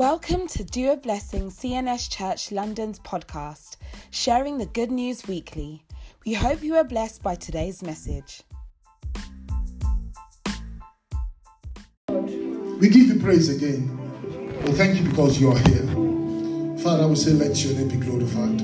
Welcome 0.00 0.48
to 0.48 0.64
Do 0.64 0.92
a 0.92 0.96
Blessing 0.96 1.50
CNS 1.50 2.08
Church 2.08 2.50
London's 2.50 2.98
podcast, 3.00 3.76
sharing 4.10 4.56
the 4.56 4.64
good 4.64 4.90
news 4.90 5.28
weekly. 5.28 5.84
We 6.24 6.32
hope 6.32 6.62
you 6.62 6.74
are 6.76 6.84
blessed 6.84 7.22
by 7.22 7.34
today's 7.34 7.82
message. 7.82 8.40
We 12.08 12.88
give 12.88 13.08
you 13.08 13.20
praise 13.20 13.54
again. 13.54 13.94
Well, 14.64 14.72
thank 14.72 14.98
you 14.98 15.06
because 15.06 15.38
you 15.38 15.50
are 15.50 15.58
here. 15.68 16.78
Father, 16.82 17.06
we 17.06 17.14
say, 17.14 17.32
let 17.32 17.62
your 17.62 17.74
name 17.74 17.88
be 17.88 17.96
glorified. 17.96 18.58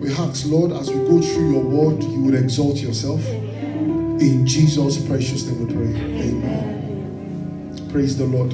We 0.00 0.12
ask, 0.14 0.46
Lord, 0.46 0.72
as 0.72 0.90
we 0.90 0.96
go 0.96 1.20
through 1.22 1.52
your 1.52 1.62
word, 1.62 2.02
you 2.02 2.22
would 2.22 2.34
exalt 2.34 2.78
yourself. 2.78 3.24
In 3.24 4.44
Jesus' 4.44 4.98
precious 5.06 5.46
name 5.46 5.64
we 5.64 5.72
pray. 5.72 5.94
Amen. 6.28 7.88
Praise 7.92 8.18
the 8.18 8.26
Lord. 8.26 8.52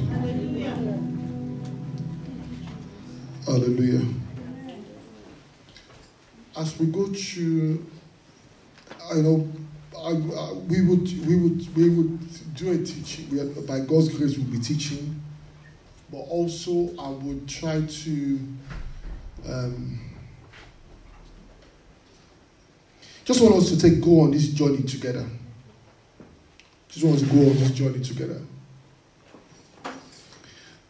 Hallelujah. 3.53 4.03
As 6.57 6.79
we 6.79 6.87
go 6.87 7.05
through, 7.13 7.85
I 9.11 9.17
know 9.17 9.47
I, 9.95 10.09
I, 10.09 10.53
we 10.53 10.81
would 10.81 11.27
we 11.27 11.35
would 11.37 11.75
we 11.75 11.89
would 11.89 12.55
do 12.55 12.71
a 12.71 12.83
teaching. 12.83 13.29
We, 13.29 13.61
by 13.61 13.81
God's 13.81 14.09
grace, 14.09 14.39
we'll 14.39 14.47
be 14.47 14.57
teaching, 14.57 15.21
but 16.11 16.17
also 16.17 16.97
I 16.97 17.09
would 17.09 17.47
try 17.47 17.85
to. 17.85 18.39
Um, 19.47 19.99
just 23.23 23.39
want 23.39 23.53
us 23.53 23.69
to 23.69 23.77
take 23.79 24.01
go 24.01 24.21
on 24.21 24.31
this 24.31 24.47
journey 24.47 24.81
together. 24.81 25.27
Just 26.89 27.05
want 27.05 27.17
us 27.17 27.21
to 27.21 27.29
go 27.31 27.41
on 27.41 27.55
this 27.59 27.69
journey 27.69 28.03
together. 28.03 28.41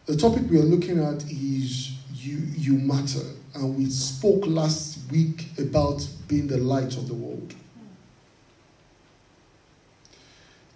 The 0.06 0.16
topic 0.16 0.44
we 0.48 0.58
are 0.58 0.62
looking 0.62 0.98
at 1.04 1.24
is 1.30 1.93
you 2.24 2.38
you 2.56 2.74
matter, 2.74 3.24
and 3.54 3.76
we 3.76 3.86
spoke 3.86 4.46
last 4.46 4.98
week 5.10 5.46
about 5.58 6.06
being 6.26 6.46
the 6.46 6.58
light 6.58 6.96
of 6.96 7.06
the 7.08 7.14
world. 7.14 7.54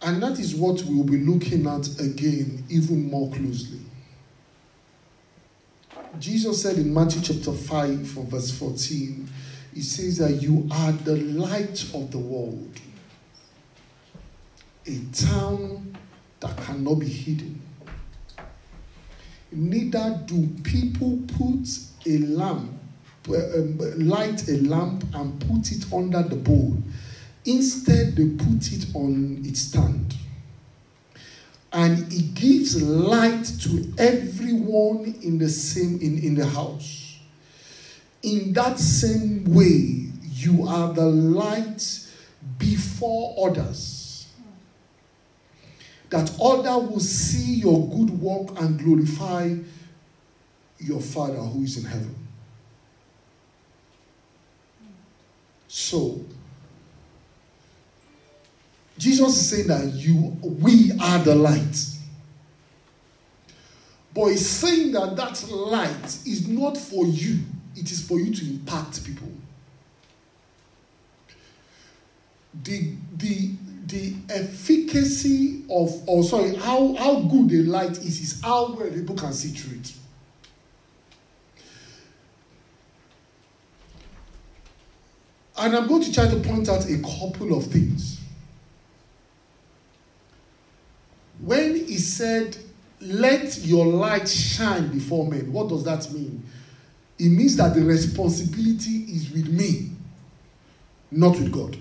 And 0.03 0.23
that 0.23 0.39
is 0.39 0.55
what 0.55 0.81
we 0.83 0.95
will 0.95 1.05
be 1.05 1.19
looking 1.19 1.67
at 1.67 1.89
again, 1.99 2.65
even 2.69 3.11
more 3.11 3.31
closely. 3.31 3.81
Jesus 6.19 6.63
said 6.63 6.77
in 6.77 6.93
Matthew 6.93 7.23
chapter 7.23 7.53
5, 7.53 8.09
from 8.09 8.27
verse 8.27 8.51
14, 8.57 9.29
He 9.75 9.83
says 9.83 10.19
that 10.19 10.43
you 10.43 10.69
are 10.71 10.93
the 10.93 11.17
light 11.17 11.83
of 11.95 12.11
the 12.11 12.19
world, 12.19 12.81
a 14.87 15.01
town 15.13 15.97
that 16.41 16.57
cannot 16.59 16.97
be 16.97 17.09
hidden. 17.09 17.61
Neither 19.51 20.21
do 20.27 20.49
people 20.63 21.19
put 21.39 21.67
a 22.07 22.19
lamp, 22.19 22.73
um, 23.29 23.79
light 23.97 24.49
a 24.49 24.59
lamp 24.63 25.05
and 25.15 25.41
put 25.41 25.73
it 25.73 25.93
under 25.93 26.23
the 26.23 26.37
bowl 26.37 26.77
Instead, 27.49 28.15
they 28.15 28.29
put 28.29 28.73
it 28.73 28.95
on 28.95 29.43
its 29.43 29.61
stand. 29.61 30.15
And 31.73 32.13
it 32.13 32.35
gives 32.35 32.83
light 32.83 33.45
to 33.63 33.91
everyone 33.97 35.15
in 35.23 35.39
the 35.39 35.49
same 35.49 35.99
in, 36.01 36.19
in 36.19 36.35
the 36.35 36.45
house. 36.45 37.19
In 38.23 38.53
that 38.53 38.79
same 38.79 39.45
way, 39.45 40.11
you 40.31 40.67
are 40.69 40.93
the 40.93 41.07
light 41.07 42.07
before 42.59 43.49
others. 43.49 43.98
That 46.11 46.31
others 46.41 46.91
will 46.91 47.01
see 47.01 47.55
your 47.57 47.87
good 47.89 48.11
work 48.21 48.61
and 48.61 48.79
glorify 48.79 49.55
your 50.79 51.01
Father 51.01 51.35
who 51.35 51.63
is 51.63 51.77
in 51.77 51.85
heaven. 51.85 52.15
So, 55.67 56.25
Jesus 58.97 59.37
is 59.37 59.51
saying 59.51 59.69
that 59.69 59.95
you, 59.95 60.37
we 60.43 60.93
are 61.01 61.19
the 61.21 61.35
light. 61.35 61.85
But 64.15 64.31
he's 64.31 64.49
saying 64.49 64.93
that 64.93 65.15
that 65.17 65.49
light 65.51 66.05
is 66.27 66.49
not 66.49 66.77
for 66.77 67.07
you, 67.07 67.41
it 67.77 67.93
is 67.93 68.05
for 68.05 68.19
you 68.19 68.35
to 68.35 68.45
impact 68.47 69.05
people. 69.05 69.29
The, 72.65 72.95
the, 73.17 73.53
the 73.89 74.15
efficacy 74.29 75.65
of, 75.71 75.91
or 76.07 76.23
sorry, 76.23 76.55
how, 76.57 76.95
how 76.95 77.21
good 77.21 77.49
the 77.49 77.63
light 77.63 77.93
is, 77.93 78.21
is 78.21 78.41
how 78.43 78.75
well 78.75 78.91
people 78.91 79.17
can 79.17 79.33
see 79.33 79.49
through 79.49 79.79
it. 79.79 79.93
And 85.57 85.75
I'm 85.75 85.89
going 85.89 86.03
to 86.03 86.13
try 86.13 86.29
to 86.29 86.37
point 86.37 86.69
out 86.69 86.85
a 86.89 86.99
couple 86.99 87.57
of 87.57 87.65
things. 87.65 88.21
When 91.41 91.75
he 91.75 91.97
said, 91.97 92.57
Let 93.01 93.59
your 93.65 93.87
light 93.87 94.29
shine 94.29 94.89
before 94.89 95.27
men, 95.27 95.53
what 95.53 95.69
does 95.69 95.85
that 95.85 96.13
mean? 96.13 96.45
It 97.19 97.31
means 97.31 97.57
that 97.57 97.75
the 97.75 97.83
responsibility 97.83 99.13
is 99.13 99.31
with 99.31 99.49
me, 99.49 99.91
not 101.11 101.33
with 101.33 101.51
God. 101.51 101.77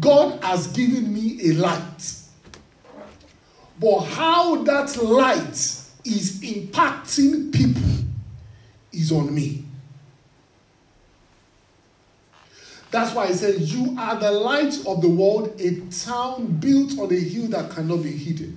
God 0.00 0.42
has 0.42 0.66
given 0.68 1.12
me 1.12 1.50
a 1.50 1.52
light. 1.54 2.12
But 3.78 4.00
how 4.00 4.62
that 4.64 4.96
light 5.02 5.54
is 6.04 6.40
impacting 6.42 7.52
people 7.52 7.82
is 8.92 9.12
on 9.12 9.34
me. 9.34 9.64
That's 12.90 13.14
why 13.14 13.26
he 13.26 13.34
said, 13.34 13.60
You 13.60 13.94
are 13.98 14.18
the 14.18 14.30
light 14.30 14.74
of 14.86 15.02
the 15.02 15.08
world, 15.08 15.60
a 15.60 15.80
town 15.90 16.46
built 16.46 16.98
on 16.98 17.12
a 17.12 17.18
hill 17.18 17.48
that 17.48 17.70
cannot 17.70 18.02
be 18.02 18.12
hidden. 18.12 18.56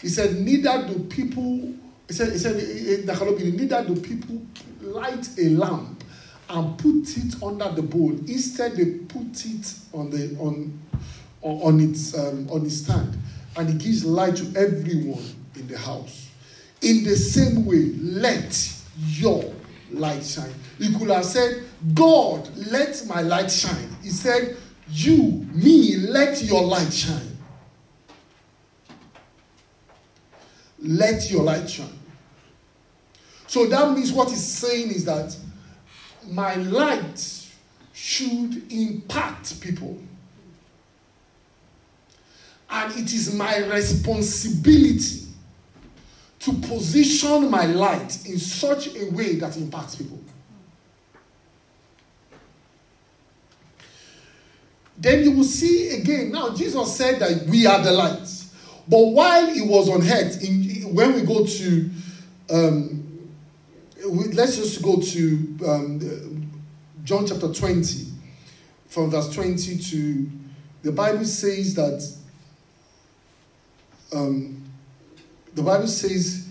He 0.00 0.08
said, 0.08 0.36
Neither 0.36 0.86
do 0.86 1.00
people, 1.04 1.74
he 2.06 2.12
said, 2.14 2.32
he 2.32 2.38
said 2.38 3.06
that 3.06 3.16
cannot 3.16 3.38
be 3.38 3.50
neither 3.50 3.84
do 3.84 4.00
people 4.00 4.40
light 4.80 5.28
a 5.38 5.48
lamp 5.48 5.95
and 6.48 6.78
put 6.78 7.16
it 7.16 7.42
under 7.42 7.68
the 7.70 7.82
bowl. 7.82 8.12
Instead, 8.12 8.76
they 8.76 8.84
put 8.84 9.44
it 9.44 9.74
on 9.92 10.10
the 10.10 10.36
on 10.38 10.78
on 11.42 11.80
its 11.80 12.16
um, 12.16 12.48
on 12.50 12.64
its 12.64 12.76
stand, 12.78 13.16
and 13.56 13.68
it 13.68 13.78
gives 13.78 14.04
light 14.04 14.36
to 14.36 14.44
everyone 14.56 15.24
in 15.56 15.66
the 15.66 15.78
house. 15.78 16.30
In 16.82 17.04
the 17.04 17.16
same 17.16 17.64
way, 17.64 17.92
let 18.00 18.72
your 18.98 19.52
light 19.90 20.24
shine. 20.24 20.52
He 20.78 20.92
could 20.94 21.10
have 21.10 21.24
said, 21.24 21.64
God, 21.94 22.48
let 22.56 23.02
my 23.06 23.22
light 23.22 23.50
shine. 23.50 23.96
He 24.02 24.10
said, 24.10 24.56
You, 24.88 25.46
me, 25.52 25.96
let 25.96 26.42
your 26.42 26.62
light 26.62 26.92
shine. 26.92 27.36
Let 30.78 31.30
your 31.30 31.42
light 31.42 31.68
shine. 31.68 31.98
So 33.46 33.66
that 33.66 33.92
means 33.96 34.12
what 34.12 34.28
he's 34.28 34.46
saying 34.46 34.90
is 34.90 35.04
that 35.06 35.36
my 36.28 36.54
light 36.54 37.46
should 37.92 38.72
impact 38.72 39.60
people. 39.60 39.98
And 42.68 42.92
it 42.96 43.12
is 43.12 43.34
my 43.34 43.58
responsibility 43.66 45.26
to 46.40 46.52
position 46.52 47.50
my 47.50 47.66
light 47.66 48.26
in 48.26 48.38
such 48.38 48.94
a 48.94 49.10
way 49.10 49.36
that 49.36 49.56
impacts 49.56 49.96
people. 49.96 50.20
Then 54.98 55.24
you 55.24 55.32
will 55.32 55.44
see 55.44 55.90
again. 55.90 56.32
Now, 56.32 56.54
Jesus 56.54 56.96
said 56.96 57.18
that 57.18 57.46
we 57.46 57.66
are 57.66 57.82
the 57.82 57.92
light. 57.92 58.28
But 58.88 59.06
while 59.06 59.50
he 59.50 59.60
was 59.60 59.88
on 59.88 60.02
earth, 60.02 60.42
in, 60.42 60.94
when 60.94 61.14
we 61.14 61.22
go 61.22 61.44
to, 61.44 61.90
um, 62.50 62.95
let's 64.10 64.56
just 64.56 64.82
go 64.82 65.00
to 65.00 65.58
um, 65.66 66.50
John 67.04 67.26
chapter 67.26 67.52
20, 67.52 68.06
from 68.88 69.10
verse 69.10 69.32
20 69.34 69.78
to, 69.78 70.30
the 70.82 70.92
Bible 70.92 71.24
says 71.24 71.74
that, 71.74 72.12
um, 74.12 74.62
the 75.54 75.62
Bible 75.62 75.86
says, 75.86 76.48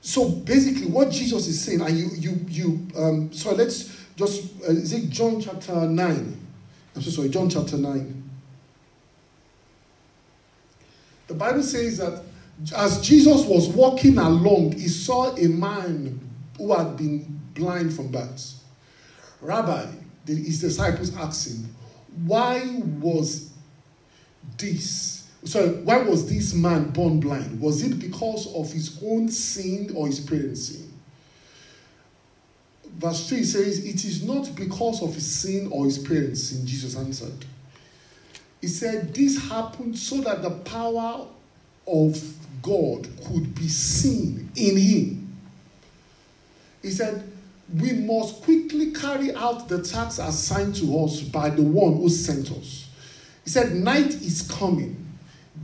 so 0.00 0.28
basically 0.28 0.86
what 0.86 1.10
Jesus 1.10 1.46
is 1.46 1.60
saying, 1.60 1.80
and 1.80 1.96
you, 1.96 2.08
you, 2.14 2.46
you, 2.48 2.88
um, 2.96 3.32
so 3.32 3.54
let's, 3.54 4.04
just 4.16 4.52
uh, 4.62 4.72
is 4.72 4.92
it 4.92 5.10
John 5.10 5.40
chapter 5.40 5.74
9? 5.74 6.40
I'm 6.94 7.02
so 7.02 7.10
sorry, 7.10 7.28
John 7.30 7.50
chapter 7.50 7.76
9. 7.76 8.30
The 11.26 11.34
Bible 11.34 11.62
says 11.62 11.98
that 11.98 12.22
as 12.76 13.00
Jesus 13.00 13.44
was 13.46 13.68
walking 13.68 14.18
along, 14.18 14.72
he 14.72 14.88
saw 14.88 15.34
a 15.34 15.48
man 15.48 16.20
who 16.56 16.72
had 16.72 16.96
been 16.96 17.40
blind 17.54 17.94
from 17.94 18.08
birth. 18.08 18.62
Rabbi, 19.40 19.86
his 20.26 20.60
disciples 20.60 21.14
asked 21.16 21.48
him, 21.48 21.74
Why 22.24 22.62
was 23.00 23.52
this? 24.56 25.28
So, 25.44 25.74
why 25.84 25.98
was 25.98 26.28
this 26.28 26.54
man 26.54 26.90
born 26.90 27.20
blind? 27.20 27.60
Was 27.60 27.82
it 27.82 27.98
because 27.98 28.52
of 28.54 28.72
his 28.72 28.98
own 29.04 29.28
sin 29.28 29.92
or 29.94 30.06
his 30.06 30.20
parents' 30.20 30.68
sin? 30.68 30.90
Verse 32.96 33.28
3 33.28 33.44
says, 33.44 33.84
It 33.84 34.04
is 34.04 34.22
not 34.22 34.54
because 34.54 35.02
of 35.02 35.14
his 35.14 35.30
sin 35.30 35.68
or 35.70 35.84
his 35.84 35.98
parents' 35.98 36.44
sin, 36.44 36.66
Jesus 36.66 36.96
answered. 36.96 37.44
He 38.60 38.68
said, 38.68 39.12
This 39.12 39.50
happened 39.50 39.98
so 39.98 40.22
that 40.22 40.40
the 40.40 40.50
power 40.50 41.26
of 41.86 42.34
God 42.64 43.08
could 43.26 43.54
be 43.54 43.68
seen 43.68 44.50
in 44.56 44.76
him. 44.76 45.36
He 46.82 46.90
said, 46.90 47.30
We 47.72 47.92
must 47.92 48.42
quickly 48.42 48.92
carry 48.92 49.34
out 49.34 49.68
the 49.68 49.82
task 49.82 50.20
assigned 50.20 50.74
to 50.76 50.98
us 51.04 51.20
by 51.20 51.50
the 51.50 51.62
one 51.62 51.96
who 51.96 52.08
sent 52.08 52.50
us. 52.50 52.88
He 53.44 53.50
said, 53.50 53.72
Night 53.72 54.14
is 54.14 54.50
coming 54.50 55.04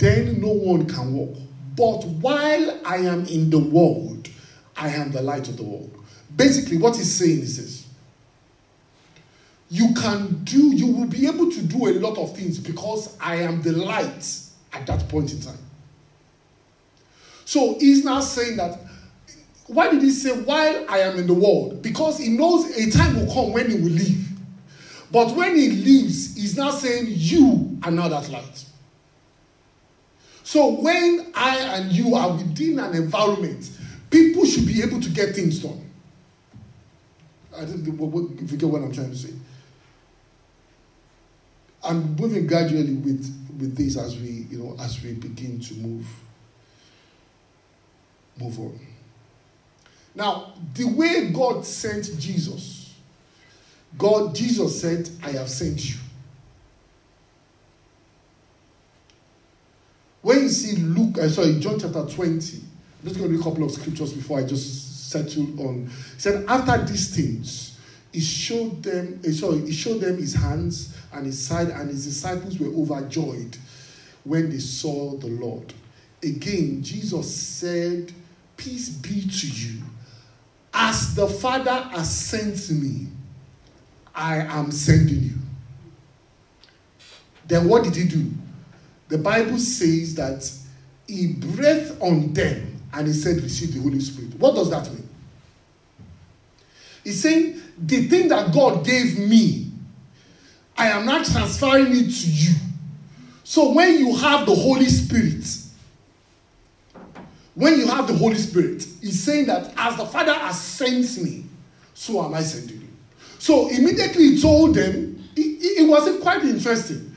then 0.00 0.41
no 0.41 0.49
one 0.49 0.87
can 0.87 1.12
walk. 1.14 1.37
But 1.76 2.05
while 2.06 2.81
I 2.85 2.97
am 2.97 3.26
in 3.26 3.50
the 3.50 3.58
world, 3.58 4.29
I 4.76 4.88
am 4.88 5.12
the 5.12 5.23
light 5.23 5.49
of 5.49 5.56
the 5.56 5.62
world. 5.62 5.93
Basically, 6.35 6.79
what 6.79 6.96
he's 6.96 7.12
saying 7.12 7.41
is 7.41 7.56
this 7.56 7.87
you 9.73 9.94
can 9.94 10.43
do, 10.43 10.75
you 10.75 10.88
will 10.88 11.06
be 11.06 11.29
able 11.29 11.49
to 11.49 11.62
do 11.62 11.88
a 11.88 11.94
lot 12.00 12.19
of 12.19 12.35
things 12.37 12.58
because 12.58 13.17
I 13.20 13.37
am 13.37 13.62
the 13.62 13.70
light 13.70 14.41
at 14.73 14.85
that 14.87 15.08
point 15.08 15.32
in 15.32 15.41
time. 15.41 15.58
So 17.50 17.76
he's 17.81 18.05
now 18.05 18.20
saying 18.20 18.58
that. 18.58 18.79
Why 19.67 19.91
did 19.91 20.02
he 20.02 20.11
say, 20.12 20.31
while 20.43 20.87
I 20.88 20.99
am 20.99 21.19
in 21.19 21.26
the 21.26 21.35
world? 21.35 21.82
Because 21.82 22.17
he 22.17 22.29
knows 22.29 22.70
a 22.76 22.88
time 22.93 23.17
will 23.17 23.35
come 23.35 23.52
when 23.52 23.69
he 23.69 23.75
will 23.75 23.91
leave. 23.91 24.29
But 25.11 25.35
when 25.35 25.56
he 25.56 25.69
leaves, 25.69 26.37
he's 26.37 26.56
now 26.56 26.70
saying, 26.70 27.06
You 27.08 27.76
are 27.82 27.91
now 27.91 28.06
that 28.06 28.29
light. 28.29 28.64
So 30.44 30.81
when 30.81 31.32
I 31.35 31.58
and 31.58 31.91
you 31.91 32.14
are 32.14 32.37
within 32.37 32.79
an 32.79 32.94
environment, 32.94 33.69
people 34.11 34.44
should 34.44 34.69
be 34.69 34.81
able 34.85 35.00
to 35.00 35.11
get 35.11 35.35
things 35.35 35.58
done. 35.58 35.85
I 37.56 37.64
think 37.64 37.81
if 37.81 38.53
you 38.53 38.58
get 38.58 38.69
what 38.69 38.81
I'm 38.82 38.93
trying 38.93 39.11
to 39.11 39.19
say. 39.19 39.35
I'm 41.82 42.14
moving 42.14 42.46
gradually 42.46 42.94
with, 42.94 43.58
with 43.58 43.76
this 43.76 43.96
as 43.96 44.17
we, 44.20 44.46
you 44.50 44.58
know, 44.58 44.76
as 44.79 45.03
we 45.03 45.14
begin 45.14 45.58
to 45.58 45.75
move, 45.75 46.06
move 48.40 48.58
on. 48.58 48.78
Now, 50.14 50.52
the 50.75 50.84
way 50.84 51.31
God 51.31 51.64
sent 51.64 52.19
Jesus, 52.19 52.94
God, 53.96 54.34
Jesus 54.34 54.81
said, 54.81 55.08
I 55.22 55.31
have 55.32 55.48
sent 55.48 55.88
you. 55.88 55.96
When 60.22 60.42
you 60.42 60.48
see 60.48 60.76
Luke, 60.76 61.19
I 61.19 61.22
uh, 61.22 61.28
sorry, 61.28 61.58
John 61.60 61.78
chapter 61.78 62.04
20, 62.04 62.26
I'm 62.28 62.38
just 63.04 63.16
going 63.19 63.31
to 63.31 63.37
read 63.37 63.40
a 63.40 63.42
couple 63.42 63.64
of 63.64 63.70
scriptures 63.70 64.12
before 64.12 64.38
I 64.38 64.44
just 64.44 65.10
settle 65.10 65.44
on. 65.66 65.86
He 65.86 66.20
said, 66.20 66.44
after 66.46 66.84
these 66.84 67.14
things, 67.14 67.78
he 68.12 68.20
showed 68.20 68.82
them, 68.82 69.20
uh, 69.26 69.31
sorry, 69.31 69.60
he 69.60 69.72
showed 69.72 70.00
them 70.00 70.19
his 70.19 70.34
hands 70.34 70.96
and 71.12 71.26
his 71.26 71.44
side, 71.44 71.69
and 71.69 71.88
his 71.88 72.04
disciples 72.04 72.58
were 72.58 72.69
overjoyed 72.69 73.56
when 74.25 74.50
they 74.50 74.58
saw 74.58 75.16
the 75.16 75.28
Lord. 75.28 75.72
Again, 76.22 76.82
Jesus 76.82 77.34
said, 77.34 78.12
Peace 78.60 78.88
be 78.90 79.22
to 79.22 79.46
you. 79.48 79.82
As 80.72 81.14
the 81.14 81.26
Father 81.26 81.82
has 81.90 82.14
sent 82.14 82.70
me, 82.70 83.08
I 84.14 84.36
am 84.36 84.70
sending 84.70 85.22
you. 85.22 85.34
Then 87.48 87.68
what 87.68 87.84
did 87.84 87.96
he 87.96 88.04
do? 88.06 88.30
the 89.10 89.18
Bible 89.18 89.58
says 89.58 90.14
that 90.14 90.50
he 91.06 91.34
breathed 91.34 92.00
on 92.00 92.32
them 92.32 92.80
and 92.94 93.06
he 93.08 93.12
said, 93.12 93.42
Receive 93.42 93.74
the 93.74 93.80
Holy 93.80 94.00
Spirit. 94.00 94.38
What 94.38 94.54
does 94.54 94.70
that 94.70 94.86
mean? 94.90 95.08
He's 97.02 97.20
saying, 97.20 97.60
The 97.76 98.06
thing 98.06 98.28
that 98.28 98.54
God 98.54 98.86
gave 98.86 99.18
me, 99.18 99.72
I 100.76 100.88
am 100.88 101.04
not 101.04 101.26
transferring 101.26 101.88
it 101.88 102.10
to 102.10 102.30
you. 102.30 102.54
So 103.42 103.72
when 103.72 103.98
you 103.98 104.14
have 104.16 104.46
the 104.46 104.54
Holy 104.54 104.86
Spirit, 104.86 105.44
when 107.55 107.79
you 107.79 107.87
have 107.87 108.06
the 108.06 108.14
Holy 108.14 108.37
Spirit, 108.37 108.87
he's 109.00 109.23
saying 109.23 109.47
that 109.47 109.73
as 109.76 109.97
the 109.97 110.06
Father 110.06 110.35
has 110.35 110.61
sent 110.61 111.23
me, 111.23 111.44
so 111.94 112.25
am 112.25 112.35
I 112.35 112.41
sending 112.43 112.81
you. 112.81 112.88
So 113.38 113.69
immediately 113.69 114.31
he 114.35 114.41
told 114.41 114.75
them, 114.75 115.23
it, 115.37 115.41
it, 115.41 115.82
it 115.82 115.88
was 115.88 116.20
quite 116.23 116.43
interesting 116.43 117.11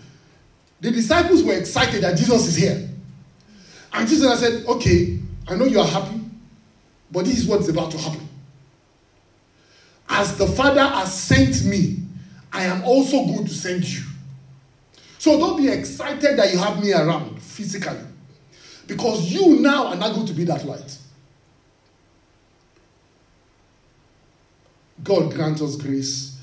the 0.84 0.92
disciples 0.92 1.44
were 1.44 1.54
excited 1.54 2.04
that 2.04 2.18
Jesus 2.18 2.46
is 2.46 2.58
here. 2.58 2.90
And 3.94 4.06
Jesus 4.06 4.38
said, 4.38 4.66
Okay, 4.66 5.18
I 5.48 5.56
know 5.56 5.64
you 5.64 5.80
are 5.80 5.88
happy, 5.88 6.20
but 7.10 7.24
this 7.24 7.38
is 7.38 7.48
what 7.48 7.62
is 7.62 7.70
about 7.70 7.90
to 7.92 7.98
happen. 7.98 8.28
As 10.10 10.38
the 10.38 10.46
Father 10.46 10.86
has 10.86 11.18
sent 11.18 11.64
me, 11.64 12.00
I 12.52 12.66
am 12.66 12.84
also 12.84 13.26
going 13.26 13.46
to 13.46 13.54
send 13.54 13.86
you. 13.86 14.04
So 15.20 15.40
don't 15.40 15.56
be 15.56 15.70
excited 15.70 16.38
that 16.38 16.52
you 16.52 16.60
have 16.60 16.84
me 16.84 16.92
around 16.92 17.42
physically, 17.42 18.02
because 18.88 19.32
you 19.32 19.60
now 19.60 19.88
are 19.88 19.96
not 19.96 20.14
going 20.14 20.28
to 20.28 20.34
be 20.34 20.44
that 20.46 20.66
light. 20.66 20.98
God 25.04 25.34
grant 25.34 25.62
us 25.62 25.76
grace 25.76 26.40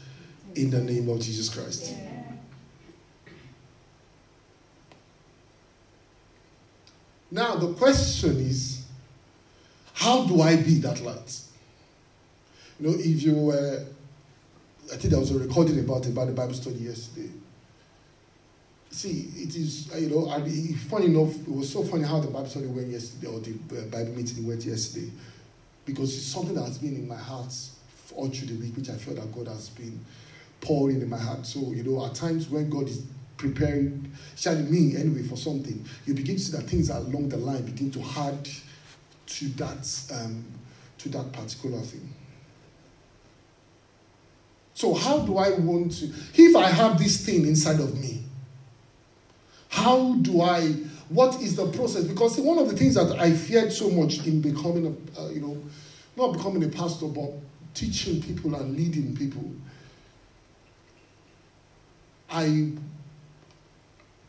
in 0.55 0.71
the 0.71 0.81
name 0.81 1.09
of 1.09 1.21
Jesus 1.21 1.49
Christ. 1.49 1.95
Yeah. 1.97 2.11
Now, 7.31 7.57
the 7.57 7.73
question 7.75 8.39
is 8.41 8.85
how 9.95 10.25
do 10.25 10.41
I 10.41 10.57
be 10.57 10.79
that 10.81 11.01
light? 11.03 11.41
You 12.79 12.89
know, 12.89 12.95
if 12.99 13.23
you 13.23 13.35
were, 13.35 13.85
I 14.93 14.97
think 14.97 15.11
there 15.11 15.21
was 15.21 15.31
a 15.31 15.39
recording 15.39 15.79
about 15.79 16.07
it 16.07 16.15
by 16.15 16.25
the 16.25 16.33
Bible 16.33 16.55
study 16.55 16.77
yesterday. 16.77 17.31
See, 18.93 19.31
it 19.37 19.55
is, 19.55 19.89
you 19.97 20.11
know, 20.11 20.31
and 20.31 20.81
funny 20.81 21.07
enough, 21.07 21.35
it 21.37 21.49
was 21.49 21.73
so 21.73 21.85
funny 21.85 22.03
how 22.03 22.19
the 22.19 22.27
Bible 22.27 22.47
study 22.47 22.67
went 22.67 22.89
yesterday, 22.89 23.29
or 23.29 23.39
the 23.39 23.53
uh, 23.79 23.85
Bible 23.85 24.13
meeting 24.13 24.45
went 24.47 24.65
yesterday, 24.65 25.11
because 25.87 26.15
it's 26.17 26.27
something 26.27 26.55
that 26.57 26.65
has 26.65 26.79
been 26.79 26.97
in 26.97 27.07
my 27.07 27.17
heart 27.17 27.55
all 28.17 28.29
through 28.29 28.49
the 28.49 28.55
week, 28.55 28.77
which 28.77 28.91
I 28.91 28.95
feel 28.95 29.15
that 29.15 29.33
God 29.33 29.47
has 29.47 29.69
been 29.69 30.05
pouring 30.61 31.01
in 31.01 31.09
my 31.09 31.19
heart. 31.19 31.47
So, 31.47 31.61
you 31.71 31.85
know, 31.85 32.05
at 32.05 32.17
times 32.17 32.49
when 32.49 32.69
God 32.69 32.89
is 32.89 33.05
preparing, 33.37 34.11
shining 34.37 34.71
me 34.71 34.97
anyway 34.97 35.23
for 35.23 35.37
something, 35.37 35.85
you 36.05 36.15
begin 36.15 36.37
to 36.37 36.43
see 36.43 36.57
that 36.57 36.65
things 36.65 36.91
along 36.91 37.29
the 37.29 37.37
line 37.37 37.63
begin 37.63 37.93
to 37.93 38.03
add 38.19 38.49
to 39.27 39.49
that 39.51 39.89
um, 40.13 40.45
to 40.99 41.09
that 41.11 41.33
particular 41.33 41.81
thing. 41.81 42.13
So 44.75 44.95
how 44.95 45.21
do 45.21 45.39
I 45.39 45.51
want 45.51 45.93
to? 45.99 46.13
If 46.35 46.57
I 46.57 46.69
have 46.69 46.99
this 46.99 47.25
thing 47.25 47.47
inside 47.47 47.81
of 47.81 47.99
me, 47.99 48.20
how 49.71 50.15
do 50.17 50.43
I? 50.43 50.73
What 51.09 51.41
is 51.41 51.57
the 51.57 51.67
process? 51.73 52.05
Because 52.05 52.39
one 52.39 52.59
of 52.59 52.69
the 52.69 52.77
things 52.77 52.95
that 52.97 53.19
I 53.19 53.33
feared 53.33 53.73
so 53.73 53.89
much 53.89 54.27
in 54.27 54.41
becoming 54.43 54.87
a, 54.87 55.21
uh, 55.21 55.31
you 55.31 55.41
know, 55.41 55.57
not 56.17 56.37
becoming 56.37 56.63
a 56.65 56.69
pastor, 56.69 57.07
but 57.07 57.31
teaching 57.73 58.21
people 58.21 58.55
and 58.55 58.77
leading 58.77 59.17
people, 59.17 59.51
I 62.31 62.73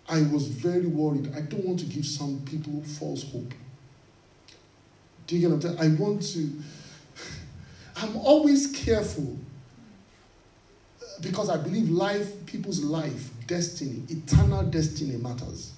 I 0.08 0.22
was 0.24 0.48
very 0.48 0.86
worried. 0.86 1.34
I 1.36 1.42
don't 1.42 1.66
want 1.66 1.80
to 1.80 1.86
give 1.86 2.06
some 2.06 2.42
people 2.46 2.82
false 2.84 3.24
hope. 3.32 3.54
Do 5.26 5.36
you 5.36 5.42
get 5.42 5.56
what 5.56 5.66
I'm 5.66 5.78
saying? 5.78 5.94
I 5.98 6.02
want 6.02 6.22
to, 6.34 6.52
I'm 7.96 8.18
always 8.18 8.68
careful 8.68 9.38
because 11.22 11.50
I 11.50 11.58
believe 11.58 11.90
life, 11.90 12.46
people's 12.46 12.84
life, 12.84 13.31
destiny, 13.52 14.02
eternal 14.08 14.64
destiny 14.64 15.18
matters. 15.18 15.74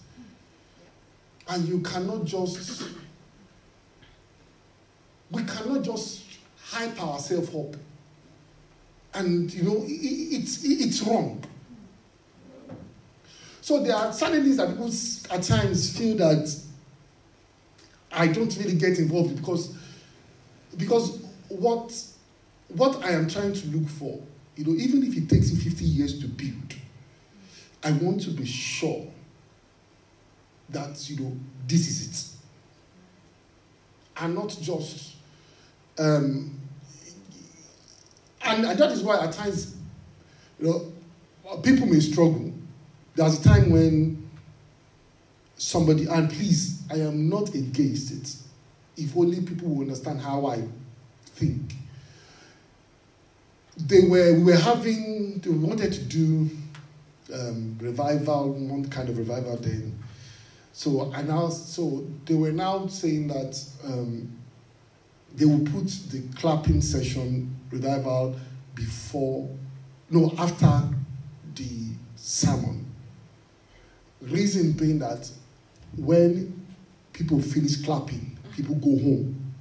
And 1.48 1.68
you 1.68 1.80
cannot 1.80 2.24
just, 2.24 2.88
we 5.32 5.44
cannot 5.44 5.82
just 5.82 6.24
hype 6.62 7.02
ourselves 7.02 7.50
up. 7.56 7.76
And, 9.16 9.52
you 9.52 9.64
know, 9.64 9.78
it, 9.88 9.90
it's, 9.90 10.64
it's 10.64 11.02
wrong. 11.02 11.44
So 13.62 13.82
there 13.82 13.96
are 13.96 14.14
certain 14.14 14.44
things 14.44 14.58
that 14.58 14.70
people 14.70 14.92
at 15.32 15.42
times 15.42 15.98
feel 15.98 16.16
that 16.18 16.56
I 18.12 18.28
don't 18.28 18.56
really 18.58 18.76
get 18.76 19.00
involved 19.00 19.36
because 19.36 19.76
because 20.78 21.24
what 21.48 21.92
what 22.68 23.04
I 23.04 23.12
am 23.12 23.28
trying 23.30 23.54
to 23.54 23.68
look 23.68 23.88
for, 23.90 24.22
you 24.58 24.66
know, 24.66 24.74
even 24.74 25.04
if 25.04 25.16
it 25.18 25.30
takes 25.30 25.52
me 25.52 25.60
50 25.60 25.86
years 25.86 26.20
to 26.20 26.28
build, 26.28 26.73
I 27.84 27.92
want 27.92 28.22
to 28.24 28.32
be 28.32 28.46
sure 28.46 29.06
that 30.70 31.10
you 31.10 31.20
know 31.20 31.38
this 31.68 31.88
is 31.88 32.08
it. 32.08 32.30
And 34.22 34.36
not 34.36 34.56
just 34.62 35.16
um 35.98 36.60
and, 38.46 38.66
that 38.66 38.92
is 38.92 39.02
why 39.04 39.24
at 39.24 39.32
times 39.32 39.78
you 40.60 40.68
know 40.68 41.58
people 41.62 41.88
may 41.88 42.00
struggle 42.00 42.54
there's 43.16 43.40
a 43.40 43.44
time 43.44 43.70
when 43.70 44.28
somebody, 45.56 46.06
and 46.06 46.30
please, 46.30 46.82
I 46.92 46.96
am 46.96 47.30
not 47.30 47.54
against 47.54 48.12
it. 48.12 48.36
If 49.02 49.16
only 49.16 49.42
people 49.42 49.70
will 49.70 49.82
understand 49.82 50.22
how 50.22 50.48
I 50.48 50.64
think. 51.26 51.74
They 53.78 54.02
were, 54.02 54.34
we 54.34 54.44
were 54.44 54.56
having, 54.56 55.40
they 55.40 55.50
wanted 55.50 55.94
to 55.94 56.02
do 56.04 56.50
um, 57.34 57.78
revival, 57.80 58.54
one 58.54 58.86
kind 58.90 59.10
of 59.10 59.18
revival 59.18 59.58
then. 59.58 59.98
So 60.74 61.12
I 61.14 61.22
now, 61.22 61.50
so 61.50 62.06
they 62.26 62.34
were 62.34 62.52
now 62.52 62.88
saying 62.88 63.28
that 63.28 63.64
um, 63.86 64.36
they 65.36 65.46
will 65.46 65.66
put 65.66 65.88
the 66.10 66.24
clapping 66.36 66.82
session 66.82 67.56
revival 67.72 68.36
before, 68.76 69.50
no, 70.10 70.34
after 70.38 70.82
the 71.56 71.92
sermon. 72.16 72.86
Reason 74.22 74.72
being 74.72 75.00
that 75.00 75.30
when 75.98 76.66
people 77.12 77.42
finish 77.42 77.84
clapping, 77.84 78.38
people 78.56 78.76
go 78.76 78.92
home. 79.02 79.54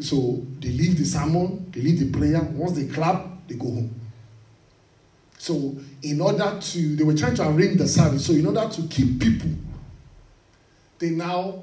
So 0.00 0.42
they 0.60 0.70
leave 0.70 0.98
the 0.98 1.04
sermon, 1.04 1.70
they 1.72 1.80
leave 1.80 1.98
the 1.98 2.18
prayer. 2.18 2.40
Once 2.42 2.72
they 2.72 2.86
clap, 2.86 3.48
they 3.48 3.54
go 3.54 3.66
home. 3.66 3.95
So, 5.46 5.76
in 6.02 6.20
order 6.20 6.58
to, 6.60 6.96
they 6.96 7.04
were 7.04 7.14
trying 7.14 7.36
to 7.36 7.48
arrange 7.48 7.78
the 7.78 7.86
service. 7.86 8.26
So, 8.26 8.32
in 8.32 8.46
order 8.46 8.68
to 8.68 8.82
keep 8.88 9.20
people, 9.20 9.52
they 10.98 11.10
now 11.10 11.62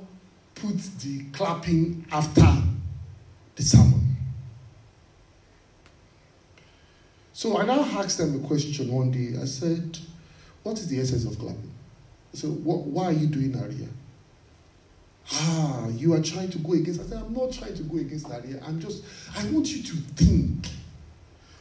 put 0.56 0.78
the 1.02 1.26
clapping 1.34 2.06
after 2.10 2.48
the 3.58 3.62
sermon. 3.62 4.16
So, 7.34 7.58
I 7.58 7.66
now 7.66 7.82
asked 7.82 8.20
them 8.20 8.42
a 8.42 8.48
question 8.48 8.90
one 8.90 9.12
day. 9.12 9.38
I 9.38 9.44
said, 9.44 9.98
What 10.64 10.80
is 10.80 10.88
the 10.88 11.02
essence 11.02 11.26
of 11.26 11.38
clapping? 11.38 11.70
I 12.34 12.38
said, 12.38 12.52
Why 12.64 13.08
are 13.08 13.12
you 13.12 13.28
doing 13.28 13.52
that 13.52 13.70
here? 13.70 13.90
Ah, 15.34 15.90
you 15.90 16.14
are 16.14 16.22
trying 16.22 16.52
to 16.52 16.58
go 16.60 16.72
against. 16.72 17.02
I 17.02 17.04
said, 17.04 17.22
I'm 17.22 17.34
not 17.34 17.52
trying 17.52 17.76
to 17.76 17.84
go 17.84 17.98
against 17.98 18.30
that 18.30 18.46
here. 18.46 18.62
I'm 18.66 18.80
just, 18.80 19.04
I 19.38 19.44
want 19.48 19.68
you 19.76 19.84
to 19.84 19.96
think 20.16 20.68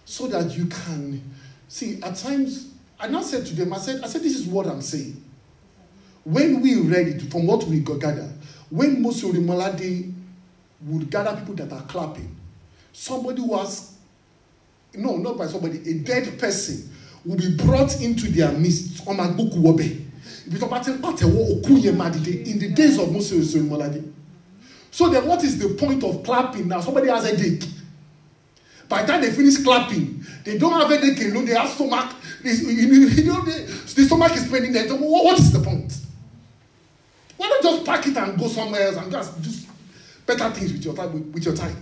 so 0.04 0.28
that 0.28 0.56
you 0.56 0.66
can 0.66 1.20
see 1.72 2.00
at 2.02 2.16
times. 2.16 2.68
I 3.00 3.08
now 3.08 3.22
said 3.22 3.46
to 3.46 3.54
them, 3.54 3.72
I 3.72 3.78
said, 3.78 4.04
I 4.04 4.06
said, 4.06 4.22
this 4.22 4.36
is 4.36 4.46
what 4.46 4.66
I'm 4.66 4.82
saying. 4.82 5.24
When 6.24 6.60
we 6.60 6.76
read 6.76 7.08
it, 7.08 7.22
from 7.32 7.46
what 7.46 7.64
we 7.64 7.80
got 7.80 8.00
gathered, 8.00 8.30
when 8.70 9.00
Moses 9.02 9.24
Orimolade 9.24 10.12
would 10.82 11.10
gather 11.10 11.34
people 11.36 11.54
that 11.54 11.72
are 11.72 11.82
clapping, 11.82 12.36
somebody 12.92 13.40
was, 13.40 13.96
no, 14.94 15.16
not 15.16 15.38
by 15.38 15.46
somebody, 15.46 15.78
a 15.90 15.94
dead 15.94 16.38
person 16.38 16.90
will 17.24 17.38
be 17.38 17.56
brought 17.56 18.02
into 18.02 18.30
their 18.30 18.52
midst. 18.52 19.08
In 19.08 19.16
the 19.16 20.04
days 22.74 22.98
of 22.98 23.12
Moses 23.12 23.54
Orimolade. 23.54 24.12
So 24.90 25.08
then 25.08 25.26
what 25.26 25.42
is 25.42 25.58
the 25.58 25.70
point 25.70 26.04
of 26.04 26.22
clapping 26.22 26.68
now? 26.68 26.80
Somebody 26.80 27.08
has 27.08 27.24
a 27.24 27.34
dick. 27.36 27.62
By 28.92 29.00
the 29.00 29.08
time 29.10 29.22
they 29.22 29.30
finish 29.32 29.56
clapping, 29.64 30.22
they 30.44 30.58
don't 30.58 30.78
have 30.78 30.90
a 30.90 31.00
dick 31.00 31.18
alone, 31.24 31.46
they 31.46 31.54
have 31.54 31.70
stomach. 31.70 32.14
You 32.44 33.24
know, 33.24 33.40
the, 33.40 33.62
the 33.94 34.04
stomach 34.04 34.32
is 34.32 34.50
paining 34.50 34.74
them. 34.74 35.00
What 35.00 35.38
is 35.38 35.50
the 35.50 35.60
point? 35.60 35.96
Why 37.38 37.48
not 37.48 37.62
just 37.62 37.86
pack 37.86 38.06
it 38.06 38.14
and 38.18 38.38
go 38.38 38.48
somewhere 38.48 38.82
else 38.82 38.96
and 38.96 39.10
just 39.10 39.40
do 39.40 39.50
better 40.26 40.50
things 40.50 40.74
with 40.74 40.84
your 40.84 40.94
time? 40.94 41.32
With 41.32 41.42
your 41.42 41.56
time? 41.56 41.74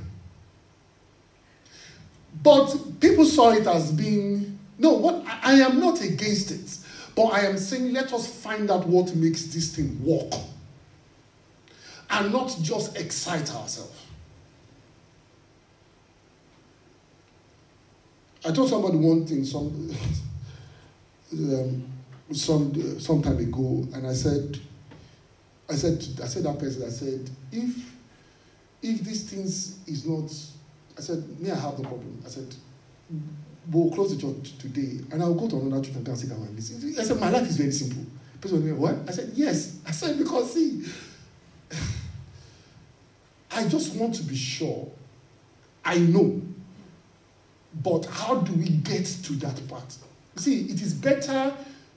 But 2.44 3.00
people 3.00 3.24
saw 3.24 3.50
it 3.54 3.66
as 3.66 3.90
being 3.90 4.56
no. 4.78 4.92
What 4.92 5.24
I 5.26 5.54
am 5.54 5.80
not 5.80 6.00
against 6.02 6.52
it. 6.52 6.78
But 7.16 7.32
I 7.32 7.40
am 7.40 7.58
saying, 7.58 7.92
let 7.92 8.12
us 8.12 8.32
find 8.40 8.70
out 8.70 8.86
what 8.86 9.16
makes 9.16 9.46
this 9.46 9.74
thing 9.74 10.00
work 10.04 10.32
and 12.08 12.32
not 12.32 12.56
just 12.62 12.96
excite 12.96 13.52
ourselves. 13.52 14.06
I 18.44 18.52
told 18.52 18.70
somebody 18.70 18.96
one 18.96 19.26
thing 19.26 19.44
some 19.44 19.90
um, 21.32 21.92
some 22.32 23.00
some 23.00 23.22
time 23.22 23.38
ago, 23.38 23.86
and 23.94 24.06
I 24.06 24.14
said, 24.14 24.58
I 25.68 25.74
said, 25.74 26.04
I 26.22 26.26
said 26.26 26.44
that 26.44 26.58
person, 26.58 26.84
I 26.84 26.88
said, 26.88 27.30
if 27.52 27.76
if 28.82 29.00
these 29.02 29.30
things 29.30 29.78
is 29.86 30.06
not, 30.06 30.32
I 30.96 31.02
said, 31.02 31.38
me, 31.38 31.50
I 31.50 31.54
have 31.54 31.76
the 31.76 31.82
problem. 31.82 32.22
I 32.24 32.28
said, 32.28 32.54
we'll 33.70 33.90
close 33.90 34.16
the 34.16 34.20
church 34.20 34.56
today 34.58 35.04
and 35.12 35.22
I'll 35.22 35.34
go 35.34 35.48
to 35.48 35.56
another 35.56 35.84
church 35.84 35.96
and 35.96 36.04
go 36.04 36.12
and 36.12 36.20
sit 36.20 36.30
down 36.30 36.40
and 36.42 36.56
listen. 36.56 36.94
I 36.98 37.04
said, 37.04 37.20
My 37.20 37.30
life 37.30 37.46
is 37.46 37.56
very 37.56 37.72
simple. 37.72 38.04
Person 38.40 38.76
What? 38.78 38.96
I 39.06 39.12
said, 39.12 39.32
Yes. 39.34 39.78
I 39.86 39.90
said, 39.90 40.18
Because 40.18 40.54
see, 40.54 40.84
I 43.50 43.68
just 43.68 43.94
want 43.96 44.14
to 44.16 44.22
be 44.24 44.36
sure. 44.36 44.88
I 45.84 45.98
know. 45.98 46.40
But 47.74 48.06
how 48.06 48.36
do 48.36 48.52
we 48.54 48.68
get 48.68 49.06
to 49.06 49.32
that 49.34 49.68
part? 49.68 49.96
See, 50.36 50.62
it 50.62 50.82
is 50.82 50.94
better 50.94 51.54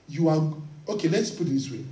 you 0.08 0.28
are, 0.28 0.52
okay, 0.88 1.08
let's 1.08 1.30
put 1.30 1.46
it 1.46 1.50
this 1.50 1.70
way. 1.70 1.84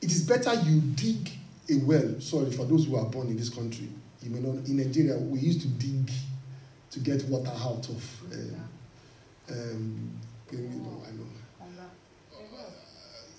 It 0.00 0.10
is 0.10 0.26
better 0.26 0.54
you 0.54 0.80
dig 0.80 1.30
a 1.70 1.76
well. 1.84 2.20
Sorry 2.20 2.50
for 2.50 2.64
those 2.64 2.86
who 2.86 2.96
are 2.96 3.04
born 3.04 3.28
in 3.28 3.36
this 3.36 3.48
country. 3.48 3.88
You 4.22 4.30
may 4.30 4.40
not, 4.40 4.66
in 4.66 4.76
Nigeria, 4.78 5.16
we 5.16 5.38
used 5.40 5.62
to 5.62 5.68
dig 5.68 6.10
to 6.90 7.00
get 7.00 7.24
water 7.24 7.50
out 7.50 7.88
of. 7.88 8.22
Um, 8.32 8.68
um, 9.50 10.10
you 10.50 10.58
know, 10.58 11.02
I 11.06 11.10
know. 11.12 11.26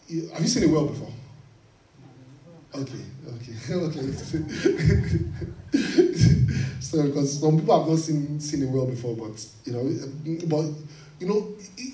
Uh, 0.09 0.33
have 0.33 0.41
you 0.41 0.47
seen 0.47 0.69
a 0.69 0.73
well 0.73 0.87
before? 0.87 1.11
Okay, 2.75 2.99
okay, 3.27 3.53
okay. 3.73 4.11
so 6.79 7.03
because 7.03 7.39
some 7.39 7.59
people 7.59 7.79
have 7.79 7.87
not 7.87 7.99
seen 7.99 8.39
seen 8.39 8.63
a 8.63 8.67
well 8.67 8.87
before, 8.87 9.15
but 9.15 9.45
you 9.65 9.73
know, 9.73 9.81
um, 9.81 10.39
but 10.47 10.65
you 11.19 11.27
know, 11.27 11.53
it, 11.77 11.93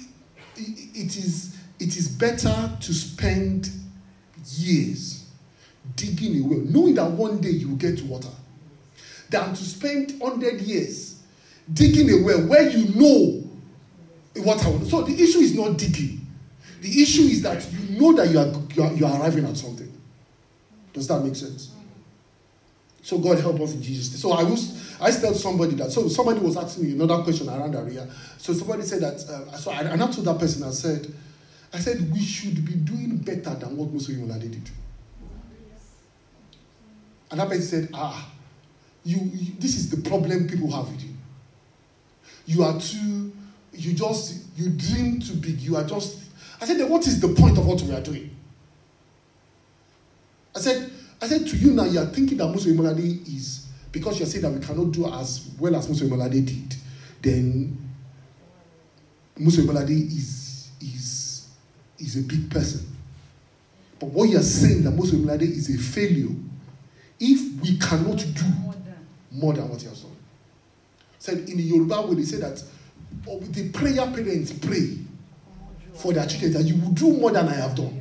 it, 0.56 0.90
it 0.96 1.18
is 1.18 1.58
it 1.80 1.98
is 1.98 2.08
better 2.08 2.72
to 2.80 2.94
spend 2.94 3.70
years 4.56 5.26
digging 5.98 6.42
a 6.44 6.48
well, 6.48 6.60
knowing 6.60 6.96
that 6.96 7.12
one 7.12 7.42
day 7.42 7.50
you 7.50 7.68
will 7.70 7.76
get 7.76 8.02
water, 8.04 8.30
than 9.30 9.50
to 9.54 9.64
spend 9.64 10.22
hundred 10.22 10.62
years 10.62 11.22
digging 11.74 12.10
a 12.10 12.24
well 12.24 12.40
where 12.48 12.70
you 12.70 12.88
know 12.96 13.44
want. 14.38 14.62
So 14.88 15.02
the 15.02 15.14
issue 15.14 15.40
is 15.40 15.54
not 15.56 15.78
digging. 15.78 16.26
The 16.82 17.02
issue 17.02 17.24
is 17.24 17.42
that 17.42 17.68
you 17.74 18.00
know 18.00 18.14
that 18.14 18.30
you 18.30 18.40
are, 18.40 18.48
you 18.74 18.84
are, 18.84 18.94
you 18.94 19.06
are 19.06 19.22
arriving 19.22 19.44
at 19.46 19.58
something. 19.58 19.90
Does 20.94 21.08
that 21.08 21.24
make 21.24 21.36
sense? 21.36 21.72
So 23.02 23.18
God 23.18 23.40
help 23.40 23.60
us 23.62 23.74
in 23.74 23.82
Jesus. 23.82 24.22
So 24.22 24.32
I 24.32 24.44
was 24.44 24.98
I 25.02 25.12
told 25.12 25.36
somebody 25.36 25.76
that 25.76 25.92
so 25.92 26.08
somebody 26.08 26.40
was 26.40 26.58
asking 26.58 26.86
me 26.86 26.92
another 26.92 27.24
question 27.24 27.50
around 27.50 27.76
area. 27.76 28.08
So 28.38 28.54
somebody 28.54 28.84
said 28.84 29.02
that 29.02 29.16
uh, 29.30 29.58
so 29.58 29.72
I, 29.72 29.82
and 29.82 30.02
I 30.02 30.08
told 30.12 30.26
that 30.26 30.40
person 30.40 30.64
I 30.64 30.72
said 30.72 31.14
I 31.74 31.80
said 31.80 32.12
we 32.12 32.20
should 32.20 32.66
be 32.66 32.74
doing 32.74 33.18
better 33.18 33.56
than 33.56 33.78
what 33.78 33.92
Musa 33.92 34.12
Yolade 34.12 34.52
did. 34.52 34.70
And 37.32 37.40
that 37.40 37.48
person 37.48 37.62
said, 37.62 37.90
ah, 37.94 38.32
you, 39.04 39.18
you 39.18 39.54
this 39.60 39.76
is 39.76 39.92
the 39.92 40.10
problem 40.10 40.48
people 40.48 40.72
have 40.72 40.90
with 40.90 41.04
you 41.04 41.14
you 42.50 42.64
are 42.64 42.80
too, 42.80 43.32
you 43.74 43.94
just, 43.94 44.44
you 44.58 44.72
dream 44.72 45.20
too 45.20 45.36
big. 45.36 45.60
You 45.60 45.76
are 45.76 45.84
just, 45.84 46.18
I 46.60 46.66
said, 46.66 46.80
then 46.80 46.90
what 46.90 47.06
is 47.06 47.20
the 47.20 47.28
point 47.28 47.60
of 47.60 47.68
what 47.68 47.80
we 47.84 47.94
are 47.94 48.02
doing? 48.02 48.36
I 51.22 51.28
said, 51.28 51.48
to 51.48 51.58
you 51.58 51.72
now, 51.72 51.84
you 51.86 52.00
are 52.00 52.06
thinking 52.06 52.38
that 52.38 52.48
Musa 52.48 52.70
Imolade 52.70 53.28
is, 53.28 53.68
because 53.92 54.20
you're 54.20 54.28
saying 54.28 54.44
that 54.44 54.52
we 54.52 54.66
cannot 54.66 54.92
do 54.92 55.06
as 55.12 55.50
well 55.60 55.76
as 55.76 55.88
Musa 55.88 56.06
Imolade 56.06 56.46
did, 56.46 56.76
then 57.22 57.78
Musa 59.38 59.62
Imolade 59.62 59.90
is, 59.92 60.72
is, 60.82 61.50
is 61.98 62.18
a 62.18 62.22
big 62.22 62.50
person. 62.50 62.86
But 64.00 64.08
what 64.08 64.30
you're 64.30 64.42
saying 64.42 64.84
that 64.84 64.92
Musa 64.92 65.16
Imolade 65.16 65.42
is 65.42 65.74
a 65.74 65.78
failure 65.78 66.34
if 67.20 67.62
we 67.62 67.78
cannot 67.78 68.18
do 68.18 68.46
more 69.32 69.54
than 69.54 69.68
what 69.70 69.82
he 69.82 69.88
has 69.88 70.02
done 70.02 70.16
said 71.20 71.38
in 71.50 71.58
the 71.58 71.64
Yoruba 71.64 72.02
way, 72.02 72.16
they 72.16 72.24
say 72.24 72.38
that 72.38 72.64
the 73.26 73.70
prayer 73.72 74.08
parents 74.08 74.54
pray 74.54 74.98
for 75.94 76.14
their 76.14 76.26
children 76.26 76.54
that 76.54 76.64
you 76.64 76.80
will 76.82 76.92
do 76.92 77.12
more 77.18 77.32
than 77.32 77.48
I 77.50 77.54
have 77.56 77.76
done. 77.76 77.99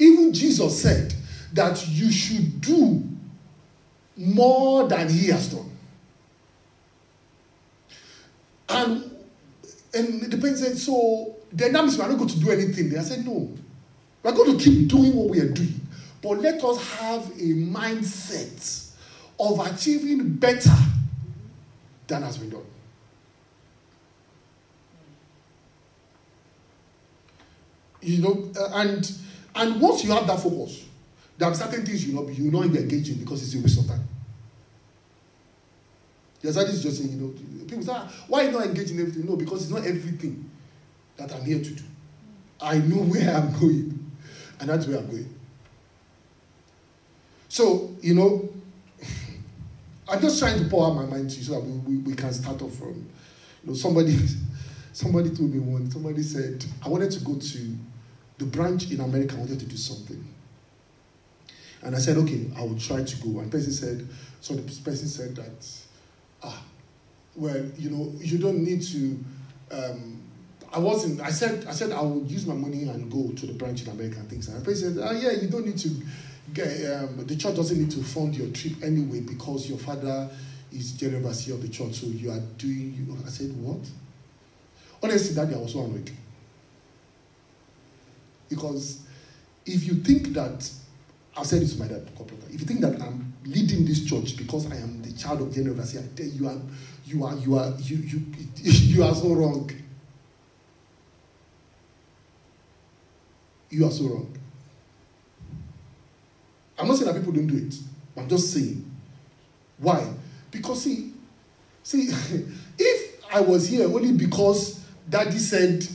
Even 0.00 0.32
Jesus 0.32 0.82
said 0.82 1.14
that 1.52 1.86
you 1.88 2.10
should 2.10 2.60
do 2.60 3.04
more 4.16 4.88
than 4.88 5.08
he 5.08 5.28
has 5.28 5.52
done. 5.52 5.70
And 8.68 9.16
and 9.92 10.22
the 10.22 10.38
parents 10.38 10.62
said, 10.62 10.78
so 10.78 11.36
then 11.52 11.72
that 11.72 11.82
means 11.82 11.98
we're 11.98 12.08
not 12.08 12.16
going 12.16 12.30
to 12.30 12.40
do 12.40 12.50
anything. 12.50 12.88
They 12.90 13.00
said, 13.02 13.26
no. 13.26 13.50
We're 14.22 14.32
going 14.32 14.56
to 14.56 14.64
keep 14.64 14.88
doing 14.88 15.14
what 15.16 15.30
we 15.30 15.40
are 15.40 15.48
doing. 15.48 15.80
But 16.22 16.40
let 16.40 16.62
us 16.62 16.80
have 16.98 17.26
a 17.30 17.54
mindset 17.54 18.92
of 19.38 19.58
achieving 19.66 20.34
better 20.34 20.76
than 22.06 22.22
has 22.22 22.38
been 22.38 22.50
done. 22.50 22.62
You 28.02 28.22
know, 28.22 28.52
uh, 28.58 28.70
and 28.74 29.12
and 29.54 29.80
once 29.80 30.04
you 30.04 30.12
have 30.12 30.26
that 30.26 30.40
focus, 30.40 30.84
there 31.38 31.48
are 31.48 31.54
certain 31.54 31.84
things 31.84 32.06
you 32.06 32.14
not 32.14 32.28
you 32.36 32.50
will 32.50 32.60
not 32.60 32.76
engage 32.76 33.08
in 33.10 33.18
because 33.18 33.42
it's 33.42 33.54
a 33.54 33.62
waste 33.62 33.80
of 33.80 33.86
time. 33.86 34.06
Yes, 36.42 36.54
that 36.54 36.68
is 36.68 36.82
just 36.82 36.98
saying, 36.98 37.12
you 37.12 37.18
know, 37.18 37.34
people 37.66 37.82
say, 37.82 37.92
ah, 37.94 38.10
why 38.28 38.46
not 38.46 38.64
engage 38.64 38.90
in 38.90 39.00
everything? 39.00 39.26
No, 39.26 39.36
because 39.36 39.62
it's 39.62 39.70
not 39.70 39.84
everything 39.84 40.50
that 41.16 41.32
I'm 41.34 41.44
here 41.44 41.58
to 41.58 41.70
do. 41.70 41.82
I 42.60 42.78
know 42.78 42.96
where 43.02 43.34
I'm 43.34 43.52
going, 43.58 44.10
and 44.58 44.68
that's 44.68 44.86
where 44.86 44.98
I'm 44.98 45.06
going. 45.06 45.34
So, 47.48 47.94
you 48.00 48.14
know, 48.14 48.48
I'm 50.08 50.20
just 50.20 50.38
trying 50.38 50.62
to 50.62 50.68
pour 50.68 50.86
out 50.86 50.94
my 50.94 51.04
mind 51.04 51.30
to 51.30 51.36
you 51.36 51.42
so 51.42 51.54
that 51.54 51.60
we, 51.60 51.72
we, 51.78 51.96
we 52.02 52.14
can 52.14 52.32
start 52.32 52.62
off 52.62 52.74
from, 52.74 52.94
you 52.94 53.70
know, 53.70 53.74
somebody, 53.74 54.16
somebody 54.92 55.30
told 55.30 55.52
me 55.52 55.58
one, 55.58 55.90
somebody 55.90 56.22
said, 56.22 56.64
I 56.84 56.88
wanted 56.88 57.10
to 57.12 57.20
go 57.20 57.34
to 57.34 57.76
the 58.40 58.46
branch 58.46 58.90
in 58.90 59.00
America, 59.00 59.36
wanted 59.36 59.60
to 59.60 59.66
do 59.66 59.76
something. 59.76 60.24
And 61.82 61.94
I 61.94 61.98
said, 61.98 62.16
okay, 62.16 62.50
I 62.56 62.62
will 62.62 62.78
try 62.78 63.04
to 63.04 63.16
go. 63.16 63.40
And 63.40 63.52
person 63.52 63.70
said, 63.70 64.08
so 64.40 64.54
the 64.54 64.62
person 64.82 65.08
said 65.08 65.36
that, 65.36 65.68
ah, 66.42 66.62
well, 67.36 67.62
you 67.76 67.90
know, 67.90 68.12
you 68.18 68.38
don't 68.38 68.64
need 68.64 68.82
to, 68.82 69.18
um, 69.70 70.22
I 70.72 70.78
wasn't, 70.78 71.20
I 71.20 71.30
said, 71.30 71.66
I 71.66 71.72
said 71.72 71.92
I 71.92 72.00
will 72.00 72.24
use 72.24 72.46
my 72.46 72.54
money 72.54 72.84
and 72.84 73.12
go 73.12 73.30
to 73.30 73.46
the 73.46 73.52
branch 73.52 73.82
in 73.82 73.90
America 73.90 74.18
and 74.18 74.28
things. 74.30 74.48
And 74.48 74.58
the 74.58 74.64
person 74.64 74.94
said, 74.94 75.04
ah, 75.06 75.12
yeah, 75.12 75.32
you 75.32 75.48
don't 75.48 75.66
need 75.66 75.78
to 75.78 75.90
get, 76.54 76.68
um, 76.94 77.26
the 77.26 77.36
church 77.36 77.56
doesn't 77.56 77.78
need 77.78 77.90
to 77.90 78.02
fund 78.02 78.34
your 78.34 78.48
trip 78.52 78.82
anyway 78.82 79.20
because 79.20 79.68
your 79.68 79.78
father 79.78 80.30
is 80.72 80.92
general 80.92 81.26
overseer 81.26 81.54
of 81.54 81.62
the 81.62 81.68
church. 81.68 81.92
So 81.92 82.06
you 82.06 82.30
are 82.30 82.40
doing, 82.56 82.94
you, 82.94 83.18
I 83.26 83.28
said, 83.28 83.54
what? 83.58 83.80
Honestly, 85.02 85.34
that 85.34 85.54
I 85.54 85.58
was 85.58 85.72
so 85.74 85.84
annoyed. 85.84 86.10
Because 88.50 89.00
if 89.64 89.84
you 89.84 89.94
think 89.94 90.34
that 90.34 90.70
I've 91.36 91.46
said 91.46 91.62
this 91.62 91.72
to 91.74 91.78
my 91.78 91.88
dad 91.88 92.02
a 92.06 92.18
couple 92.18 92.36
of 92.36 92.40
times. 92.40 92.54
If 92.54 92.60
you 92.60 92.66
think 92.66 92.80
that 92.80 93.00
I'm 93.00 93.32
leading 93.44 93.84
this 93.86 94.04
church 94.04 94.36
because 94.36 94.70
I 94.70 94.76
am 94.76 95.00
the 95.02 95.12
child 95.12 95.40
of 95.40 95.54
general 95.54 95.74
overseer, 95.74 96.02
I 96.02 96.16
tell 96.16 96.26
you, 96.26 96.48
are, 96.48 96.60
you 97.06 97.24
are, 97.24 97.34
you 97.36 97.56
are, 97.56 97.72
you, 97.78 97.96
you, 97.96 98.22
you 98.56 99.04
are 99.04 99.14
so 99.14 99.32
wrong. 99.32 99.70
You 103.70 103.86
are 103.86 103.90
so 103.90 104.04
wrong. 104.04 104.36
I'm 106.78 106.88
not 106.88 106.96
saying 106.96 107.12
that 107.12 107.18
people 107.18 107.32
don't 107.32 107.46
do 107.46 107.56
it. 107.56 107.74
I'm 108.16 108.28
just 108.28 108.52
saying. 108.52 108.84
Why? 109.78 110.12
Because 110.50 110.82
see, 110.82 111.12
see, 111.82 112.08
if 112.78 113.24
I 113.32 113.40
was 113.40 113.68
here 113.68 113.86
only 113.86 114.12
because 114.12 114.84
daddy 115.08 115.38
said, 115.38 115.86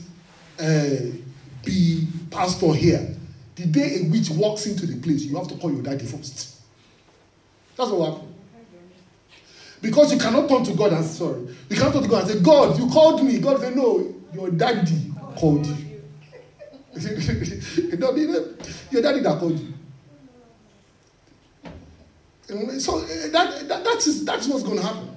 uh, 0.59 1.17
be 1.65 2.07
pastor 2.29 2.73
here, 2.73 3.15
the 3.55 3.65
day 3.65 4.01
a 4.01 4.09
witch 4.09 4.29
walks 4.29 4.65
into 4.65 4.85
the 4.85 4.99
place, 5.01 5.23
you 5.23 5.37
have 5.37 5.47
to 5.47 5.55
call 5.55 5.71
your 5.71 5.81
daddy 5.81 6.05
first. 6.05 6.61
That's 7.75 7.89
what 7.89 8.13
happened. 8.13 8.33
Because 9.81 10.13
you 10.13 10.19
cannot 10.19 10.49
turn 10.49 10.63
to 10.63 10.73
God 10.73 10.93
and 10.93 11.05
sorry. 11.05 11.47
You 11.69 11.75
cannot 11.75 11.93
turn 11.93 12.03
to 12.03 12.09
God 12.09 12.23
and 12.23 12.31
say, 12.31 12.41
God, 12.41 12.79
you 12.79 12.89
called 12.89 13.23
me. 13.23 13.39
God 13.39 13.59
said, 13.59 13.75
No, 13.75 14.13
your 14.33 14.49
daddy 14.49 15.11
called 15.35 15.65
you. 15.65 15.75
your 16.95 19.01
daddy 19.01 19.19
that 19.19 19.37
called 19.39 19.59
you. 19.59 19.73
So 22.79 22.99
eh, 22.99 23.27
that, 23.29 23.67
that, 23.67 23.83
that 23.83 24.07
is 24.07 24.23
that's 24.23 24.47
what's 24.47 24.63
going 24.63 24.77
to 24.77 24.83
happen. 24.83 25.09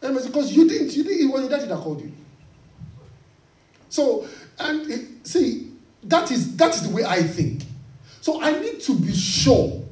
And 0.00 0.14
because 0.14 0.52
you 0.52 0.68
didn't, 0.68 0.96
you 0.96 1.02
didn't, 1.02 1.28
it 1.28 1.32
was 1.32 1.40
your 1.42 1.50
daddy 1.50 1.66
that 1.66 1.78
called 1.78 2.00
you. 2.00 2.12
So, 3.88 4.28
and 4.58 4.90
eh, 4.90 4.98
see, 5.22 5.70
that 6.04 6.30
is 6.30 6.56
that 6.56 6.74
is 6.74 6.88
the 6.88 6.94
way 6.94 7.04
I 7.04 7.22
think. 7.22 7.62
So 8.20 8.42
I 8.42 8.58
need 8.60 8.80
to 8.80 8.98
be 8.98 9.12
sure 9.12 9.82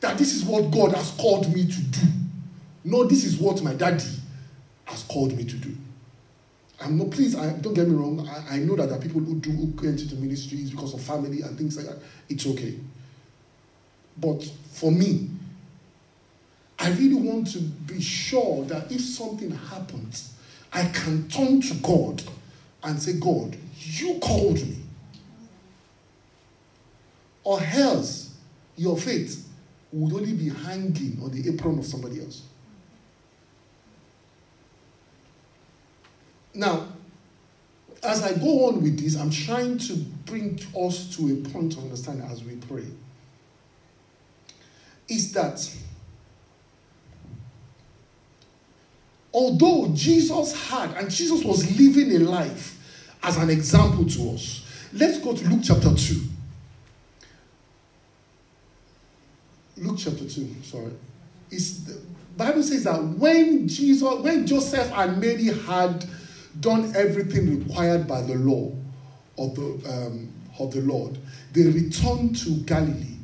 that 0.00 0.18
this 0.18 0.34
is 0.34 0.44
what 0.44 0.70
God 0.70 0.94
has 0.94 1.10
called 1.12 1.52
me 1.52 1.64
to 1.66 1.80
do. 1.80 2.06
No, 2.84 3.04
this 3.04 3.24
is 3.24 3.38
what 3.38 3.62
my 3.62 3.74
daddy 3.74 4.04
has 4.84 5.04
called 5.04 5.36
me 5.36 5.44
to 5.44 5.56
do. 5.56 5.76
I'm 6.80 6.98
not 6.98 7.10
please, 7.10 7.36
I, 7.36 7.52
don't 7.52 7.74
get 7.74 7.88
me 7.88 7.94
wrong. 7.94 8.28
I, 8.28 8.56
I 8.56 8.58
know 8.58 8.74
that 8.76 8.88
there 8.88 8.98
are 8.98 9.00
people 9.00 9.20
who 9.20 9.36
do 9.36 9.50
who 9.50 9.66
get 9.68 10.00
into 10.00 10.16
ministries 10.16 10.70
because 10.70 10.94
of 10.94 11.00
family 11.00 11.42
and 11.42 11.56
things 11.56 11.76
like 11.76 11.86
that. 11.86 11.98
It's 12.28 12.46
okay. 12.46 12.78
But 14.16 14.44
for 14.72 14.90
me, 14.90 15.30
I 16.78 16.90
really 16.90 17.14
want 17.14 17.52
to 17.52 17.58
be 17.60 18.00
sure 18.00 18.64
that 18.64 18.90
if 18.90 19.00
something 19.00 19.50
happens, 19.52 20.34
I 20.72 20.84
can 20.88 21.28
turn 21.28 21.60
to 21.62 21.74
God 21.74 22.22
and 22.82 23.00
say, 23.00 23.14
God, 23.14 23.56
you 23.84 24.18
called 24.18 24.56
me 24.56 24.76
or 27.44 27.60
else 27.60 28.34
your 28.76 28.96
faith 28.96 29.48
would 29.92 30.12
only 30.12 30.32
be 30.32 30.48
hanging 30.48 31.18
on 31.22 31.30
the 31.30 31.48
apron 31.48 31.78
of 31.78 31.84
somebody 31.84 32.20
else. 32.20 32.42
Now, 36.54 36.88
as 38.02 38.22
I 38.22 38.34
go 38.34 38.66
on 38.66 38.82
with 38.82 38.98
this, 38.98 39.16
I'm 39.16 39.30
trying 39.30 39.78
to 39.78 39.94
bring 40.26 40.60
us 40.76 41.14
to 41.16 41.32
a 41.32 41.48
point 41.50 41.76
of 41.76 41.84
understanding 41.84 42.26
as 42.30 42.42
we 42.42 42.56
pray. 42.56 42.86
Is 45.08 45.32
that 45.32 45.68
although 49.32 49.90
Jesus 49.94 50.68
had, 50.68 50.94
and 50.94 51.10
Jesus 51.10 51.44
was 51.44 51.78
living 51.78 52.14
a 52.16 52.18
life 52.18 52.78
as 53.22 53.36
an 53.36 53.50
example 53.50 54.04
to 54.04 54.30
us, 54.30 54.66
let's 54.92 55.18
go 55.18 55.34
to 55.34 55.48
Luke 55.48 55.60
chapter 55.62 55.94
2. 55.94 56.20
Luke 59.78 59.96
chapter 59.98 60.28
2, 60.28 60.54
sorry. 60.62 60.92
It's 61.50 61.78
the 61.80 62.00
Bible 62.36 62.62
says 62.62 62.84
that 62.84 63.02
when 63.02 63.68
Jesus, 63.68 64.02
when 64.20 64.46
Joseph 64.46 64.90
and 64.94 65.20
Mary 65.20 65.46
had 65.46 66.04
done 66.60 66.92
everything 66.96 67.64
required 67.64 68.06
by 68.06 68.22
the 68.22 68.34
law 68.34 68.72
of 69.38 69.54
the, 69.54 69.90
um, 69.90 70.32
of 70.58 70.72
the 70.72 70.80
Lord, 70.80 71.18
they 71.52 71.62
returned 71.62 72.36
to 72.40 72.50
Galilee, 72.60 73.16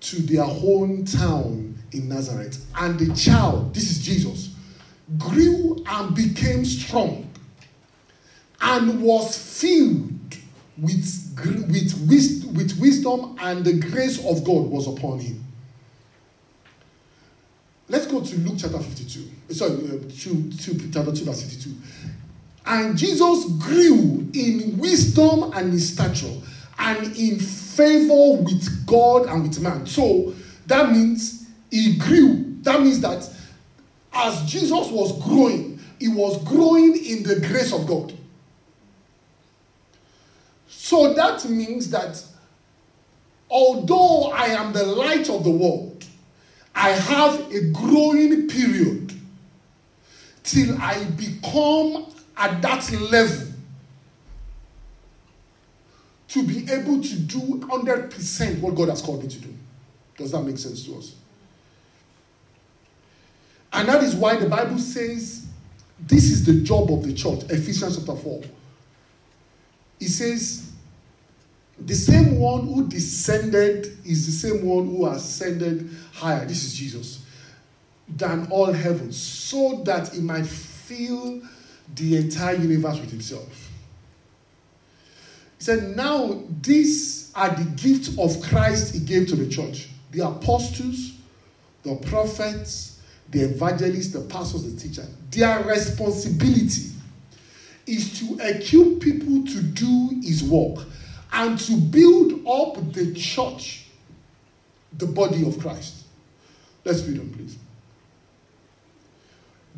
to 0.00 0.16
their 0.22 0.44
hometown 0.44 1.74
in 1.92 2.08
Nazareth. 2.08 2.64
And 2.76 2.98
the 2.98 3.14
child, 3.14 3.74
this 3.74 3.90
is 3.90 4.04
Jesus, 4.04 4.54
grew 5.18 5.82
and 5.86 6.14
became 6.14 6.64
strong 6.64 7.31
and 8.62 9.02
was 9.02 9.36
filled 9.36 10.36
with, 10.78 11.36
with, 11.68 12.54
with 12.56 12.78
wisdom 12.80 13.36
and 13.40 13.64
the 13.64 13.74
grace 13.74 14.18
of 14.24 14.44
God 14.44 14.66
was 14.68 14.86
upon 14.86 15.18
him. 15.18 15.44
Let's 17.88 18.06
go 18.06 18.22
to 18.22 18.36
Luke 18.38 18.54
chapter 18.58 18.78
52. 18.78 19.54
Sorry, 19.54 19.72
uh, 19.72 20.10
2, 20.16 20.52
2, 20.52 20.90
chapter 20.92 21.12
2, 21.12 21.24
verse 21.24 21.42
52. 21.42 21.74
And 22.64 22.96
Jesus 22.96 23.44
grew 23.58 24.26
in 24.32 24.78
wisdom 24.78 25.52
and 25.54 25.72
in 25.72 25.80
stature 25.80 26.32
and 26.78 27.16
in 27.16 27.38
favor 27.38 28.42
with 28.42 28.86
God 28.86 29.26
and 29.26 29.42
with 29.42 29.60
man. 29.60 29.86
So 29.86 30.34
that 30.66 30.92
means 30.92 31.48
he 31.70 31.96
grew. 31.96 32.56
That 32.62 32.80
means 32.80 33.00
that 33.00 33.28
as 34.14 34.50
Jesus 34.50 34.88
was 34.88 35.20
growing, 35.22 35.80
he 35.98 36.08
was 36.08 36.42
growing 36.44 36.96
in 37.04 37.24
the 37.24 37.40
grace 37.40 37.72
of 37.72 37.86
God. 37.86 38.16
So 40.84 41.14
that 41.14 41.48
means 41.48 41.90
that 41.90 42.20
although 43.48 44.32
I 44.32 44.46
am 44.46 44.72
the 44.72 44.82
light 44.82 45.30
of 45.30 45.44
the 45.44 45.50
world, 45.50 46.04
I 46.74 46.88
have 46.88 47.52
a 47.52 47.70
growing 47.70 48.48
period 48.48 49.12
till 50.42 50.76
I 50.82 51.04
become 51.04 52.12
at 52.36 52.60
that 52.62 52.90
level 53.00 53.46
to 56.26 56.42
be 56.42 56.68
able 56.68 57.00
to 57.00 57.14
do 57.16 57.38
100% 57.38 58.60
what 58.60 58.74
God 58.74 58.88
has 58.88 59.02
called 59.02 59.22
me 59.22 59.28
to 59.28 59.38
do. 59.38 59.54
Does 60.16 60.32
that 60.32 60.42
make 60.42 60.58
sense 60.58 60.84
to 60.86 60.96
us? 60.96 61.14
And 63.72 63.86
that 63.88 64.02
is 64.02 64.16
why 64.16 64.34
the 64.34 64.48
Bible 64.48 64.78
says 64.78 65.46
this 66.00 66.24
is 66.24 66.44
the 66.44 66.60
job 66.62 66.90
of 66.90 67.04
the 67.04 67.14
church, 67.14 67.44
Ephesians 67.44 67.98
chapter 67.98 68.20
4. 68.20 68.42
It 70.00 70.08
says, 70.08 70.71
the 71.86 71.94
same 71.94 72.38
one 72.38 72.66
who 72.66 72.88
descended 72.88 73.86
is 74.04 74.26
the 74.26 74.32
same 74.32 74.64
one 74.64 74.86
who 74.86 75.06
ascended 75.06 75.88
higher. 76.12 76.44
This 76.44 76.64
is 76.64 76.74
Jesus. 76.74 77.24
Than 78.08 78.46
all 78.50 78.72
heavens, 78.72 79.16
so 79.16 79.82
that 79.84 80.12
he 80.12 80.20
might 80.20 80.46
fill 80.46 81.40
the 81.94 82.16
entire 82.16 82.56
universe 82.56 83.00
with 83.00 83.10
himself. 83.10 83.70
He 85.58 85.64
said, 85.64 85.96
Now 85.96 86.42
these 86.60 87.32
are 87.34 87.50
the 87.50 87.64
gifts 87.70 88.18
of 88.18 88.42
Christ 88.48 88.94
he 88.94 89.00
gave 89.00 89.28
to 89.28 89.36
the 89.36 89.48
church 89.48 89.88
the 90.10 90.26
apostles, 90.26 91.12
the 91.82 91.96
prophets, 91.96 93.00
the 93.30 93.40
evangelists, 93.40 94.12
the 94.12 94.20
pastors, 94.20 94.70
the 94.70 94.78
teachers. 94.78 95.08
Their 95.30 95.64
responsibility 95.64 96.90
is 97.86 98.18
to 98.20 98.34
equip 98.40 99.00
people 99.00 99.44
to 99.46 99.62
do 99.62 100.20
his 100.22 100.44
work 100.44 100.86
and 101.32 101.58
to 101.58 101.76
build 101.76 102.46
up 102.46 102.92
the 102.92 103.14
church, 103.14 103.86
the 104.98 105.06
body 105.06 105.46
of 105.46 105.58
Christ. 105.58 106.04
Let's 106.84 107.02
read 107.04 107.20
on, 107.20 107.30
please. 107.30 107.56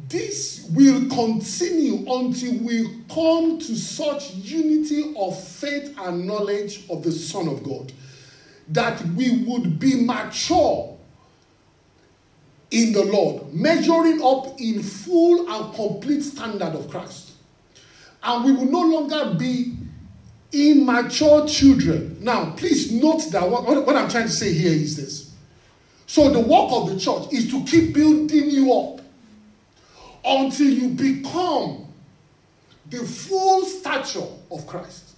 This 0.08 0.68
will 0.72 1.08
continue 1.08 2.04
until 2.10 2.58
we 2.58 3.02
come 3.08 3.58
to 3.58 3.76
such 3.76 4.34
unity 4.34 5.14
of 5.16 5.40
faith 5.40 5.94
and 5.98 6.26
knowledge 6.26 6.84
of 6.90 7.02
the 7.02 7.12
Son 7.12 7.48
of 7.48 7.62
God 7.62 7.92
that 8.68 9.00
we 9.08 9.44
would 9.44 9.78
be 9.78 10.04
mature 10.04 10.96
in 12.70 12.92
the 12.92 13.04
Lord, 13.04 13.54
measuring 13.54 14.20
up 14.22 14.58
in 14.60 14.82
full 14.82 15.48
and 15.48 15.74
complete 15.74 16.22
standard 16.22 16.74
of 16.74 16.88
Christ. 16.88 17.32
And 18.22 18.44
we 18.44 18.52
will 18.52 18.70
no 18.70 18.80
longer 18.80 19.38
be 19.38 19.73
immature 20.54 21.46
children. 21.46 22.16
Now, 22.20 22.52
please 22.52 22.92
note 22.92 23.30
that 23.32 23.48
what, 23.48 23.64
what 23.64 23.96
I'm 23.96 24.08
trying 24.08 24.26
to 24.26 24.32
say 24.32 24.52
here 24.52 24.72
is 24.72 24.96
this. 24.96 25.34
So, 26.06 26.30
the 26.30 26.40
work 26.40 26.70
of 26.70 26.90
the 26.90 26.98
church 26.98 27.32
is 27.32 27.50
to 27.50 27.64
keep 27.64 27.94
building 27.94 28.50
you 28.50 28.72
up 28.72 29.00
until 30.24 30.68
you 30.68 30.88
become 30.90 31.86
the 32.88 32.98
full 32.98 33.64
stature 33.64 34.26
of 34.50 34.66
Christ. 34.66 35.14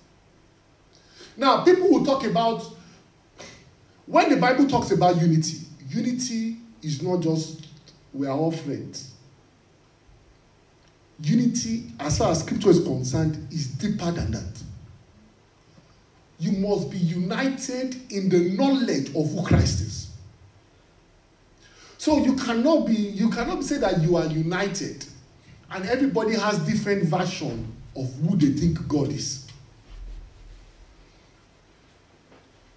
Now, 1.37 1.65
people 1.65 1.91
will 1.91 2.05
talk 2.05 2.25
about 2.25 2.65
when 4.07 4.31
the 4.31 4.37
Bible 4.37 4.67
talks 4.67 4.91
about 4.93 5.21
unity, 5.21 5.59
unity 5.89 6.57
is 6.83 7.03
not 7.03 7.21
just 7.21 7.67
we 8.13 8.27
are 8.27 8.37
all 8.37 8.53
friends. 8.53 9.13
Unity, 11.21 11.85
as 11.99 12.19
far 12.19 12.31
as 12.31 12.41
scripture 12.41 12.71
is 12.71 12.83
concerned, 12.83 13.49
is 13.51 13.69
deeper 13.69 14.11
than 14.13 14.31
that. 14.31 14.56
You 16.39 16.53
must 16.53 16.91
be 16.91 16.99
united 16.99 18.13
in 18.13 18.29
the 18.29 18.51
knowledge 18.51 19.09
of 19.15 19.33
who 19.33 19.43
Christ 19.43 19.81
is. 19.81 20.11
So 21.99 22.19
you 22.19 22.37
cannot 22.37 22.87
be 22.87 22.95
you 22.95 23.31
cannot 23.31 23.65
say 23.65 23.79
that 23.79 24.03
you 24.03 24.17
are 24.17 24.27
united 24.27 25.05
and 25.71 25.87
everybody 25.87 26.35
has 26.35 26.59
different 26.61 27.05
version 27.05 27.75
of 27.97 28.13
who 28.21 28.37
they 28.37 28.53
think 28.59 28.87
God 28.87 29.09
is. 29.09 29.47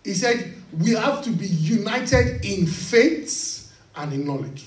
He 0.03 0.13
said 0.13 0.53
we 0.77 0.91
have 0.91 1.21
to 1.23 1.31
be 1.31 1.47
united 1.47 2.45
in 2.45 2.65
faith 2.65 3.71
and 3.95 4.13
in 4.13 4.25
knowledge. 4.25 4.65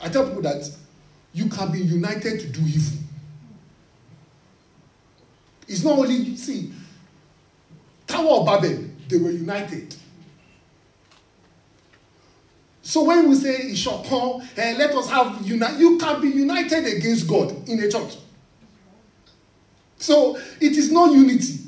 I 0.00 0.08
tell 0.08 0.26
people 0.26 0.42
that 0.42 0.70
you 1.32 1.48
can 1.48 1.72
be 1.72 1.80
united 1.80 2.40
to 2.40 2.46
do 2.46 2.60
evil. 2.60 2.98
It's 5.66 5.82
not 5.82 5.98
only, 5.98 6.36
see, 6.36 6.72
Tower 8.14 8.40
of 8.40 8.46
Babel, 8.46 8.84
they 9.08 9.16
were 9.16 9.30
united. 9.32 9.96
So 12.82 13.02
when 13.02 13.28
we 13.28 13.34
say 13.34 13.54
it 13.54 13.76
shall 13.76 14.04
come, 14.04 14.42
eh, 14.56 14.76
let 14.78 14.94
us 14.94 15.08
have 15.10 15.44
unite, 15.44 15.80
you 15.80 15.98
can 15.98 16.20
be 16.20 16.28
united 16.28 16.86
against 16.86 17.26
God 17.26 17.68
in 17.68 17.80
a 17.82 17.90
church. 17.90 18.16
So 19.96 20.36
it 20.60 20.76
is 20.76 20.92
not 20.92 21.12
unity. 21.12 21.58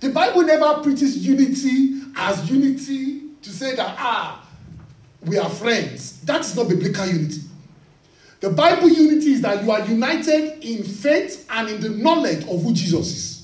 The 0.00 0.08
Bible 0.08 0.42
never 0.42 0.82
preaches 0.82 1.24
unity 1.24 2.00
as 2.16 2.50
unity 2.50 3.28
to 3.42 3.50
say 3.50 3.76
that 3.76 3.94
ah, 3.96 4.44
we 5.24 5.38
are 5.38 5.50
friends. 5.50 6.20
That 6.22 6.40
is 6.40 6.56
not 6.56 6.68
biblical 6.68 7.06
unity. 7.06 7.42
The 8.40 8.50
Bible 8.50 8.88
unity 8.88 9.34
is 9.34 9.42
that 9.42 9.62
you 9.62 9.70
are 9.70 9.86
united 9.86 10.64
in 10.64 10.82
faith 10.82 11.46
and 11.48 11.68
in 11.68 11.80
the 11.80 11.90
knowledge 11.90 12.42
of 12.48 12.60
who 12.60 12.72
Jesus 12.72 13.06
is. 13.06 13.39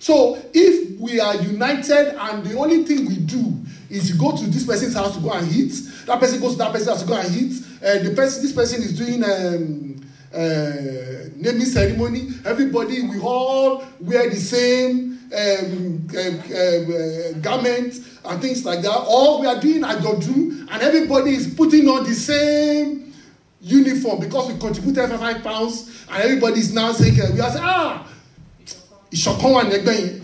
So 0.00 0.40
if 0.54 0.98
we 1.00 1.20
are 1.20 1.36
united 1.36 2.14
and 2.20 2.44
the 2.44 2.56
only 2.56 2.84
thing 2.84 3.06
we 3.06 3.16
do 3.16 3.54
is 3.90 4.10
you 4.10 4.16
go 4.18 4.36
to 4.36 4.46
this 4.46 4.64
person's 4.64 4.94
house 4.94 5.16
to 5.16 5.22
go 5.22 5.32
and 5.32 5.50
eat, 5.50 5.72
that 6.06 6.20
person 6.20 6.40
goes 6.40 6.52
to 6.52 6.58
that 6.58 6.72
person's 6.72 6.90
house 6.90 7.02
to 7.02 7.08
go 7.08 7.14
and 7.14 7.34
eat, 7.34 7.62
and 7.82 8.06
the 8.06 8.14
person 8.14 8.42
this 8.42 8.52
person 8.52 8.82
is 8.82 8.96
doing 8.96 9.24
um, 9.24 10.00
uh, 10.32 11.30
naming 11.36 11.64
ceremony, 11.64 12.28
everybody 12.44 13.02
we 13.02 13.18
all 13.18 13.84
wear 14.00 14.28
the 14.28 14.36
same 14.36 15.18
um, 15.34 16.06
uh, 16.14 16.18
uh, 16.18 17.32
garment 17.40 17.94
and 18.24 18.42
things 18.42 18.64
like 18.64 18.82
that. 18.82 18.90
All 18.90 19.40
we 19.40 19.46
are 19.46 19.60
doing 19.60 19.84
at 19.84 20.02
your 20.02 20.14
and 20.14 20.82
everybody 20.82 21.34
is 21.34 21.52
putting 21.54 21.88
on 21.88 22.04
the 22.04 22.14
same 22.14 23.12
uniform 23.60 24.20
because 24.20 24.52
we 24.52 24.58
contributed 24.58 25.10
five 25.18 25.42
pounds, 25.42 26.06
and 26.10 26.22
everybody 26.22 26.60
is 26.60 26.72
now 26.72 26.92
saying, 26.92 27.14
we 27.34 27.40
are 27.40 27.50
saying, 27.50 27.64
ah 27.64 28.06
ìṣọ̀kan 29.12 29.52
wà 29.54 29.62
nẹ́gbẹ́ 29.64 29.96
yẹn. 30.00 30.14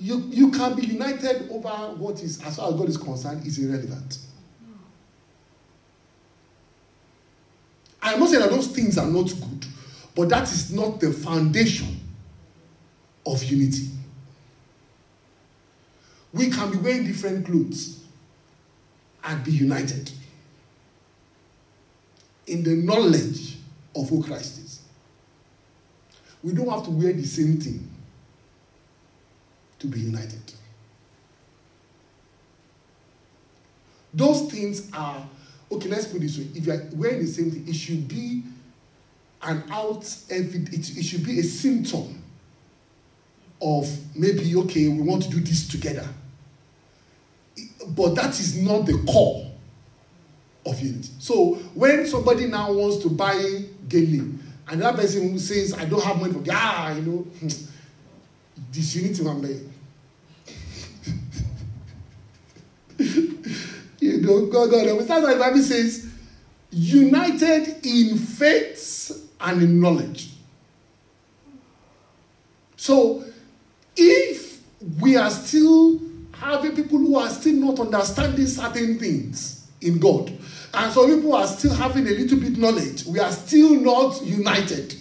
you, 0.00 0.18
you 0.30 0.50
can 0.50 0.74
be 0.74 0.84
united 0.86 1.48
over 1.50 1.70
what 1.96 2.22
is, 2.22 2.40
as 2.42 2.56
far 2.56 2.68
as 2.70 2.74
God 2.74 2.88
is 2.88 2.96
concerned, 2.96 3.46
is 3.46 3.58
irrelevant. 3.58 4.18
I'm 8.02 8.18
not 8.18 8.28
saying 8.28 8.42
that 8.42 8.50
those 8.50 8.66
things 8.66 8.98
are 8.98 9.06
not 9.06 9.28
good, 9.28 9.66
but 10.14 10.28
that 10.30 10.50
is 10.50 10.72
not 10.72 10.98
the 11.00 11.12
foundation 11.12 12.00
of 13.24 13.42
unity. 13.44 13.90
We 16.32 16.50
can 16.50 16.70
be 16.72 16.78
wearing 16.78 17.04
different 17.06 17.46
clothes 17.46 18.02
and 19.24 19.44
be 19.44 19.52
united 19.52 20.10
in 22.46 22.62
the 22.62 22.74
knowledge 22.74 23.56
of 23.94 24.08
who 24.08 24.22
Christ 24.22 24.58
is. 24.58 24.80
We 26.42 26.52
don't 26.52 26.68
have 26.68 26.84
to 26.84 26.90
wear 26.90 27.12
the 27.12 27.24
same 27.24 27.58
thing 27.58 27.88
to 29.78 29.86
be 29.86 30.00
united. 30.00 30.40
Those 34.14 34.50
things 34.50 34.90
are, 34.92 35.26
okay, 35.70 35.88
let's 35.88 36.06
put 36.06 36.20
this 36.20 36.36
way. 36.36 36.48
If 36.54 36.66
you 36.66 36.72
are 36.72 36.82
wearing 36.94 37.20
the 37.20 37.26
same 37.26 37.50
thing, 37.50 37.66
it 37.66 37.74
should 37.74 38.06
be 38.08 38.42
an 39.42 39.64
out, 39.70 40.02
it, 40.28 40.72
it 40.72 41.02
should 41.02 41.24
be 41.24 41.40
a 41.40 41.42
symptom 41.42 42.22
of 43.60 43.88
maybe, 44.16 44.54
okay, 44.56 44.88
we 44.88 45.00
want 45.00 45.22
to 45.22 45.30
do 45.30 45.40
this 45.40 45.68
together. 45.68 46.06
But 47.88 48.14
that 48.16 48.38
is 48.38 48.60
not 48.60 48.86
the 48.86 48.98
core 49.10 49.41
of 50.64 50.80
unity. 50.80 51.10
So 51.18 51.54
when 51.74 52.06
somebody 52.06 52.46
now 52.46 52.72
wants 52.72 52.98
to 52.98 53.10
buy 53.10 53.64
and 54.72 54.80
that 54.80 54.96
person 54.96 55.38
says, 55.38 55.74
I 55.74 55.84
don't 55.84 56.02
have 56.02 56.18
money 56.18 56.32
for 56.32 56.42
ah, 56.50 56.94
you 56.94 57.02
know, 57.02 57.18
hmm, 57.18 57.48
disunity 58.70 59.22
one 59.22 59.42
day. 59.42 59.60
you 64.00 64.20
know, 64.22 64.46
God, 64.46 64.70
God, 64.70 64.86
that's 64.86 65.08
why 65.08 65.34
the 65.34 65.38
Bible 65.38 65.58
says, 65.58 66.10
united 66.70 67.84
in 67.84 68.16
faith 68.16 69.28
and 69.40 69.62
in 69.62 69.80
knowledge. 69.80 70.30
So 72.76 73.24
if 73.96 74.62
we 75.00 75.16
are 75.16 75.30
still 75.30 76.00
having 76.32 76.74
people 76.74 76.98
who 76.98 77.16
are 77.16 77.28
still 77.28 77.54
not 77.54 77.78
understanding 77.78 78.46
certain 78.46 78.98
things 78.98 79.70
in 79.80 79.98
God, 79.98 80.32
and 80.74 80.92
some 80.92 81.14
people 81.14 81.34
are 81.34 81.46
still 81.46 81.74
having 81.74 82.06
a 82.06 82.10
little 82.10 82.40
bit 82.40 82.56
knowledge. 82.56 83.04
We 83.04 83.18
are 83.18 83.30
still 83.30 83.74
not 83.74 84.24
united. 84.24 84.94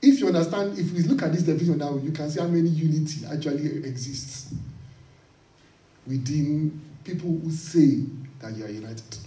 If 0.00 0.20
you 0.20 0.28
understand, 0.28 0.78
if 0.78 0.92
we 0.92 1.02
look 1.02 1.22
at 1.22 1.32
this 1.32 1.42
definition 1.42 1.78
now, 1.78 1.96
you 1.96 2.12
can 2.12 2.30
see 2.30 2.40
how 2.40 2.46
many 2.46 2.68
unity 2.68 3.26
actually 3.26 3.84
exists 3.84 4.54
within 6.06 6.80
people 7.02 7.30
who 7.42 7.50
say 7.50 8.04
that 8.38 8.54
you 8.56 8.64
are 8.64 8.68
united. 8.68 9.18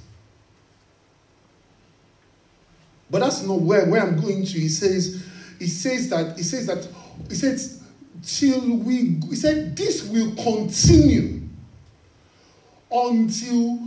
But 3.10 3.20
that's 3.20 3.44
not 3.44 3.60
where, 3.60 3.86
where 3.90 4.02
I'm 4.02 4.22
going 4.22 4.46
to. 4.46 4.60
He 4.60 4.70
says, 4.70 5.28
he 5.58 5.68
says 5.68 6.10
that, 6.10 6.38
he 6.38 6.44
says 6.44 6.68
that, 6.68 6.88
he 7.28 7.36
says, 7.36 7.84
till 8.24 8.78
we, 8.78 9.20
he 9.28 9.36
said, 9.36 9.76
this 9.76 10.08
will 10.08 10.34
continue 10.36 11.49
until 12.92 13.80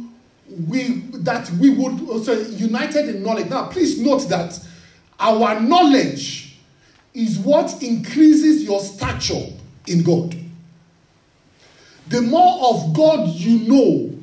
we 0.69 1.01
that 1.13 1.51
we 1.53 1.71
would 1.71 2.01
oh, 2.03 2.13
also 2.13 2.39
united 2.41 3.09
in 3.09 3.23
knowledge. 3.23 3.49
Now, 3.49 3.69
please 3.69 4.01
note 4.01 4.29
that 4.29 4.59
our 5.19 5.61
knowledge 5.61 6.57
is 7.15 7.39
what 7.39 7.83
increases 7.83 8.63
your 8.63 8.81
stature 8.81 9.53
in 9.87 10.03
God. 10.03 10.37
The 12.09 12.23
more 12.23 12.71
of 12.71 12.95
God 12.95 13.29
you 13.29 13.69
know, 13.69 14.19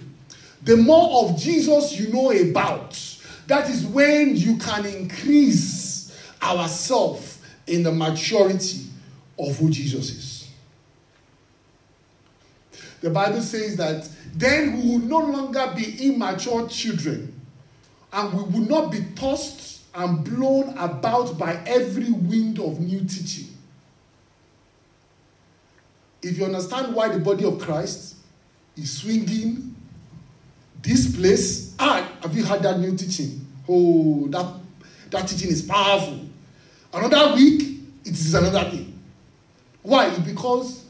the 0.64 0.78
more 0.78 1.24
of 1.24 1.40
Jesus 1.40 2.00
you 2.00 2.12
know 2.12 2.32
about, 2.32 3.00
that 3.48 3.70
is 3.70 3.86
when 3.86 4.36
you 4.36 4.58
can 4.58 4.86
increase 4.86 6.18
ourselves 6.42 7.40
in 7.68 7.84
the 7.84 7.92
maturity 7.92 8.88
of 9.38 9.58
who 9.58 9.70
Jesus 9.70 10.10
is. 10.10 10.39
The 13.02 13.10
Bible 13.10 13.42
says 13.42 13.76
that 13.78 14.10
then 14.34 14.78
we 14.78 14.90
will 14.90 15.00
no 15.00 15.20
longer 15.20 15.74
be 15.76 16.08
immature 16.08 16.68
children 16.68 17.34
and 18.12 18.34
we 18.34 18.44
will 18.60 18.68
not 18.68 18.92
be 18.92 19.00
tossed 19.16 19.82
and 19.96 20.24
blown 20.24 20.78
about 20.78 21.38
by 21.38 21.54
every 21.66 22.12
wind 22.12 22.60
of 22.60 22.80
new 22.80 23.00
teaching. 23.02 23.48
If 26.22 26.38
you 26.38 26.46
understand 26.46 26.94
why 26.94 27.10
the 27.10 27.20
body 27.20 27.46
of 27.46 27.60
Christ 27.60 28.16
is 28.76 29.00
swinging 29.00 29.76
this 30.82 31.16
place, 31.16 31.76
ah, 31.80 32.08
have 32.22 32.36
you 32.36 32.44
heard 32.44 32.62
that 32.64 32.80
new 32.80 32.96
teaching? 32.96 33.46
Oh, 33.68 34.28
that, 34.30 34.56
that 35.12 35.28
teaching 35.28 35.50
is 35.50 35.62
powerful. 35.62 36.20
Another 36.94 37.36
week, 37.36 37.80
it 38.04 38.12
is 38.12 38.34
another 38.34 38.70
thing. 38.70 39.00
Why? 39.82 40.18
Because 40.20 40.86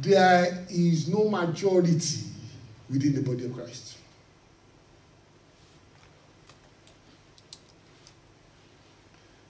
there 0.00 0.64
is 0.70 1.08
no 1.08 1.28
majority 1.28 2.24
within 2.90 3.14
the 3.14 3.22
body 3.22 3.46
of 3.46 3.54
Christ. 3.54 3.98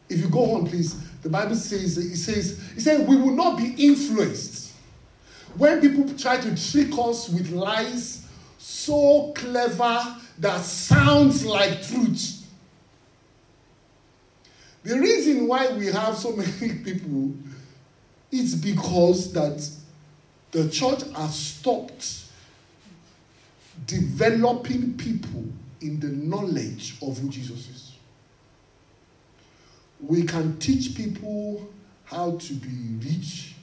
If 0.09 0.21
you 0.21 0.29
go 0.29 0.57
on, 0.57 0.67
please, 0.67 0.95
the 1.23 1.29
Bible 1.29 1.55
says, 1.55 1.97
it 1.97 2.17
says, 2.17 2.61
it 2.77 2.81
says, 2.81 3.07
we 3.09 3.17
will 3.17 3.35
not 3.35 3.57
be 3.57 3.75
influenced. 3.79 4.73
When 5.57 5.81
people 5.81 6.13
try 6.19 6.39
to 6.39 6.71
trick 6.71 6.91
us 6.99 7.29
with 7.29 7.51
lies 7.51 8.27
so 8.59 9.33
clever 9.35 10.17
that 10.39 10.61
sounds 10.61 11.45
like 11.45 11.83
truth. 11.87 12.47
The 14.83 14.99
reason 14.99 15.47
why 15.47 15.73
we 15.73 15.87
have 15.87 16.17
so 16.17 16.33
many 16.33 16.75
people 16.85 17.33
is 18.31 18.55
because 18.55 19.33
that 19.33 19.69
the 20.53 20.69
church 20.69 21.03
has 21.17 21.35
stopped 21.35 22.27
developing 23.87 24.95
people 24.97 25.45
in 25.81 25.99
the 25.99 26.09
knowledge 26.09 26.97
of 27.03 27.19
who 27.19 27.29
Jesus 27.29 27.69
is. 27.69 27.93
We 30.01 30.25
can 30.25 30.59
teach 30.59 30.95
people 30.95 31.69
how 32.05 32.33
to 32.33 32.55
be 32.55 33.09
rich, 33.09 33.55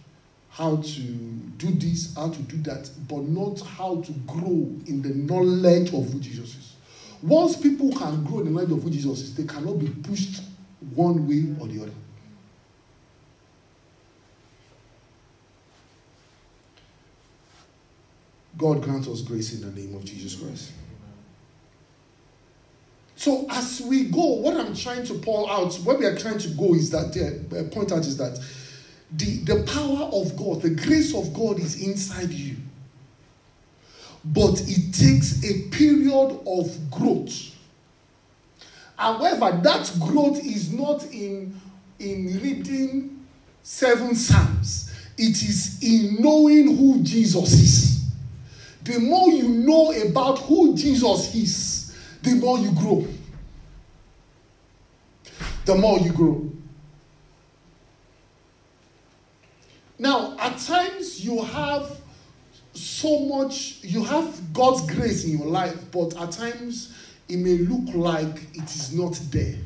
how 0.50 0.78
to 0.78 1.02
do 1.02 1.72
this, 1.72 2.16
how 2.16 2.30
to 2.30 2.42
do 2.44 2.58
that, 2.64 2.90
but 3.08 3.24
not 3.24 3.62
how 3.62 4.02
to 4.02 4.12
grow 4.26 4.72
in 4.88 5.02
the 5.02 5.10
knowledge 5.10 5.94
of 5.94 6.12
who 6.12 6.20
Jesus 6.20 6.56
is. 6.56 6.76
Once 7.22 7.56
people 7.56 7.92
can 7.92 8.24
grow 8.24 8.40
in 8.40 8.46
the 8.46 8.52
knowledge 8.52 8.72
of 8.72 8.82
who 8.82 8.90
Jesus 8.90 9.20
is, 9.20 9.36
they 9.36 9.44
cannot 9.44 9.78
be 9.78 9.90
pushed 9.90 10.42
one 10.96 11.28
way 11.28 11.56
or 11.60 11.68
the 11.68 11.84
other. 11.84 11.92
God 18.60 18.84
grant 18.84 19.08
us 19.08 19.22
grace 19.22 19.54
in 19.54 19.62
the 19.62 19.82
name 19.82 19.96
of 19.96 20.04
Jesus 20.04 20.36
Christ. 20.36 20.72
So 23.16 23.48
as 23.50 23.82
we 23.82 24.06
go, 24.06 24.34
what 24.34 24.56
I'm 24.58 24.76
trying 24.76 25.06
to 25.06 25.14
pull 25.14 25.50
out, 25.50 25.74
where 25.78 25.98
we 25.98 26.06
are 26.06 26.18
trying 26.18 26.38
to 26.40 26.50
go 26.50 26.74
is 26.74 26.90
that 26.92 27.14
the 27.14 27.64
point 27.74 27.92
out 27.92 28.00
is 28.00 28.18
that 28.18 28.40
the, 29.12 29.38
the 29.40 29.64
power 29.64 30.10
of 30.14 30.36
God, 30.38 30.62
the 30.62 30.70
grace 30.70 31.16
of 31.16 31.34
God 31.34 31.60
is 31.60 31.82
inside 31.82 32.32
you. 32.32 32.58
But 34.24 34.62
it 34.68 34.94
takes 34.94 35.44
a 35.44 35.70
period 35.70 36.40
of 36.46 36.92
growth. 36.92 37.56
However, 38.98 39.58
that 39.64 39.92
growth 40.00 40.44
is 40.46 40.74
not 40.74 41.06
in, 41.06 41.60
in 42.00 42.40
reading 42.44 43.26
seven 43.64 44.16
Psalms, 44.16 44.94
it 45.18 45.42
is 45.42 45.80
in 45.82 46.22
knowing 46.22 46.76
who 46.76 47.02
Jesus 47.02 47.54
is. 47.54 47.99
The 48.90 49.00
more 49.00 49.30
you 49.30 49.48
know 49.48 49.92
about 49.92 50.40
who 50.40 50.76
Jesus 50.76 51.36
is, 51.36 51.96
the 52.24 52.34
more 52.34 52.58
you 52.58 52.72
grow. 52.72 53.06
The 55.66 55.76
more 55.76 56.00
you 56.00 56.12
grow. 56.12 56.50
Now, 60.00 60.36
at 60.40 60.58
times 60.58 61.24
you 61.24 61.40
have 61.44 62.02
so 62.74 63.20
much, 63.26 63.84
you 63.84 64.04
have 64.06 64.54
God's 64.54 64.92
grace 64.92 65.24
in 65.24 65.38
your 65.38 65.48
life, 65.48 65.78
but 65.92 66.20
at 66.20 66.32
times 66.32 66.92
it 67.28 67.38
may 67.38 67.60
look 67.60 67.94
like 67.94 68.42
it 68.56 68.76
is 68.76 68.92
not 68.92 69.14
there. 69.30 69.58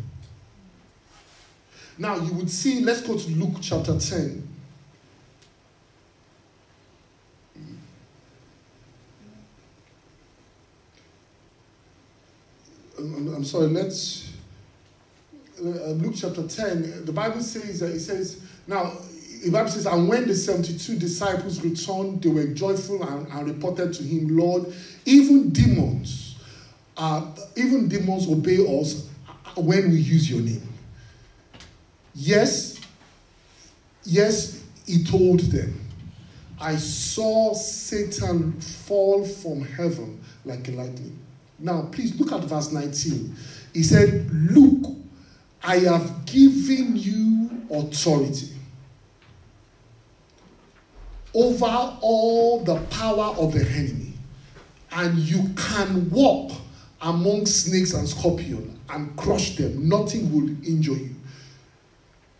Now, 1.97 2.17
you 2.17 2.33
would 2.33 2.51
see, 2.51 2.81
let's 2.81 2.99
go 2.99 3.17
to 3.17 3.29
Luke 3.29 3.55
chapter 3.61 3.97
10. 3.97 4.52
I'm 13.03 13.43
sorry, 13.43 13.67
let's. 13.67 14.31
Uh, 15.59 15.91
Luke 15.91 16.15
chapter 16.17 16.47
10, 16.47 17.05
the 17.05 17.11
Bible 17.11 17.41
says, 17.41 17.83
uh, 17.83 17.85
it 17.85 17.99
says, 17.99 18.41
now, 18.65 18.93
the 19.43 19.51
Bible 19.51 19.69
says, 19.69 19.85
and 19.85 20.07
when 20.07 20.27
the 20.27 20.33
72 20.33 20.97
disciples 20.97 21.61
returned, 21.61 22.23
they 22.23 22.29
were 22.29 22.47
joyful 22.47 23.03
and, 23.03 23.27
and 23.27 23.47
reported 23.47 23.93
to 23.93 24.03
him, 24.03 24.35
Lord, 24.37 24.73
even 25.05 25.49
demons, 25.51 26.37
uh, 26.97 27.25
even 27.55 27.87
demons 27.87 28.27
obey 28.29 28.57
us 28.81 29.07
when 29.55 29.91
we 29.91 29.97
use 29.97 30.29
your 30.29 30.41
name. 30.41 30.67
Yes, 32.15 32.79
yes, 34.03 34.63
he 34.87 35.03
told 35.03 35.41
them, 35.41 35.79
I 36.59 36.77
saw 36.77 37.53
Satan 37.53 38.59
fall 38.61 39.25
from 39.25 39.65
heaven 39.65 40.23
like 40.45 40.67
a 40.69 40.71
lightning. 40.71 41.22
Now, 41.63 41.83
please 41.93 42.19
look 42.19 42.33
at 42.33 42.41
verse 42.41 42.73
19. 42.73 43.35
He 43.73 43.83
said, 43.83 44.29
Look, 44.29 44.97
I 45.63 45.77
have 45.77 46.25
given 46.25 46.97
you 46.97 47.49
authority 47.71 48.49
over 51.33 51.97
all 52.01 52.59
the 52.65 52.75
power 52.91 53.33
of 53.37 53.53
the 53.53 53.61
enemy, 53.61 54.11
and 54.91 55.17
you 55.17 55.51
can 55.55 56.09
walk 56.09 56.51
among 57.01 57.45
snakes 57.45 57.93
and 57.93 58.09
scorpions 58.09 58.77
and 58.89 59.15
crush 59.15 59.55
them. 59.55 59.87
Nothing 59.87 60.33
will 60.33 60.49
injure 60.67 60.91
you. 60.91 61.15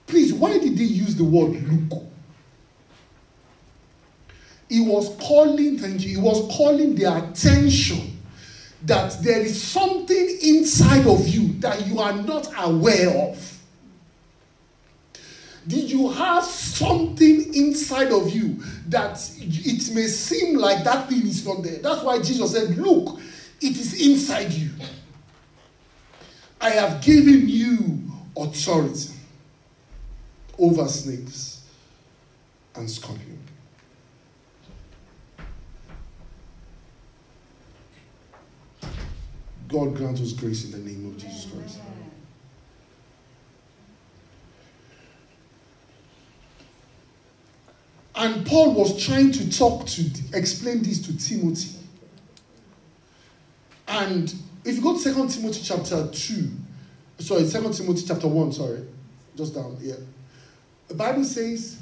Please, 0.06 0.34
why 0.34 0.60
did 0.60 0.78
he 0.78 0.84
use 0.84 1.16
the 1.16 1.24
word 1.24 1.52
look? 1.90 2.04
He 4.68 4.82
was 4.82 5.16
calling, 5.22 5.78
thank 5.78 6.02
you, 6.02 6.10
he 6.10 6.18
was 6.18 6.54
calling 6.54 6.94
their 6.96 7.18
attention 7.18 8.12
that 8.86 9.22
there 9.24 9.39
is 9.39 9.62
something 9.62 10.38
inside 10.41 11.08
of 11.08 11.28
you 11.28 11.54
that 11.60 11.88
you 11.88 12.00
are 12.00 12.13
not 12.13 12.48
aware 12.58 13.10
of. 13.30 13.50
Did 15.65 15.89
you 15.89 16.12
have 16.12 16.43
something 16.43 17.54
inside 17.56 18.12
of 18.12 18.30
you 18.30 18.62
that 18.89 19.17
it 19.39 19.96
may 19.96 20.08
seem 20.08 20.58
like 20.58 20.84
that 20.84 21.08
thing 21.08 21.26
is 21.26 21.46
not 21.48 21.63
there? 21.63 21.78
That's 21.78 22.04
why 22.04 22.22
Jesus 22.22 22.52
said, 22.52 22.78
Look, 22.78 23.19
it 23.62 23.78
is 23.78 24.06
inside 24.06 24.52
you. 24.52 24.72
I 26.60 26.72
have 26.72 27.02
given 27.02 27.48
you 27.48 28.02
authority 28.36 29.13
over 30.60 30.88
snakes 30.88 31.65
and 32.76 32.89
scorpions. 32.89 33.42
God 39.74 39.96
grant 39.96 40.20
us 40.20 40.34
grace 40.34 40.66
in 40.66 40.72
the 40.72 40.78
name 40.78 41.08
of 41.08 41.18
Jesus 41.18 41.48
Christ. 41.52 41.80
And 48.16 48.46
Paul 48.46 48.76
was 48.76 49.04
trying 49.04 49.32
to 49.32 49.58
talk 49.58 49.88
to 49.88 50.06
explain 50.34 50.84
this 50.84 51.02
to 51.08 51.18
Timothy. 51.18 51.80
And 53.88 54.32
if 54.64 54.76
you 54.76 54.82
go 54.84 54.96
to 54.96 55.04
2 55.04 55.28
Timothy 55.28 55.62
chapter 55.64 56.08
2, 56.08 56.52
sorry, 57.18 57.50
2 57.50 57.74
Timothy 57.74 58.06
chapter 58.08 58.28
1, 58.28 58.52
sorry, 58.54 58.84
just 59.36 59.56
down 59.56 59.76
here. 59.82 59.98
The 60.88 60.94
Bible 60.94 61.24
says, 61.24 61.80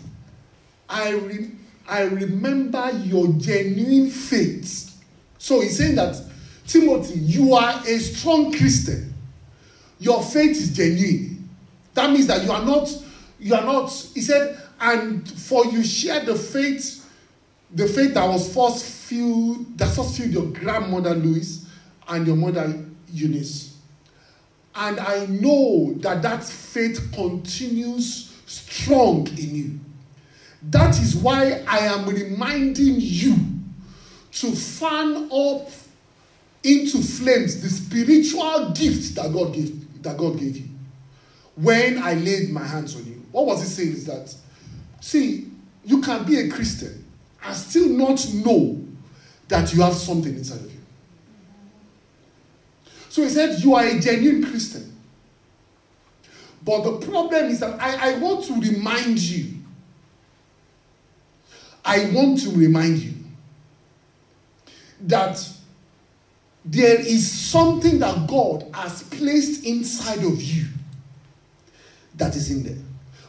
I, 0.88 1.12
re- 1.12 1.52
I 1.90 2.04
remember 2.04 2.90
your 3.04 3.28
genuine 3.34 4.10
faith. 4.10 4.98
So 5.38 5.60
he's 5.60 5.78
saying 5.78 5.96
that 5.96 6.31
Timothy, 6.72 7.20
you 7.20 7.54
are 7.54 7.82
a 7.86 8.00
strong 8.00 8.54
Christian. 8.54 9.14
Your 10.00 10.24
faith 10.24 10.52
is 10.52 10.74
genuine. 10.74 11.50
That 11.94 12.12
means 12.12 12.28
that 12.28 12.44
you 12.46 12.52
are 12.52 12.64
not, 12.64 12.90
you 13.40 13.54
are 13.56 13.64
not, 13.64 13.90
he 14.14 14.22
said, 14.22 14.58
and 14.80 15.30
for 15.30 15.66
you 15.66 15.84
share 15.84 16.24
the 16.24 16.34
faith, 16.34 17.06
the 17.74 17.88
faith 17.88 18.14
that 18.14 18.26
was 18.26 18.54
first 18.54 18.86
filled, 18.86 19.78
that 19.78 19.94
first 19.94 20.18
filled 20.18 20.32
your 20.32 20.46
grandmother 20.46 21.14
Lois 21.14 21.66
and 22.08 22.26
your 22.26 22.38
mother 22.38 22.86
Eunice. 23.12 23.76
And 24.74 24.98
I 25.02 25.26
know 25.26 25.94
that 25.98 26.22
that 26.22 26.46
faith 26.46 27.12
continues 27.14 28.34
strong 28.46 29.28
in 29.28 29.56
you. 29.56 29.80
That 30.70 30.98
is 31.02 31.18
why 31.18 31.66
I 31.68 31.80
am 31.80 32.08
reminding 32.08 32.96
you 32.98 33.36
to 34.32 34.52
fan 34.56 35.30
up 35.30 35.70
into 36.64 37.00
flames 37.00 37.62
the 37.62 37.70
spiritual 37.70 38.72
gift 38.72 39.16
that 39.16 39.34
God 39.34 39.54
gave 39.54 40.04
that 40.04 40.18
God 40.18 40.40
gave 40.40 40.58
you 40.58 40.68
when 41.56 42.02
I 42.02 42.14
laid 42.14 42.50
my 42.50 42.66
hands 42.66 42.96
on 42.96 43.06
you. 43.06 43.24
What 43.32 43.46
was 43.46 43.62
he 43.62 43.68
saying 43.68 43.92
is 43.94 44.06
that 44.06 44.36
see, 45.00 45.48
you 45.84 46.02
can 46.02 46.24
be 46.24 46.40
a 46.40 46.50
Christian 46.50 47.06
and 47.44 47.56
still 47.56 47.90
not 47.90 48.26
know 48.34 48.84
that 49.48 49.74
you 49.74 49.82
have 49.82 49.94
something 49.94 50.34
inside 50.34 50.60
of 50.62 50.72
you. 50.72 50.80
So 53.10 53.24
he 53.24 53.30
said, 53.30 53.62
You 53.64 53.76
are 53.76 53.86
a 53.86 54.00
genuine 54.00 54.44
Christian. 54.44 54.88
But 56.64 56.84
the 56.84 57.06
problem 57.06 57.46
is 57.46 57.60
that 57.60 57.80
I, 57.82 58.14
I 58.14 58.18
want 58.20 58.46
to 58.46 58.54
remind 58.54 59.20
you. 59.20 59.58
I 61.84 62.12
want 62.14 62.40
to 62.44 62.52
remind 62.52 63.00
you 63.00 63.14
that 65.02 65.44
there 66.64 67.00
is 67.00 67.30
something 67.32 68.00
that 68.00 68.28
God 68.28 68.66
has 68.74 69.04
placed 69.04 69.66
inside 69.66 70.24
of 70.24 70.42
you 70.42 70.68
that 72.16 72.36
is 72.36 72.52
in 72.52 72.64
there. 72.64 72.84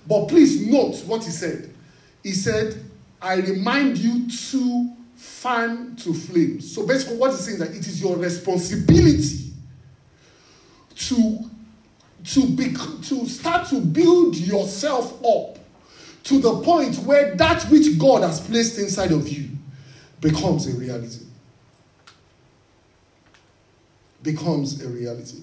But 0.06 0.26
please 0.26 0.66
note 0.66 1.02
what 1.06 1.24
he 1.24 1.30
said. 1.30 1.72
He 2.22 2.32
said, 2.32 2.82
I 3.20 3.36
remind 3.36 3.98
you 3.98 4.28
to 4.28 4.92
fan 5.16 5.96
to 5.96 6.12
flames. 6.12 6.74
So 6.74 6.86
basically, 6.86 7.16
what 7.16 7.30
he's 7.30 7.40
saying 7.40 7.60
is 7.60 7.68
that 7.68 7.70
it 7.70 7.86
is 7.86 8.02
your 8.02 8.16
responsibility 8.16 9.52
to 10.96 11.50
to 12.24 12.46
be 12.48 12.72
to 12.72 13.26
start 13.26 13.68
to 13.68 13.80
build 13.80 14.36
yourself 14.36 15.24
up 15.24 15.58
to 16.24 16.40
the 16.40 16.60
point 16.60 16.96
where 16.98 17.34
that 17.36 17.62
which 17.64 17.98
God 17.98 18.22
has 18.22 18.40
placed 18.40 18.78
inside 18.78 19.10
of 19.10 19.28
you 19.28 19.48
becomes 20.20 20.72
a 20.72 20.78
reality. 20.78 21.24
Becomes 24.22 24.82
a 24.82 24.88
reality. 24.88 25.38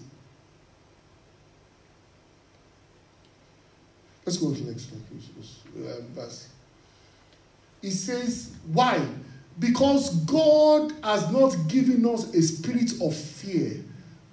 Let's 4.25 4.37
go 4.37 4.53
to 4.53 4.61
the 4.61 4.71
next 4.71 4.91
one. 4.91 5.03
Um, 5.75 6.07
verse. 6.13 6.49
He 7.81 7.89
says, 7.89 8.51
Why? 8.71 9.05
Because 9.57 10.15
God 10.25 10.93
has 11.03 11.29
not 11.31 11.55
given 11.67 12.05
us 12.05 12.33
a 12.33 12.41
spirit 12.41 12.91
of 13.01 13.15
fear 13.15 13.83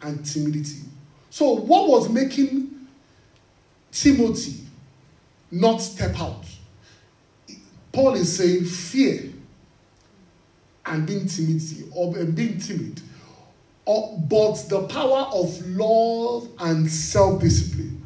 and 0.02 0.24
timidity. 0.24 0.82
So, 1.30 1.52
what 1.52 1.88
was 1.88 2.08
making 2.08 2.86
Timothy 3.90 4.64
not 5.50 5.78
step 5.78 6.18
out? 6.20 6.44
Paul 7.92 8.14
is 8.14 8.36
saying 8.36 8.66
fear 8.66 9.32
and 10.84 11.06
being 11.06 11.26
timidity 11.26 11.84
or 11.94 12.12
being 12.12 12.58
timid, 12.58 13.00
but 13.86 14.54
the 14.68 14.86
power 14.88 15.28
of 15.32 15.64
love 15.68 16.48
and 16.58 16.90
self 16.90 17.40
discipline. 17.40 18.04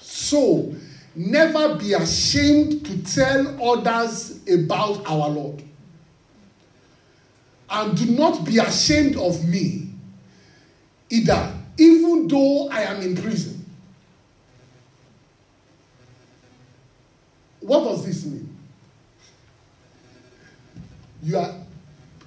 So, 0.00 0.74
never 1.14 1.76
be 1.76 1.92
ashamed 1.92 2.84
to 2.84 3.02
tell 3.04 3.62
others 3.62 4.40
about 4.48 5.06
our 5.06 5.28
Lord. 5.28 5.62
And 7.70 7.96
do 7.96 8.06
not 8.06 8.44
be 8.44 8.58
ashamed 8.58 9.16
of 9.16 9.46
me 9.46 9.90
either, 11.10 11.54
even 11.76 12.26
though 12.26 12.68
I 12.70 12.82
am 12.82 13.00
in 13.02 13.16
prison. 13.16 13.64
What 17.60 17.84
does 17.84 18.04
this 18.04 18.24
mean? 18.24 18.56
You 21.22 21.38
are 21.38 21.54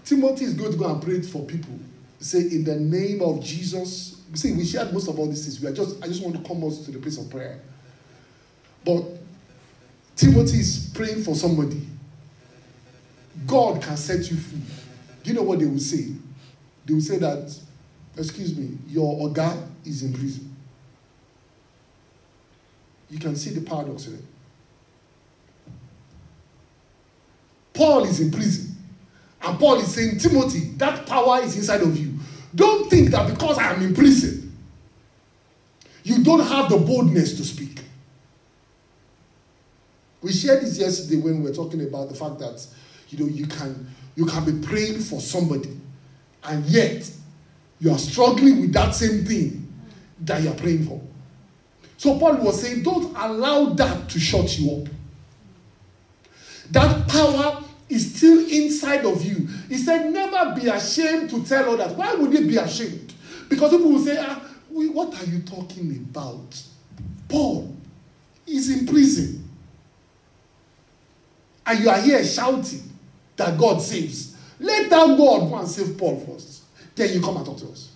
Timothy 0.05 0.45
is 0.45 0.53
going 0.53 0.71
to 0.73 0.77
go 0.77 0.93
and 0.93 1.01
pray 1.01 1.21
for 1.21 1.45
people. 1.45 1.79
Say 2.21 2.39
in 2.39 2.63
the 2.63 2.75
name 2.75 3.21
of 3.21 3.43
Jesus. 3.43 4.21
See, 4.33 4.53
we 4.53 4.63
shared 4.63 4.93
most 4.93 5.09
of 5.09 5.19
all 5.19 5.27
these 5.27 5.43
things. 5.43 5.59
We 5.59 5.67
are 5.67 5.73
just 5.73 6.01
I 6.03 6.07
just 6.07 6.23
want 6.23 6.35
to 6.37 6.47
come 6.47 6.63
us 6.63 6.85
to 6.85 6.91
the 6.91 6.99
place 6.99 7.17
of 7.17 7.29
prayer. 7.29 7.59
But 8.85 9.03
Timothy 10.15 10.59
is 10.59 10.91
praying 10.93 11.23
for 11.23 11.35
somebody. 11.35 11.81
God 13.45 13.81
can 13.81 13.97
set 13.97 14.29
you 14.29 14.37
free. 14.37 14.61
Do 15.23 15.31
you 15.31 15.35
know 15.35 15.43
what 15.43 15.59
they 15.59 15.65
will 15.65 15.79
say? 15.79 16.13
They 16.85 16.93
will 16.93 17.01
say 17.01 17.17
that, 17.17 17.55
excuse 18.17 18.55
me, 18.55 18.77
your 18.87 19.29
Oga 19.29 19.67
is 19.85 20.03
in 20.03 20.13
prison. 20.13 20.55
You 23.09 23.19
can 23.19 23.35
see 23.35 23.51
the 23.51 23.61
paradox 23.61 24.07
in 24.07 24.15
it. 24.15 24.23
Paul 27.73 28.03
is 28.03 28.19
in 28.19 28.31
prison. 28.31 28.75
And 29.43 29.59
Paul 29.59 29.79
is 29.79 29.93
saying, 29.93 30.19
Timothy, 30.19 30.71
that 30.77 31.05
power 31.05 31.41
is 31.41 31.57
inside 31.57 31.81
of 31.81 31.97
you. 31.97 32.10
Don't 32.53 32.89
think 32.89 33.09
that 33.11 33.29
because 33.29 33.57
I 33.57 33.73
am 33.73 33.81
in 33.81 33.93
prison, 33.95 34.55
you 36.03 36.23
don't 36.23 36.45
have 36.45 36.69
the 36.69 36.77
boldness 36.77 37.37
to 37.37 37.43
speak. 37.43 37.79
We 40.21 40.31
shared 40.31 40.61
this 40.61 40.77
yesterday 40.77 41.21
when 41.21 41.41
we 41.41 41.49
were 41.49 41.55
talking 41.55 41.81
about 41.81 42.09
the 42.09 42.15
fact 42.15 42.39
that 42.39 42.65
you 43.09 43.19
know 43.19 43.31
you 43.31 43.47
can 43.47 43.87
you 44.15 44.25
can 44.25 44.45
be 44.45 44.65
praying 44.67 44.99
for 44.99 45.19
somebody, 45.19 45.79
and 46.43 46.65
yet 46.65 47.09
you 47.79 47.91
are 47.91 47.97
struggling 47.97 48.61
with 48.61 48.73
that 48.73 48.93
same 48.93 49.25
thing 49.25 49.73
that 50.21 50.41
you're 50.43 50.53
praying 50.53 50.85
for. 50.85 51.01
So 51.97 52.17
Paul 52.17 52.37
was 52.37 52.61
saying, 52.61 52.83
don't 52.83 53.15
allow 53.15 53.65
that 53.65 54.09
to 54.09 54.19
shut 54.19 54.57
you 54.57 54.71
up. 54.81 54.87
That 56.71 57.07
power 57.07 57.63
is 57.91 58.15
still 58.15 58.39
inside 58.47 59.05
of 59.05 59.23
you. 59.23 59.47
He 59.67 59.77
said, 59.77 60.11
never 60.11 60.59
be 60.59 60.67
ashamed 60.67 61.29
to 61.31 61.43
tell 61.43 61.73
others. 61.73 61.95
Why 61.95 62.13
would 62.15 62.31
you 62.33 62.47
be 62.47 62.57
ashamed? 62.57 63.13
Because 63.49 63.71
people 63.71 63.91
will 63.91 63.99
say, 63.99 64.17
ah, 64.17 64.41
what 64.69 65.21
are 65.21 65.25
you 65.25 65.41
talking 65.41 65.91
about? 65.91 66.61
Paul 67.27 67.75
is 68.47 68.69
in 68.69 68.87
prison. 68.87 69.47
And 71.65 71.79
you 71.79 71.89
are 71.89 71.99
here 71.99 72.23
shouting 72.23 72.89
that 73.35 73.57
God 73.57 73.81
saves. 73.81 74.37
Let 74.59 74.89
that 74.89 75.17
God 75.17 75.49
go 75.49 75.55
and 75.55 75.67
save 75.67 75.97
Paul 75.97 76.19
first. 76.25 76.63
Then 76.95 77.13
you 77.13 77.21
come 77.21 77.37
and 77.37 77.45
talk 77.45 77.57
to 77.57 77.69
us. 77.69 77.89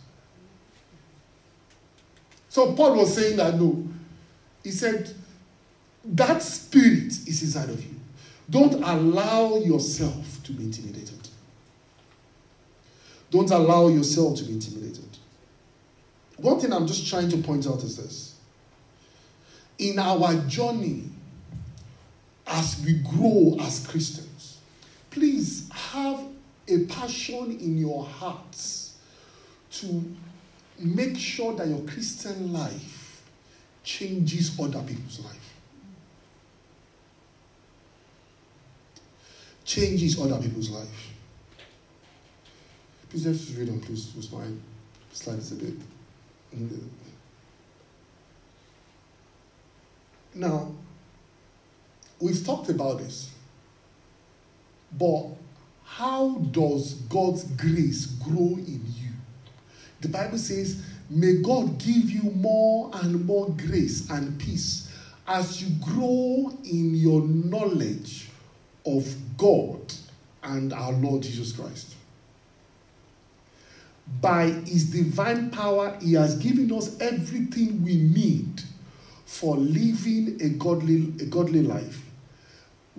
So 2.50 2.74
Paul 2.74 2.98
was 2.98 3.16
saying 3.16 3.38
that 3.38 3.56
no. 3.56 3.88
He 4.64 4.72
said, 4.72 5.14
that 6.04 6.42
spirit 6.42 7.08
is 7.08 7.42
inside 7.44 7.70
of 7.70 7.84
you. 7.84 7.95
Don't 8.50 8.74
allow 8.76 9.58
yourself 9.58 10.44
to 10.44 10.52
be 10.52 10.64
intimidated. 10.64 11.30
Don't 13.32 13.50
allow 13.52 13.88
yourself 13.88 14.38
to 14.38 14.44
be 14.44 14.54
intimidated. 14.54 15.18
One 16.38 16.60
thing 16.60 16.72
I'm 16.72 16.86
just 16.86 17.08
trying 17.08 17.30
to 17.30 17.38
point 17.38 17.66
out 17.68 17.84
is 17.84 17.98
this. 17.98 18.36
In 19.80 20.00
our 20.00 20.36
journey, 20.48 21.10
as 22.48 22.82
we 22.86 22.94
grow 22.94 23.58
as 23.60 23.86
Christians, 23.88 24.60
please 25.10 25.70
have 25.72 26.22
a 26.68 26.86
passion 26.86 27.58
in 27.60 27.78
your 27.78 28.06
hearts 28.06 28.96
to 29.72 30.04
make 30.80 31.18
sure 31.18 31.54
that 31.56 31.68
your 31.68 31.82
Christian 31.82 32.54
life 32.54 33.24
changes 33.84 34.58
other 34.60 34.82
people's 34.82 35.20
life. 35.20 35.45
Changes 39.66 40.20
other 40.22 40.40
people's 40.42 40.70
life. 40.70 41.12
Please 43.10 43.26
let's 43.26 43.50
read 43.52 43.70
on, 43.70 43.80
please. 43.82 44.06
Just 44.06 44.32
my 44.32 44.46
slides 45.12 45.52
a 45.52 45.56
bit. 45.56 45.74
Now, 50.36 50.72
we've 52.20 52.46
talked 52.46 52.70
about 52.70 53.00
this, 53.00 53.32
but 54.98 55.28
how 55.84 56.36
does 56.52 56.94
God's 57.10 57.44
grace 57.44 58.06
grow 58.06 58.56
in 58.58 58.84
you? 58.96 59.12
The 60.02 60.10
Bible 60.10 60.38
says, 60.38 60.84
May 61.10 61.42
God 61.42 61.78
give 61.78 62.10
you 62.10 62.24
more 62.32 62.92
and 62.96 63.26
more 63.26 63.50
grace 63.50 64.10
and 64.10 64.38
peace 64.40 64.92
as 65.28 65.62
you 65.62 65.70
grow 65.84 66.52
in 66.64 66.96
your 66.96 67.22
knowledge 67.22 68.25
of 68.86 69.16
God 69.38 69.94
and 70.44 70.74
our 70.74 70.94
Lord 70.94 71.24
Jesus 71.24 71.52
Christ. 71.52 71.96
By 74.22 74.46
His 74.46 74.92
divine 74.92 75.50
power, 75.50 75.98
He 76.02 76.14
has 76.14 76.38
given 76.38 76.72
us 76.72 77.00
everything 77.00 77.84
we 77.84 77.96
need 77.96 78.62
for 79.26 79.58
living 79.58 80.40
a 80.42 80.50
godly, 80.50 81.14
a 81.20 81.26
godly 81.26 81.64
life. 81.64 82.02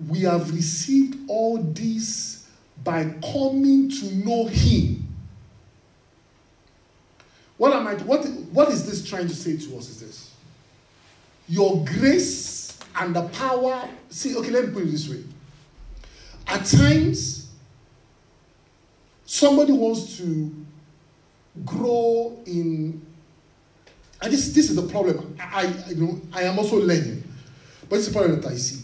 We 0.07 0.19
have 0.21 0.53
received 0.53 1.17
all 1.29 1.57
this 1.57 2.47
by 2.83 3.05
coming 3.33 3.89
to 3.89 4.15
know 4.15 4.45
Him. 4.47 5.07
What 7.57 7.73
am 7.73 7.87
I? 7.87 7.95
What, 7.95 8.25
what 8.51 8.69
is 8.69 8.85
this 8.85 9.07
trying 9.07 9.27
to 9.27 9.35
say 9.35 9.57
to 9.57 9.77
us? 9.77 9.89
Is 9.89 9.99
this 10.01 10.33
your 11.47 11.83
grace 11.85 12.77
and 12.97 13.15
the 13.15 13.23
power? 13.29 13.87
See, 14.09 14.35
okay, 14.35 14.51
let 14.51 14.67
me 14.67 14.73
put 14.73 14.83
it 14.83 14.91
this 14.91 15.09
way. 15.09 15.23
At 16.47 16.65
times, 16.65 17.49
somebody 19.25 19.73
wants 19.73 20.17
to 20.17 20.53
grow 21.65 22.39
in 22.45 23.05
and 24.21 24.33
this, 24.33 24.53
this 24.53 24.69
is 24.69 24.75
the 24.75 24.87
problem. 24.87 25.35
I, 25.39 25.61
I, 25.61 25.89
you 25.89 25.95
know, 25.95 26.21
I 26.33 26.43
am 26.43 26.57
also 26.57 26.77
learning. 26.77 27.23
But 27.89 27.97
it's 27.97 28.07
the 28.07 28.13
problem 28.13 28.41
that 28.41 28.51
I 28.51 28.55
see. 28.55 28.83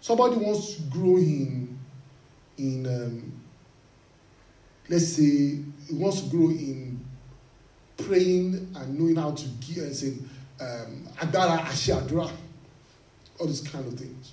Somebody 0.00 0.36
wants 0.36 0.76
to 0.76 0.82
grow 0.82 1.16
in, 1.16 1.78
in 2.58 2.86
um, 2.86 3.32
let's 4.88 5.08
say, 5.08 5.22
he 5.88 5.92
wants 5.92 6.22
to 6.22 6.30
grow 6.30 6.48
in 6.48 7.04
praying 7.96 8.72
and 8.74 8.98
knowing 8.98 9.16
how 9.16 9.32
to 9.32 9.48
give 9.66 9.84
and 9.84 9.94
say, 9.94 10.14
um, 10.60 11.06
Adara 11.18 11.58
Ashadra, 11.60 12.30
all 13.38 13.46
these 13.46 13.66
kind 13.66 13.86
of 13.86 13.98
things. 13.98 14.32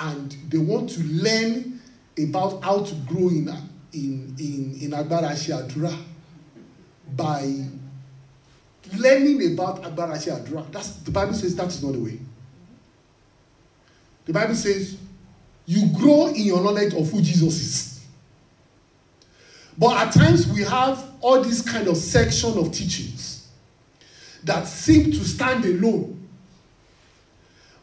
And 0.00 0.32
they 0.48 0.58
want 0.58 0.90
to 0.90 1.02
learn 1.02 1.80
about 2.18 2.62
how 2.62 2.82
to 2.82 2.94
grow 3.06 3.28
in, 3.28 3.48
in, 3.92 4.34
in, 4.38 4.78
in 4.80 4.90
Ashadra 4.92 5.96
by 7.14 7.66
learning 8.96 9.52
about 9.52 9.82
Agbára 9.82 10.16
Àdúrà. 10.16 10.70
That's 10.72 10.92
the 10.96 11.10
Bible 11.10 11.34
says 11.34 11.54
that 11.56 11.68
is 11.68 11.82
not 11.82 11.92
the 11.92 12.00
way. 12.00 12.18
The 14.24 14.32
Bible 14.32 14.54
says 14.54 14.96
you 15.66 15.86
grow 15.98 16.28
in 16.28 16.42
your 16.42 16.62
knowledge 16.62 16.94
of 16.94 17.10
who 17.10 17.20
Jesus 17.20 17.60
is. 17.60 18.06
But 19.78 20.06
at 20.06 20.12
times 20.12 20.46
we 20.48 20.62
have 20.62 21.04
all 21.20 21.42
these 21.42 21.62
kind 21.62 21.88
of 21.88 21.96
section 21.96 22.58
of 22.58 22.72
teachings 22.72 23.48
that 24.44 24.66
seem 24.66 25.10
to 25.12 25.24
stand 25.24 25.64
alone. 25.64 26.19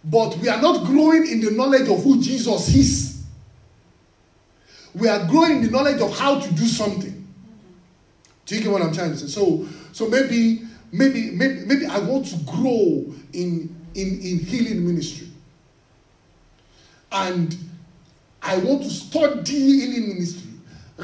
But 0.10 0.38
we 0.38 0.48
are 0.48 0.62
not 0.62 0.86
growing 0.86 1.28
in 1.28 1.42
the 1.42 1.52
knowledge 1.52 1.90
of 1.90 2.02
who 2.04 2.22
Jesus 2.22 2.74
is. 2.74 3.26
We 4.96 5.08
are 5.10 5.28
growing 5.28 5.58
in 5.58 5.64
the 5.64 5.72
knowledge 5.72 6.02
of 6.02 6.18
how 6.18 6.40
to 6.40 6.54
do 6.54 6.66
something. 6.66 7.28
Do 8.46 8.56
you 8.56 8.64
get 8.64 8.72
what 8.72 8.82
I'm 8.82 8.94
trying 8.94 9.12
to 9.12 9.18
say? 9.18 9.28
So, 9.28 9.68
so 9.92 10.08
maybe, 10.08 10.62
maybe, 10.92 11.32
maybe, 11.32 11.66
maybe 11.66 11.86
I 11.86 12.00
want 12.00 12.28
to 12.28 12.38
grow 12.46 13.14
in 13.34 13.76
in 13.94 14.22
in 14.22 14.40
healing 14.40 14.88
ministry, 14.88 15.28
and 17.12 17.56
I 18.42 18.58
want 18.58 18.84
to 18.84 18.90
study 18.90 19.52
healing 19.54 20.10
ministry 20.10 20.52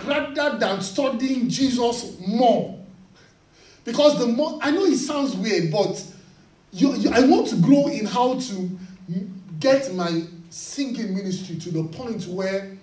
rather 0.06 0.58
than 0.58 0.82
studying 0.82 1.50
Jesus 1.50 2.18
more. 2.26 2.80
Because 3.84 4.18
the 4.18 4.28
more 4.28 4.58
I 4.62 4.72
know 4.72 4.86
it 4.86 4.98
sounds 4.98 5.36
weird, 5.36 5.70
but 5.72 6.02
you, 6.72 6.96
you, 6.96 7.12
I 7.12 7.20
want 7.22 7.48
to 7.50 7.58
grow 7.58 7.88
in 7.88 8.06
how 8.06 8.40
to 8.40 8.80
get 9.60 9.94
my 9.94 10.24
singing 10.50 11.16
ministry 11.16 11.58
to 11.58 11.72
the 11.72 11.84
point 11.84 12.28
where 12.28 12.78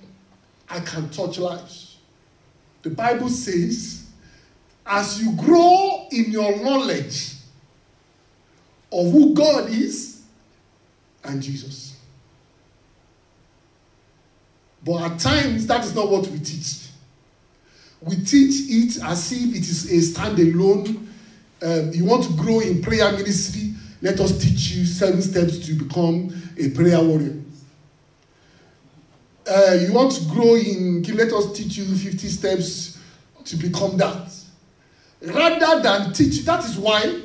I 0.68 0.80
can 0.80 1.10
touch 1.10 1.38
lives. 1.38 1.98
The 2.82 2.90
Bible 2.90 3.28
says 3.28 4.06
as 4.86 5.22
you 5.22 5.36
grow 5.36 6.08
in 6.10 6.30
your 6.30 6.56
knowledge 6.62 7.34
of 8.92 9.12
who 9.12 9.34
God 9.34 9.70
is 9.70 10.22
and 11.22 11.42
Jesus. 11.42 11.96
But 14.84 15.02
at 15.02 15.18
times, 15.20 15.66
that 15.66 15.84
is 15.84 15.94
not 15.94 16.10
what 16.10 16.26
we 16.28 16.38
teach. 16.38 16.88
We 18.00 18.16
teach 18.16 18.96
it 18.96 19.02
as 19.04 19.30
if 19.30 19.54
it 19.54 19.60
is 19.60 20.14
a 20.16 20.18
standalone. 20.18 21.06
Um, 21.62 21.90
you 21.92 22.06
want 22.06 22.24
to 22.24 22.32
grow 22.32 22.60
in 22.60 22.80
prayer 22.80 23.12
ministry, 23.12 23.69
let 24.02 24.18
us 24.20 24.38
teach 24.38 24.72
you 24.72 24.84
seven 24.84 25.20
steps 25.20 25.58
to 25.66 25.74
become 25.74 26.32
a 26.58 26.70
prayer 26.70 27.00
warrior. 27.00 27.36
Uh, 29.46 29.76
you 29.80 29.92
want 29.92 30.12
to 30.12 30.24
grow 30.26 30.54
in, 30.54 31.02
let 31.02 31.32
us 31.32 31.52
teach 31.52 31.76
you 31.76 31.84
50 31.84 32.28
steps 32.28 32.98
to 33.44 33.56
become 33.56 33.96
that 33.96 34.32
rather 35.22 35.82
than 35.82 36.12
teach. 36.12 36.44
That 36.44 36.64
is 36.64 36.78
why, 36.78 37.20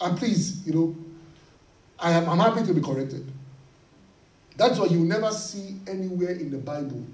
and 0.00 0.18
please, 0.18 0.66
you 0.66 0.74
know, 0.74 0.96
I 1.98 2.12
am 2.12 2.28
I'm 2.28 2.38
happy 2.38 2.66
to 2.66 2.74
be 2.74 2.80
corrected. 2.80 3.30
That's 4.56 4.78
why 4.78 4.86
you 4.86 4.98
never 4.98 5.30
see 5.30 5.76
anywhere 5.86 6.32
in 6.32 6.50
the 6.50 6.58
Bible 6.58 7.04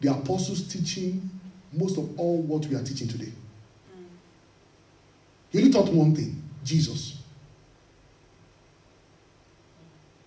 the 0.00 0.12
apostles 0.12 0.66
teaching 0.66 1.28
most 1.72 1.98
of 1.98 2.18
all 2.18 2.42
what 2.42 2.66
we 2.66 2.76
are 2.76 2.82
teaching 2.82 3.08
today. 3.08 3.32
He 5.50 5.58
only 5.58 5.72
taught 5.72 5.88
one 5.92 6.14
thing 6.14 6.42
Jesus. 6.64 7.19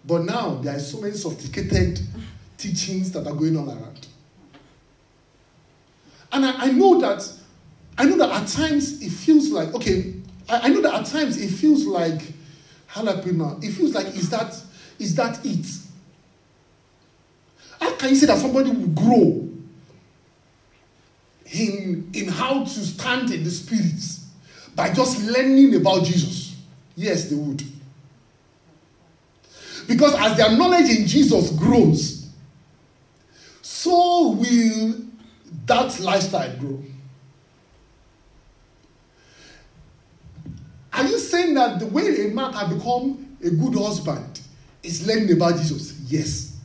But 0.06 0.24
now 0.24 0.56
there 0.56 0.76
are 0.76 0.80
so 0.80 1.00
many 1.02 1.14
sophisticated 1.14 2.00
teachings 2.58 3.12
that 3.12 3.26
are 3.26 3.34
going 3.34 3.58
on 3.58 3.68
around. 3.70 4.08
And 6.32 6.46
I, 6.46 6.66
I 6.66 6.72
know 6.72 7.00
that 7.00 7.32
I 7.98 8.06
know 8.06 8.18
that 8.18 8.42
at 8.42 8.48
times 8.48 9.02
it 9.02 9.12
feels 9.12 9.50
like, 9.50 9.74
okay, 9.76 10.16
I, 10.50 10.62
I 10.62 10.68
know 10.70 10.82
that 10.82 10.94
at 10.96 11.06
times 11.06 11.38
it 11.38 11.50
feels 11.50 11.86
like, 11.86 12.22
jalapeno, 12.90 13.64
it 13.64 13.72
feels 13.72 13.94
like, 13.94 14.08
is 14.08 14.30
that, 14.32 14.60
is 15.00 15.16
that 15.16 15.40
it? 15.46 15.66
How 17.80 17.94
can 17.96 18.10
you 18.10 18.16
say 18.16 18.26
that 18.28 18.40
somebody 18.40 18.72
will 18.72 18.88
grow 18.88 19.50
in, 21.52 22.10
in 22.14 22.28
how 22.30 22.64
to 22.64 22.70
stand 22.70 23.30
in 23.32 23.44
the 23.44 23.52
spirits 23.52 24.28
by 24.76 24.92
just 24.92 25.24
learning 25.24 25.76
about 25.76 26.04
Jesus? 26.04 26.56
Yes, 26.96 27.30
they 27.30 27.36
would. 27.36 27.64
Because 29.88 30.16
as 30.16 30.38
their 30.38 30.56
knowledge 30.58 30.90
in 30.90 31.06
Jesus 31.08 31.52
grows, 31.52 32.30
so 33.62 34.32
will 34.32 34.96
that 35.66 36.00
lifestyle 36.00 36.56
grow. 36.58 36.84
Are 40.94 41.04
you 41.04 41.18
saying 41.18 41.56
that 41.56 41.80
the 41.80 41.88
way 41.88 42.26
a 42.26 42.30
man 42.30 42.54
can 42.54 42.78
become 42.78 43.38
a 43.44 43.50
good 43.50 43.76
husband 43.76 44.42
is 44.84 45.08
learning 45.08 45.32
about 45.32 45.58
Jesus? 45.58 46.00
Yes. 46.02 46.58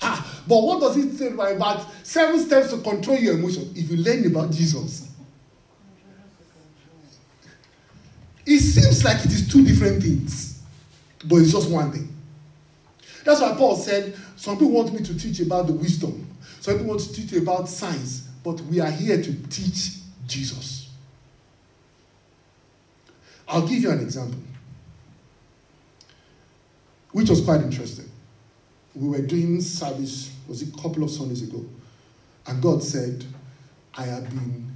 Ah, 0.00 0.42
but 0.46 0.62
what 0.62 0.80
does 0.80 0.96
it 0.96 1.16
say 1.16 1.28
about 1.28 1.86
seven 2.02 2.40
steps 2.40 2.70
to 2.72 2.78
control 2.78 3.16
your 3.18 3.34
emotions? 3.34 3.76
If 3.76 3.90
you 3.90 3.98
learn 3.98 4.26
about 4.26 4.50
Jesus, 4.50 5.08
it 8.46 8.60
seems 8.60 9.04
like 9.04 9.24
it 9.24 9.32
is 9.32 9.48
two 9.48 9.64
different 9.64 10.02
things, 10.02 10.57
but 11.24 11.36
it's 11.36 11.52
just 11.52 11.70
one 11.70 11.90
thing. 11.92 12.14
That's 13.24 13.40
why 13.40 13.54
Paul 13.54 13.76
said, 13.76 14.16
Some 14.36 14.56
people 14.56 14.70
want 14.70 14.92
me 14.92 15.00
to 15.00 15.18
teach 15.18 15.40
about 15.40 15.66
the 15.66 15.72
wisdom, 15.72 16.26
some 16.60 16.74
people 16.74 16.88
want 16.88 17.00
to 17.00 17.12
teach 17.12 17.32
about 17.32 17.68
science, 17.68 18.28
but 18.44 18.60
we 18.62 18.80
are 18.80 18.90
here 18.90 19.20
to 19.22 19.48
teach 19.48 19.98
Jesus. 20.26 20.90
I'll 23.48 23.66
give 23.66 23.78
you 23.78 23.90
an 23.90 24.00
example, 24.00 24.40
which 27.12 27.30
was 27.30 27.40
quite 27.40 27.62
interesting. 27.62 28.10
We 28.94 29.08
were 29.08 29.22
doing 29.22 29.60
service, 29.60 30.34
was 30.46 30.62
it 30.62 30.74
a 30.74 30.82
couple 30.82 31.02
of 31.02 31.10
Sundays 31.10 31.42
ago? 31.42 31.64
And 32.46 32.62
God 32.62 32.82
said, 32.82 33.24
I 33.96 34.04
have 34.04 34.28
been, 34.28 34.70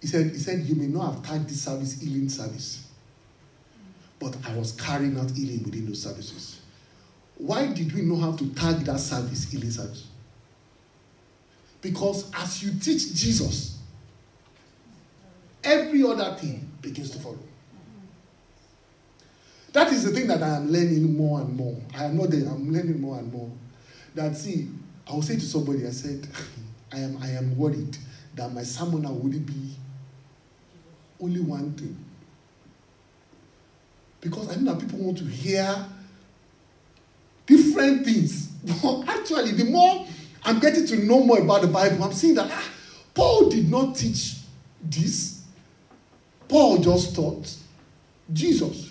He 0.00 0.06
said, 0.06 0.30
He 0.30 0.38
said, 0.38 0.60
you 0.60 0.74
may 0.74 0.86
not 0.86 1.14
have 1.14 1.26
tagged 1.26 1.48
this 1.48 1.62
service 1.62 2.00
healing 2.00 2.28
service. 2.28 2.89
But 4.20 4.36
I 4.46 4.54
was 4.56 4.72
carrying 4.72 5.18
out 5.18 5.30
healing 5.30 5.64
within 5.64 5.86
those 5.86 6.02
services. 6.02 6.60
Why 7.38 7.66
did 7.66 7.92
we 7.94 8.02
know 8.02 8.16
how 8.16 8.32
to 8.32 8.54
tag 8.54 8.80
that 8.80 9.00
service 9.00 9.50
healing 9.50 9.70
service? 9.70 10.06
Because 11.80 12.30
as 12.34 12.62
you 12.62 12.72
teach 12.78 13.14
Jesus, 13.14 13.78
every 15.64 16.02
other 16.04 16.36
thing 16.36 16.70
begins 16.82 17.10
to 17.12 17.18
follow. 17.18 17.38
That 19.72 19.92
is 19.92 20.04
the 20.04 20.10
thing 20.10 20.26
that 20.26 20.42
I 20.42 20.56
am 20.56 20.70
learning 20.70 21.16
more 21.16 21.40
and 21.40 21.56
more. 21.56 21.76
I 21.96 22.04
am 22.04 22.16
not 22.18 22.30
there, 22.30 22.46
I'm 22.48 22.70
learning 22.72 23.00
more 23.00 23.18
and 23.18 23.32
more. 23.32 23.50
That 24.14 24.36
see, 24.36 24.68
I 25.08 25.14
will 25.14 25.22
say 25.22 25.34
to 25.36 25.40
somebody, 25.40 25.86
I 25.86 25.90
said, 25.90 26.28
I 26.92 26.98
am 26.98 27.18
I 27.22 27.30
am 27.30 27.56
worried 27.56 27.96
that 28.34 28.52
my 28.52 28.62
sermon 28.62 29.02
now 29.02 29.12
would 29.12 29.46
be 29.46 29.76
only 31.20 31.40
one 31.40 31.72
thing. 31.74 31.96
Because 34.20 34.50
I 34.50 34.60
know 34.60 34.74
that 34.74 34.80
people 34.80 34.98
want 34.98 35.18
to 35.18 35.24
hear 35.24 35.86
different 37.46 38.04
things. 38.04 38.48
But 38.82 39.08
actually, 39.08 39.52
the 39.52 39.64
more 39.64 40.06
I'm 40.44 40.58
getting 40.58 40.86
to 40.86 40.96
know 41.04 41.22
more 41.22 41.40
about 41.40 41.62
the 41.62 41.68
Bible, 41.68 42.04
I'm 42.04 42.12
seeing 42.12 42.34
that 42.34 42.50
ah, 42.50 42.70
Paul 43.14 43.48
did 43.48 43.70
not 43.70 43.96
teach 43.96 44.36
this. 44.82 45.44
Paul 46.48 46.78
just 46.78 47.14
taught 47.14 47.54
Jesus. 48.32 48.90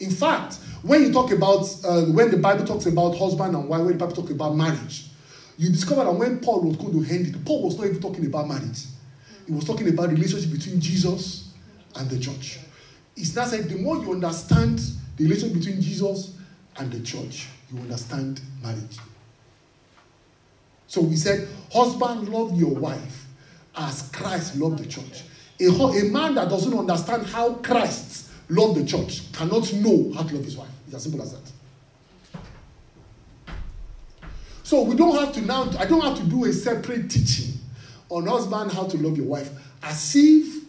In 0.00 0.10
fact, 0.10 0.54
when 0.82 1.02
you 1.02 1.12
talk 1.12 1.30
about, 1.30 1.68
uh, 1.84 2.02
when 2.06 2.30
the 2.30 2.38
Bible 2.38 2.64
talks 2.64 2.86
about 2.86 3.16
husband 3.16 3.54
and 3.54 3.68
wife, 3.68 3.80
when 3.80 3.92
the 3.92 3.98
Bible 3.98 4.16
talks 4.16 4.30
about 4.30 4.56
marriage, 4.56 5.06
you 5.58 5.68
discover 5.68 6.04
that 6.04 6.12
when 6.12 6.40
Paul 6.40 6.62
was 6.62 6.76
going 6.76 7.04
to 7.04 7.14
end 7.14 7.26
it, 7.28 7.44
Paul 7.44 7.64
was 7.64 7.76
not 7.76 7.86
even 7.86 8.00
talking 8.00 8.24
about 8.24 8.48
marriage. 8.48 8.84
He 9.46 9.52
was 9.52 9.64
talking 9.64 9.88
about 9.88 10.08
the 10.08 10.14
relationship 10.14 10.50
between 10.50 10.80
Jesus 10.80 11.52
and 11.96 12.08
the 12.08 12.18
church. 12.18 12.58
It's 13.20 13.36
not 13.36 13.48
said 13.48 13.68
the 13.68 13.76
more 13.76 13.96
you 13.98 14.12
understand 14.12 14.80
the 15.16 15.24
relation 15.24 15.52
between 15.52 15.80
Jesus 15.80 16.34
and 16.78 16.90
the 16.90 17.00
church, 17.00 17.48
you 17.70 17.78
understand 17.78 18.40
marriage. 18.62 18.96
So 20.86 21.02
we 21.02 21.16
said, 21.16 21.46
husband, 21.72 22.30
love 22.30 22.58
your 22.58 22.74
wife 22.74 23.26
as 23.76 24.10
Christ 24.12 24.56
loved 24.56 24.78
the 24.78 24.86
church. 24.86 25.22
A, 25.60 25.66
a 25.66 26.04
man 26.10 26.34
that 26.34 26.48
doesn't 26.48 26.76
understand 26.76 27.26
how 27.26 27.54
Christ 27.54 28.30
loved 28.48 28.80
the 28.80 28.86
church 28.86 29.30
cannot 29.32 29.72
know 29.74 30.12
how 30.14 30.22
to 30.22 30.34
love 30.34 30.44
his 30.44 30.56
wife. 30.56 30.70
It's 30.86 30.96
as 30.96 31.02
simple 31.02 31.22
as 31.22 31.32
that. 31.32 31.52
So 34.62 34.82
we 34.82 34.96
don't 34.96 35.14
have 35.14 35.34
to 35.34 35.42
now, 35.42 35.70
I 35.78 35.84
don't 35.84 36.00
have 36.00 36.16
to 36.16 36.24
do 36.24 36.46
a 36.46 36.52
separate 36.52 37.10
teaching 37.10 37.54
on 38.08 38.26
husband 38.26 38.72
how 38.72 38.84
to 38.84 38.96
love 38.96 39.16
your 39.16 39.26
wife 39.26 39.50
as 39.82 40.14
if 40.16 40.59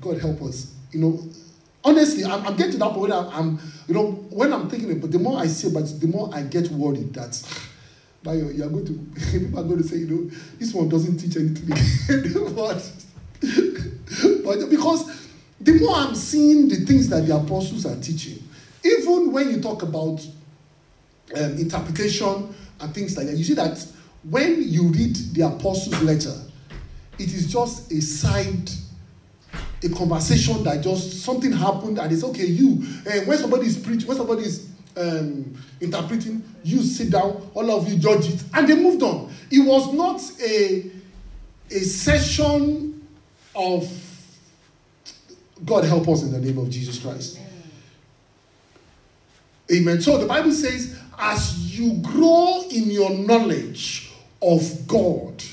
God 0.00 0.20
help 0.20 0.42
us. 0.42 0.74
You 0.92 1.00
know, 1.00 1.22
honestly, 1.84 2.24
I'm, 2.24 2.46
I'm 2.46 2.56
getting 2.56 2.72
to 2.72 2.78
that 2.78 2.92
point 2.92 3.12
I'm, 3.12 3.28
I'm, 3.28 3.58
you 3.86 3.94
know, 3.94 4.12
when 4.30 4.52
I'm 4.52 4.68
thinking 4.68 4.92
about 4.92 5.10
the 5.10 5.18
more 5.18 5.38
I 5.38 5.46
see 5.46 5.70
but 5.72 6.00
the 6.00 6.06
more 6.06 6.30
I 6.32 6.42
get 6.42 6.70
worried 6.70 7.14
that 7.14 7.42
but 8.22 8.32
you're 8.32 8.68
going 8.68 8.86
to 8.86 8.92
people 9.38 9.58
are 9.58 9.64
going 9.64 9.82
to 9.82 9.88
say, 9.88 9.98
you 9.98 10.08
know, 10.08 10.30
this 10.58 10.74
one 10.74 10.88
doesn't 10.88 11.18
teach 11.18 11.36
anything 11.36 11.68
but, 12.54 12.92
but 14.44 14.70
because 14.70 15.28
the 15.60 15.74
more 15.74 15.96
I'm 15.96 16.14
seeing 16.14 16.68
the 16.68 16.76
things 16.76 17.08
that 17.10 17.26
the 17.26 17.36
apostles 17.36 17.84
are 17.86 17.96
teaching, 18.00 18.42
even 18.84 19.30
when 19.30 19.50
you 19.50 19.60
talk 19.60 19.82
about 19.82 20.26
um, 21.36 21.52
interpretation 21.58 22.54
and 22.80 22.94
things 22.94 23.16
like 23.16 23.26
that, 23.26 23.36
you 23.36 23.44
see 23.44 23.54
that 23.54 23.86
when 24.28 24.62
you 24.62 24.88
read 24.88 25.16
the 25.34 25.42
apostles' 25.42 26.02
letter, 26.02 26.34
it 27.18 27.32
is 27.32 27.52
just 27.52 27.92
a 27.92 28.00
side, 28.00 28.70
a 29.82 29.88
conversation 29.90 30.62
that 30.64 30.82
just 30.82 31.22
something 31.22 31.52
happened 31.52 31.98
and 31.98 32.12
it's 32.12 32.24
okay. 32.24 32.46
You, 32.46 32.82
uh, 33.06 33.20
when 33.24 33.38
somebody 33.38 33.66
is 33.66 33.78
preaching, 33.78 34.06
when 34.06 34.16
somebody 34.16 34.42
is 34.42 34.68
um, 34.96 35.56
interpreting, 35.80 36.42
you 36.62 36.82
sit 36.82 37.10
down, 37.10 37.50
all 37.54 37.70
of 37.70 37.88
you 37.88 37.98
judge 37.98 38.28
it, 38.28 38.42
and 38.54 38.68
they 38.68 38.74
moved 38.74 39.02
on. 39.02 39.32
It 39.50 39.60
was 39.60 39.92
not 39.92 40.20
a 40.42 40.90
a 41.70 41.78
session 41.80 43.06
of 43.54 43.88
God 45.64 45.84
help 45.84 46.08
us 46.08 46.22
in 46.22 46.32
the 46.32 46.40
name 46.40 46.58
of 46.58 46.70
Jesus 46.70 46.98
Christ. 46.98 47.38
Amen. 49.72 50.00
So 50.00 50.18
the 50.18 50.26
Bible 50.26 50.50
says, 50.52 50.98
as 51.18 51.78
you 51.78 51.98
grow 52.02 52.64
in 52.70 52.90
your 52.90 53.10
knowledge 53.10 54.10
of 54.42 54.86
God 54.86 55.44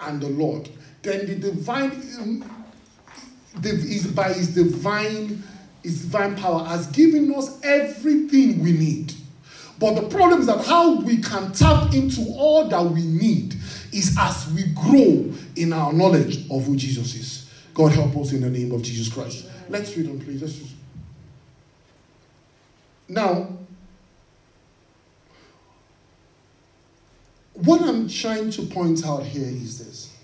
and 0.00 0.20
the 0.20 0.28
Lord, 0.28 0.68
then 1.02 1.26
the 1.26 1.36
divine, 1.36 1.90
the, 1.90 2.44
is 3.64 4.06
by 4.08 4.32
His 4.32 4.54
divine, 4.54 5.42
His 5.82 6.02
divine 6.02 6.36
power 6.36 6.64
has 6.64 6.86
given 6.88 7.34
us 7.34 7.60
everything 7.62 8.62
we 8.62 8.72
need. 8.72 9.14
But 9.78 9.94
the 9.94 10.08
problem 10.08 10.40
is 10.40 10.46
that 10.46 10.64
how 10.64 11.00
we 11.00 11.16
can 11.16 11.52
tap 11.52 11.92
into 11.92 12.22
all 12.36 12.68
that 12.68 12.84
we 12.84 13.02
need 13.02 13.54
is 13.92 14.16
as 14.18 14.50
we 14.52 14.64
grow 14.74 15.32
in 15.56 15.72
our 15.72 15.92
knowledge 15.92 16.48
of 16.50 16.64
who 16.64 16.76
Jesus 16.76 17.14
is. 17.14 17.50
God 17.74 17.92
help 17.92 18.16
us 18.16 18.32
in 18.32 18.42
the 18.42 18.50
name 18.50 18.72
of 18.72 18.82
Jesus 18.82 19.12
Christ. 19.12 19.48
Let's 19.68 19.96
read 19.96 20.08
on, 20.08 20.20
please. 20.20 20.40
Let's. 20.42 20.60
Now, 23.08 23.48
What 27.64 27.82
I'm 27.82 28.08
trying 28.08 28.50
to 28.52 28.62
point 28.62 29.06
out 29.06 29.24
here 29.24 29.46
is 29.46 29.78
this. 29.78 30.16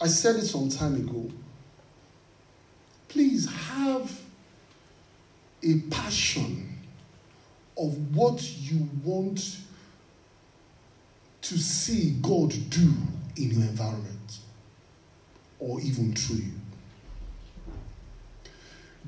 I 0.00 0.06
said 0.06 0.36
it 0.36 0.46
some 0.46 0.68
time 0.68 0.94
ago. 0.94 1.30
Please 3.16 3.48
have 3.50 4.12
a 5.62 5.80
passion 5.90 6.68
of 7.78 8.14
what 8.14 8.42
you 8.60 8.90
want 9.02 9.56
to 11.40 11.56
see 11.56 12.10
God 12.20 12.50
do 12.68 12.92
in 13.38 13.52
your 13.52 13.62
environment 13.62 14.40
or 15.58 15.80
even 15.80 16.12
through 16.12 16.44
you. 16.44 16.52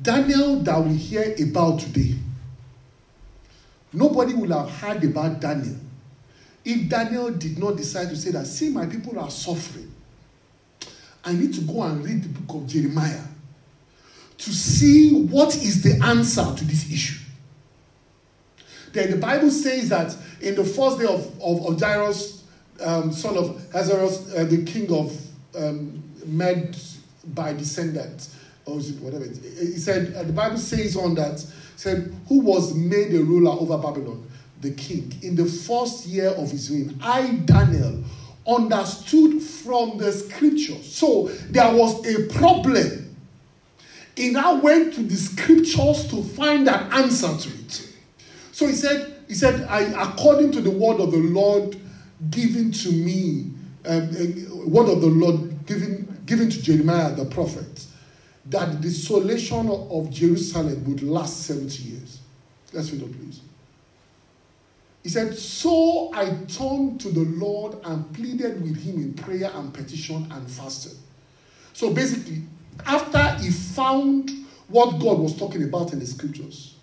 Daniel, 0.01 0.61
that 0.61 0.83
we 0.83 0.95
hear 0.95 1.35
about 1.47 1.81
today, 1.81 2.15
nobody 3.93 4.33
will 4.33 4.59
have 4.59 4.71
heard 4.71 5.05
about 5.05 5.39
Daniel 5.39 5.77
if 6.65 6.89
Daniel 6.89 7.31
did 7.31 7.59
not 7.59 7.77
decide 7.77 8.09
to 8.09 8.17
say 8.17 8.31
that, 8.31 8.47
see, 8.47 8.71
my 8.71 8.87
people 8.87 9.19
are 9.19 9.31
suffering, 9.31 9.93
I 11.23 11.35
need 11.35 11.53
to 11.53 11.61
go 11.61 11.83
and 11.83 12.03
read 12.03 12.23
the 12.23 12.31
book 12.31 12.63
of 12.63 12.67
Jeremiah 12.67 13.28
to 14.39 14.53
see 14.53 15.23
what 15.25 15.55
is 15.57 15.83
the 15.83 16.01
answer 16.05 16.45
to 16.57 16.65
this 16.65 16.91
issue. 16.91 17.19
Then 18.93 19.11
the 19.11 19.17
Bible 19.17 19.51
says 19.51 19.89
that 19.91 20.17
in 20.41 20.55
the 20.55 20.65
first 20.65 20.99
day 20.99 21.07
of, 21.07 21.27
of, 21.43 21.67
of 21.67 21.79
Darius, 21.79 22.45
um, 22.81 23.13
son 23.13 23.37
of 23.37 23.75
Ahasuerus, 23.75 24.35
uh, 24.35 24.45
the 24.45 24.65
king 24.65 24.91
of 24.93 25.15
um, 25.57 26.03
Med 26.25 26.77
by 27.35 27.53
descendant, 27.53 28.29
or 28.65 28.81
whatever, 28.81 29.25
he 29.25 29.77
said, 29.79 30.15
uh, 30.15 30.23
the 30.23 30.33
Bible 30.33 30.59
says 30.59 30.97
on 30.97 31.15
that, 31.15 31.39
said, 31.77 32.15
who 32.29 32.41
was 32.41 32.75
made 32.75 33.15
a 33.15 33.23
ruler 33.23 33.53
over 33.53 33.79
Babylon? 33.79 34.29
the 34.61 34.73
king, 34.73 35.13
in 35.23 35.37
the 35.37 35.45
first 35.45 36.07
year 36.07 36.31
of 36.31 36.51
his 36.51 36.71
reign, 36.71 36.99
I, 37.03 37.41
Daniel, 37.45 38.03
understood 38.47 39.43
from 39.43 39.99
the 39.99 40.13
scripture. 40.13 40.83
So 40.83 41.29
there 41.51 41.73
was 41.75 42.05
a 42.07 42.27
problem. 42.35 43.08
He 44.19 44.31
now 44.31 44.57
went 44.57 44.95
to 44.95 45.03
the 45.05 45.15
scriptures 45.15 46.09
to 46.09 46.25
find 46.25 46.69
an 46.69 46.93
answer 46.93 47.29
to 47.37 47.49
it. 47.57 47.89
So 48.51 48.67
he 48.67 48.73
said, 48.73 49.15
he 49.29 49.35
said, 49.35 49.65
I, 49.69 49.83
according 50.11 50.51
to 50.53 50.61
the 50.61 50.73
word 50.73 50.99
of 51.01 51.13
the 51.13 51.19
Lord 51.19 51.81
given 52.29 52.73
to 52.73 52.91
me, 52.91 53.53
um, 53.87 54.73
word 54.73 54.89
of 54.89 55.03
the 55.03 55.07
Lord 55.07 55.65
given, 55.67 56.21
given 56.27 56.51
to 56.51 56.61
Jeremiah 56.61 57.15
the 57.15 57.27
prophet, 57.27 57.87
that 58.47 58.73
the 58.73 58.79
desolation 58.79 59.71
of 59.71 60.11
Jerusalem 60.11 60.85
would 60.87 61.05
last 61.05 61.47
70 61.47 61.81
years. 61.85 62.19
Let's 62.73 62.91
read 62.91 63.03
it, 63.03 63.17
please. 63.17 63.41
He 65.05 65.11
said, 65.11 65.39
So 65.39 66.13
I 66.13 66.25
turned 66.49 67.01
to 67.03 67.11
the 67.11 67.25
Lord 67.37 67.77
and 67.85 68.13
pleaded 68.13 68.63
with 68.63 68.83
him 68.83 68.97
in 68.97 69.15
prayer 69.15 69.53
and 69.55 69.73
petition 69.73 70.27
and 70.33 70.51
fasted. 70.51 70.99
So 71.73 71.95
basically, 71.95 72.43
after 72.87 73.43
he 73.43 73.51
found 73.51 74.31
what 74.69 74.99
God 75.01 75.19
was 75.19 75.37
talking 75.37 75.65
about 75.65 75.93
in 75.93 75.99
the 75.99 76.07
scriptures, 76.07 76.75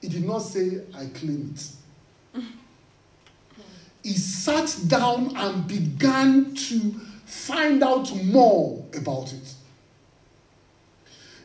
he 0.00 0.08
did 0.08 0.24
not 0.24 0.40
say, 0.40 0.80
I 0.94 1.06
claim 1.06 1.54
it. 1.54 2.42
he 4.02 4.14
sat 4.14 4.76
down 4.88 5.36
and 5.36 5.66
began 5.66 6.54
to 6.54 6.94
find 7.24 7.82
out 7.82 8.14
more 8.24 8.84
about 8.96 9.32
it. 9.32 9.54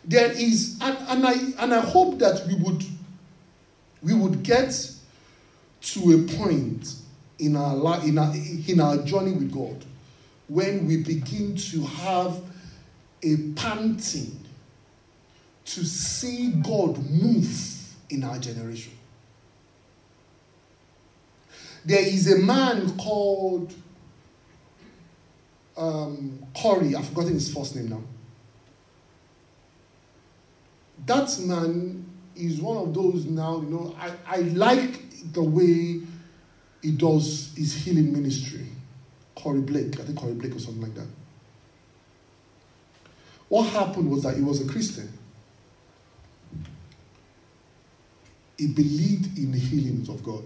There 0.05 0.31
is, 0.31 0.79
and, 0.81 0.97
and, 1.09 1.27
I, 1.27 1.33
and 1.59 1.73
I 1.73 1.81
hope 1.81 2.19
that 2.19 2.47
we 2.47 2.55
would, 2.55 2.83
we 4.01 4.13
would 4.13 4.41
get 4.41 4.73
to 5.81 5.99
a 6.13 6.37
point 6.37 6.95
in 7.39 7.55
our, 7.55 7.75
life, 7.75 8.03
in 8.03 8.17
our, 8.17 8.33
in 8.33 8.79
our 8.79 8.97
journey 8.97 9.33
with 9.33 9.51
God 9.51 9.83
when 10.47 10.87
we 10.87 11.03
begin 11.03 11.55
to 11.55 11.81
have 11.83 12.41
a 13.23 13.37
panting 13.55 14.39
to 15.65 15.85
see 15.85 16.51
God 16.51 16.97
move 17.09 17.93
in 18.09 18.23
our 18.23 18.37
generation. 18.39 18.93
There 21.85 22.01
is 22.01 22.31
a 22.31 22.37
man 22.39 22.97
called 22.97 23.73
um, 25.77 26.45
Curry, 26.59 26.95
I've 26.95 27.07
forgotten 27.07 27.33
his 27.33 27.53
first 27.53 27.75
name 27.75 27.89
now. 27.89 28.01
That 31.05 31.37
man 31.39 32.05
is 32.35 32.59
one 32.59 32.77
of 32.77 32.93
those 32.93 33.25
now, 33.25 33.61
you 33.61 33.69
know, 33.69 33.95
I, 33.99 34.11
I 34.25 34.37
like 34.41 35.31
the 35.33 35.43
way 35.43 36.01
he 36.81 36.91
does 36.91 37.53
his 37.55 37.73
healing 37.73 38.11
ministry. 38.11 38.65
Curry 39.35 39.61
Blake, 39.61 39.99
I 39.99 40.03
think 40.03 40.19
Curry 40.19 40.33
Blake 40.33 40.55
or 40.55 40.59
something 40.59 40.81
like 40.81 40.95
that. 40.95 41.07
What 43.49 43.63
happened 43.69 44.09
was 44.09 44.23
that 44.23 44.35
he 44.35 44.41
was 44.41 44.61
a 44.61 44.67
Christian. 44.67 45.11
He 48.57 48.67
believed 48.67 49.37
in 49.37 49.51
the 49.51 49.59
healings 49.59 50.09
of 50.09 50.23
God. 50.23 50.43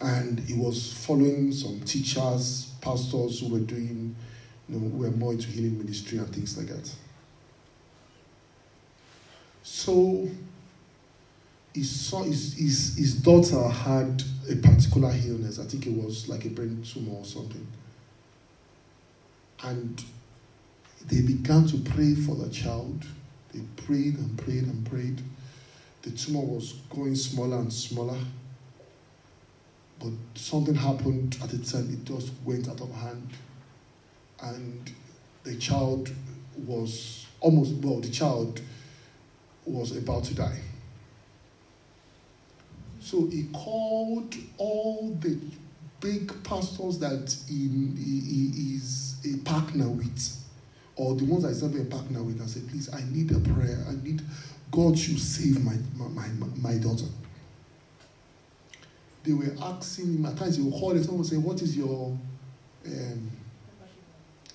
And 0.00 0.38
he 0.40 0.54
was 0.54 0.92
following 0.92 1.52
some 1.52 1.80
teachers, 1.80 2.72
pastors 2.80 3.40
who 3.40 3.48
were 3.48 3.58
doing, 3.58 4.14
you 4.68 4.78
know, 4.78 4.96
were 4.96 5.10
more 5.10 5.32
into 5.32 5.48
healing 5.48 5.76
ministry 5.76 6.18
and 6.18 6.32
things 6.32 6.56
like 6.56 6.68
that. 6.68 6.90
So 9.62 10.28
his, 11.74 11.90
son, 11.90 12.24
his, 12.26 12.54
his, 12.54 12.96
his 12.96 13.14
daughter 13.16 13.68
had 13.68 14.22
a 14.50 14.56
particular 14.56 15.12
illness. 15.26 15.58
I 15.58 15.64
think 15.64 15.86
it 15.86 15.92
was 15.92 16.28
like 16.28 16.44
a 16.44 16.48
brain 16.48 16.82
tumor 16.82 17.18
or 17.18 17.24
something. 17.24 17.66
And 19.64 20.02
they 21.06 21.20
began 21.20 21.66
to 21.68 21.78
pray 21.78 22.14
for 22.14 22.34
the 22.34 22.48
child. 22.50 23.04
They 23.52 23.60
prayed 23.76 24.18
and 24.18 24.36
prayed 24.38 24.64
and 24.64 24.88
prayed. 24.88 25.22
The 26.02 26.10
tumor 26.10 26.40
was 26.40 26.72
going 26.90 27.14
smaller 27.14 27.58
and 27.58 27.72
smaller. 27.72 28.18
But 29.98 30.12
something 30.34 30.74
happened 30.74 31.38
at 31.42 31.50
the 31.50 31.58
time, 31.58 31.90
it 31.92 32.04
just 32.04 32.30
went 32.44 32.68
out 32.68 32.80
of 32.80 32.92
hand. 32.92 33.30
And 34.40 34.92
the 35.44 35.56
child 35.56 36.10
was 36.66 37.26
almost, 37.40 37.72
well, 37.82 38.00
the 38.00 38.10
child 38.10 38.60
was 39.64 39.96
about 39.96 40.24
to 40.24 40.34
die. 40.34 40.60
So 43.00 43.26
he 43.26 43.48
called 43.52 44.34
all 44.58 45.16
the 45.20 45.38
big 46.00 46.42
pastors 46.44 46.98
that 46.98 47.34
he, 47.48 47.68
he, 47.96 48.20
he 48.50 48.74
is 48.76 49.16
a 49.24 49.38
partner 49.38 49.88
with, 49.88 50.37
or 50.98 51.14
the 51.14 51.24
ones 51.24 51.44
I 51.44 51.52
serve 51.52 51.76
a 51.76 51.84
partner 51.84 52.22
with, 52.22 52.40
and 52.40 52.50
said, 52.50 52.68
please, 52.68 52.92
I 52.92 53.02
need 53.10 53.30
a 53.30 53.38
prayer. 53.38 53.78
I 53.88 53.94
need 54.04 54.20
God 54.70 54.98
should 54.98 55.18
save 55.18 55.64
my, 55.64 55.74
my, 55.96 56.26
my, 56.28 56.46
my 56.56 56.78
daughter. 56.78 57.06
They 59.22 59.32
were 59.32 59.54
asking 59.62 60.16
him, 60.16 60.26
at 60.26 60.36
times 60.36 60.56
he 60.56 60.62
would 60.62 60.74
call 60.74 60.90
and 60.90 61.04
someone 61.04 61.20
would 61.20 61.28
say, 61.28 61.36
What 61.36 61.62
is 61.62 61.76
your 61.76 62.16
um, 62.86 63.30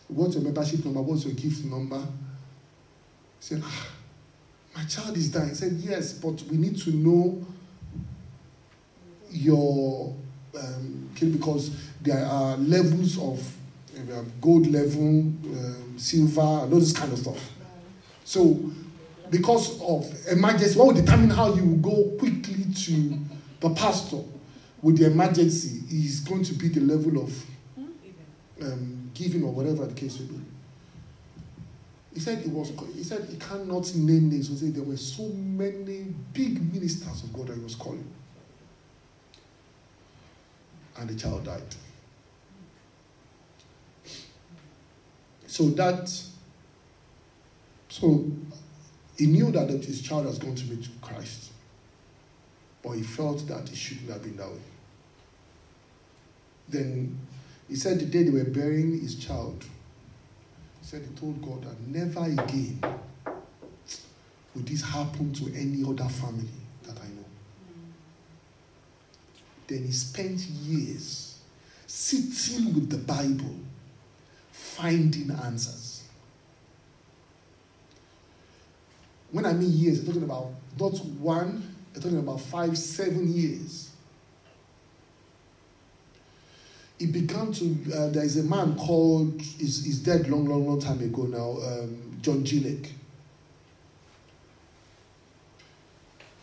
what's 0.08 0.36
your 0.36 0.44
membership 0.44 0.84
number? 0.86 1.02
What's 1.02 1.26
your 1.26 1.34
gift 1.34 1.66
number? 1.66 2.00
He 2.00 2.06
said, 3.40 3.62
ah, 3.64 3.88
my 4.76 4.84
child 4.86 5.16
is 5.18 5.32
dying. 5.32 5.50
He 5.50 5.56
said, 5.56 5.74
Yes, 5.74 6.14
but 6.14 6.42
we 6.44 6.58
need 6.58 6.78
to 6.80 6.92
know 6.92 7.46
your 9.30 10.16
um, 10.60 11.10
because 11.20 11.76
there 12.02 12.26
are 12.26 12.58
levels 12.58 13.18
of 13.20 13.58
gold 14.42 14.68
level, 14.68 15.20
um, 15.20 15.94
silver, 15.98 16.42
and 16.42 16.74
all 16.74 16.80
this 16.80 16.94
kind 16.94 17.12
of 17.12 17.20
stuff. 17.20 17.50
So, 18.24 18.60
because 19.30 19.82
of 19.82 20.06
emergency, 20.32 20.78
what 20.78 20.88
will 20.88 21.02
determine 21.02 21.30
how 21.30 21.54
you 21.54 21.76
go 21.78 22.12
quickly 22.20 22.66
to 22.86 23.18
the 23.60 23.70
pastor 23.72 24.20
with 24.82 24.98
the 24.98 25.08
emergency 25.08 25.84
is 25.90 26.20
going 26.20 26.44
to 26.44 26.54
be 26.54 26.68
the 26.68 26.82
level 26.82 27.24
of 27.24 27.46
um, 28.62 29.12
giving 29.14 29.44
or 29.44 29.52
whatever 29.52 29.86
the 29.86 29.94
case 29.94 30.20
may 30.20 30.26
be. 30.26 30.42
He 32.14 32.20
said 32.20 32.40
it 32.40 32.50
was. 32.50 32.72
He 32.94 33.04
said 33.04 33.28
he 33.30 33.38
cannot 33.38 33.94
name 33.96 34.30
names. 34.30 34.50
He 34.50 34.56
said 34.56 34.76
there 34.76 34.84
were 34.84 34.98
so 34.98 35.24
many 35.30 36.14
big 36.32 36.74
ministers 36.74 37.24
of 37.24 37.34
God 37.34 37.48
that 37.48 37.58
he 37.58 37.64
was 37.64 37.76
calling 37.76 38.08
and 40.98 41.10
the 41.10 41.16
child 41.16 41.46
died. 41.46 41.62
So 45.54 45.66
that, 45.66 46.10
so 47.88 48.26
he 49.20 49.28
knew 49.28 49.52
that 49.52 49.70
his 49.70 50.02
child 50.02 50.26
was 50.26 50.40
going 50.40 50.56
to 50.56 50.66
meet 50.66 50.90
Christ, 51.00 51.52
but 52.82 52.94
he 52.94 53.04
felt 53.04 53.48
that 53.50 53.70
it 53.72 53.76
shouldn't 53.76 54.10
have 54.10 54.24
been 54.24 54.36
that 54.38 54.50
way. 54.50 54.58
Then 56.70 57.20
he 57.70 57.76
said 57.76 58.00
the 58.00 58.08
day 58.08 58.24
they 58.24 58.32
were 58.32 58.46
burying 58.46 59.00
his 59.00 59.14
child, 59.24 59.64
he 60.82 60.88
said 60.88 61.04
he 61.04 61.14
told 61.16 61.40
God 61.44 61.66
that 61.66 61.80
never 61.82 62.24
again 62.24 62.80
would 64.56 64.66
this 64.66 64.82
happen 64.82 65.34
to 65.34 65.54
any 65.56 65.84
other 65.88 66.10
family 66.10 66.50
that 66.82 66.98
I 66.98 67.06
know. 67.10 67.26
Then 69.68 69.84
he 69.84 69.92
spent 69.92 70.40
years 70.40 71.38
sitting 71.86 72.74
with 72.74 72.90
the 72.90 72.98
Bible, 72.98 73.56
finding 74.76 75.32
answers. 75.44 76.04
When 79.32 79.46
I 79.46 79.54
mean 79.54 79.72
years, 79.72 80.00
I'm 80.00 80.06
talking 80.06 80.24
about 80.24 80.52
not 80.80 81.04
one, 81.20 81.76
I'm 81.96 82.02
talking 82.02 82.20
about 82.20 82.42
five, 82.42 82.78
seven 82.78 83.32
years. 83.32 83.92
He 87.00 87.08
began 87.08 87.52
to, 87.54 87.78
uh, 87.94 88.10
there 88.10 88.24
is 88.24 88.38
a 88.38 88.44
man 88.44 88.76
called, 88.76 89.42
he's, 89.42 89.84
he's 89.84 90.00
dead 90.00 90.30
long, 90.30 90.46
long, 90.46 90.68
long 90.68 90.80
time 90.80 91.02
ago 91.02 91.24
now, 91.24 91.58
um, 91.68 92.18
John 92.22 92.46
G. 92.46 92.60
Lake. 92.60 92.94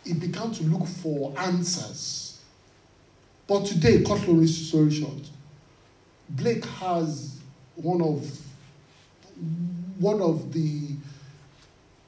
He 0.03 0.13
began 0.13 0.51
to 0.51 0.63
look 0.63 0.87
for 0.87 1.33
answers 1.37 2.31
but 3.51 3.65
today, 3.65 4.01
cut 4.01 4.25
long 4.29 4.47
story 4.47 4.91
short, 4.91 5.29
Blake 6.29 6.63
has 6.63 7.40
one 7.75 8.01
of 8.01 8.29
one 9.99 10.21
of 10.21 10.51
the 10.51 10.89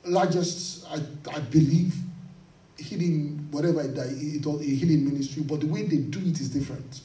largest, 0.06 0.86
I, 0.90 1.00
I 1.32 1.40
believe, 1.40 1.96
healing 2.78 3.48
whatever 3.52 3.82
it, 3.82 3.98
it, 3.98 4.46
healing 4.62 5.06
ministry. 5.06 5.44
But 5.44 5.62
the 5.62 5.68
way 5.68 5.84
they 5.84 5.98
do 5.98 6.20
it 6.20 6.40
is 6.40 6.50
different. 6.50 7.02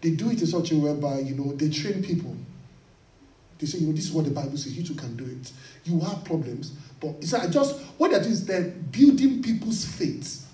They 0.00 0.10
do 0.10 0.30
it 0.30 0.40
in 0.40 0.46
such 0.46 0.72
a 0.72 0.76
way 0.76 0.94
by 0.94 1.18
you 1.18 1.34
know 1.34 1.52
they 1.52 1.68
train 1.68 2.02
people. 2.02 2.36
They 3.58 3.66
say, 3.66 3.78
you 3.78 3.88
know, 3.88 3.92
this 3.92 4.06
is 4.06 4.12
what 4.12 4.24
the 4.24 4.30
Bible 4.30 4.56
says. 4.56 4.76
You 4.76 4.82
too 4.82 4.94
can 4.94 5.16
do 5.16 5.24
it. 5.24 5.52
You 5.84 6.00
have 6.00 6.24
problems, 6.24 6.72
but 6.98 7.16
it's 7.20 7.32
just 7.52 7.78
what 7.98 8.10
doing 8.10 8.24
is 8.24 8.46
they're 8.46 8.70
building 8.90 9.42
people's 9.42 9.84
faith 9.84 10.49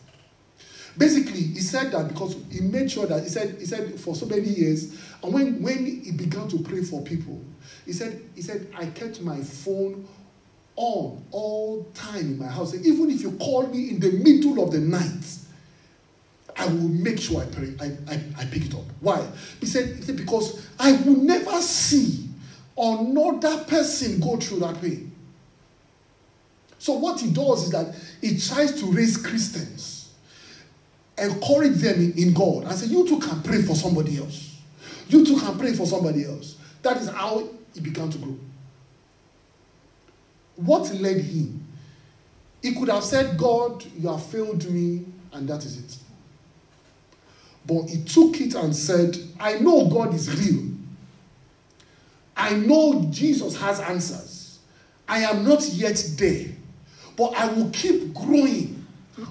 Basically, 0.98 1.42
he 1.42 1.60
said 1.60 1.92
that 1.92 2.08
because 2.08 2.36
he 2.50 2.60
made 2.60 2.90
sure 2.90 3.06
that 3.06 3.22
he 3.22 3.28
said 3.28 3.56
he 3.58 3.66
said 3.66 4.00
for 4.00 4.14
so 4.14 4.26
many 4.26 4.48
years, 4.48 4.98
and 5.22 5.32
when 5.32 5.62
when 5.62 5.84
he 5.84 6.10
began 6.12 6.48
to 6.48 6.58
pray 6.60 6.82
for 6.82 7.02
people, 7.02 7.42
he 7.84 7.92
said 7.92 8.22
he 8.34 8.40
said 8.40 8.66
I 8.74 8.86
kept 8.86 9.20
my 9.20 9.40
phone 9.40 10.08
on 10.76 11.22
all 11.30 11.84
time 11.94 12.20
in 12.20 12.38
my 12.38 12.46
house. 12.48 12.74
Even 12.74 13.10
if 13.10 13.22
you 13.22 13.32
call 13.32 13.66
me 13.66 13.90
in 13.90 14.00
the 14.00 14.12
middle 14.12 14.62
of 14.62 14.72
the 14.72 14.78
night, 14.78 15.38
I 16.56 16.66
will 16.66 16.88
make 16.88 17.20
sure 17.20 17.42
I 17.42 17.46
pray. 17.46 17.74
I, 17.80 18.12
I, 18.12 18.20
I 18.38 18.44
pick 18.46 18.66
it 18.66 18.74
up. 18.74 18.84
Why? 19.00 19.26
He 19.60 19.66
said, 19.66 19.96
he 19.96 20.02
said 20.02 20.16
because 20.16 20.66
I 20.78 20.92
will 20.92 21.16
never 21.16 21.60
see 21.60 22.28
another 22.76 23.64
person 23.64 24.20
go 24.20 24.36
through 24.36 24.60
that 24.60 24.80
pain. 24.80 25.14
So 26.78 26.94
what 26.94 27.20
he 27.20 27.30
does 27.30 27.64
is 27.64 27.70
that 27.70 27.94
he 28.20 28.38
tries 28.38 28.78
to 28.80 28.86
raise 28.86 29.16
Christians 29.16 29.95
encourage 31.18 31.76
them 31.76 32.12
in, 32.16 32.34
God 32.34 32.64
and 32.64 32.72
say, 32.72 32.86
You 32.86 33.06
too 33.06 33.18
can 33.18 33.42
pray 33.42 33.62
for 33.62 33.74
somebody 33.74 34.18
else. 34.18 34.60
You 35.08 35.24
too 35.24 35.38
can 35.38 35.58
pray 35.58 35.72
for 35.72 35.86
somebody 35.86 36.24
else. 36.24 36.56
That 36.82 36.98
is 36.98 37.08
how 37.08 37.48
he 37.74 37.80
began 37.80 38.10
to 38.10 38.18
grow. 38.18 38.36
What 40.56 40.92
led 40.94 41.20
him? 41.20 41.66
He 42.62 42.74
could 42.74 42.88
have 42.88 43.04
said, 43.04 43.38
God, 43.38 43.84
you 43.96 44.08
have 44.08 44.24
failed 44.26 44.68
me, 44.70 45.04
and 45.32 45.48
that 45.48 45.64
is 45.64 45.78
it. 45.78 45.96
But 47.66 47.88
he 47.88 48.02
took 48.04 48.40
it 48.40 48.54
and 48.54 48.74
said, 48.74 49.16
I 49.38 49.58
know 49.58 49.86
God 49.88 50.14
is 50.14 50.32
real. 50.34 50.70
I 52.36 52.54
know 52.54 53.06
Jesus 53.10 53.56
has 53.60 53.80
answers. 53.80 54.58
I 55.08 55.20
am 55.20 55.44
not 55.44 55.66
yet 55.68 56.02
there, 56.16 56.46
but 57.16 57.34
I 57.36 57.46
will 57.52 57.70
keep 57.70 58.12
growing 58.12 58.75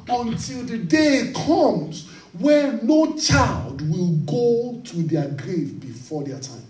until 0.09 0.63
the 0.63 0.77
day 0.77 1.31
comes 1.36 2.09
where 2.39 2.73
no 2.81 3.15
child 3.17 3.81
will 3.89 4.11
go 4.25 4.81
to 4.83 4.97
their 5.03 5.29
grave 5.29 5.79
before 5.79 6.23
their 6.23 6.39
time. 6.39 6.65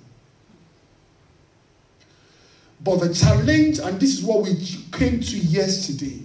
But 2.81 2.97
the 2.97 3.13
challenge, 3.13 3.79
and 3.79 3.99
this 3.99 4.19
is 4.19 4.23
what 4.23 4.43
we 4.43 4.55
came 4.91 5.19
to 5.19 5.37
yesterday, 5.37 6.21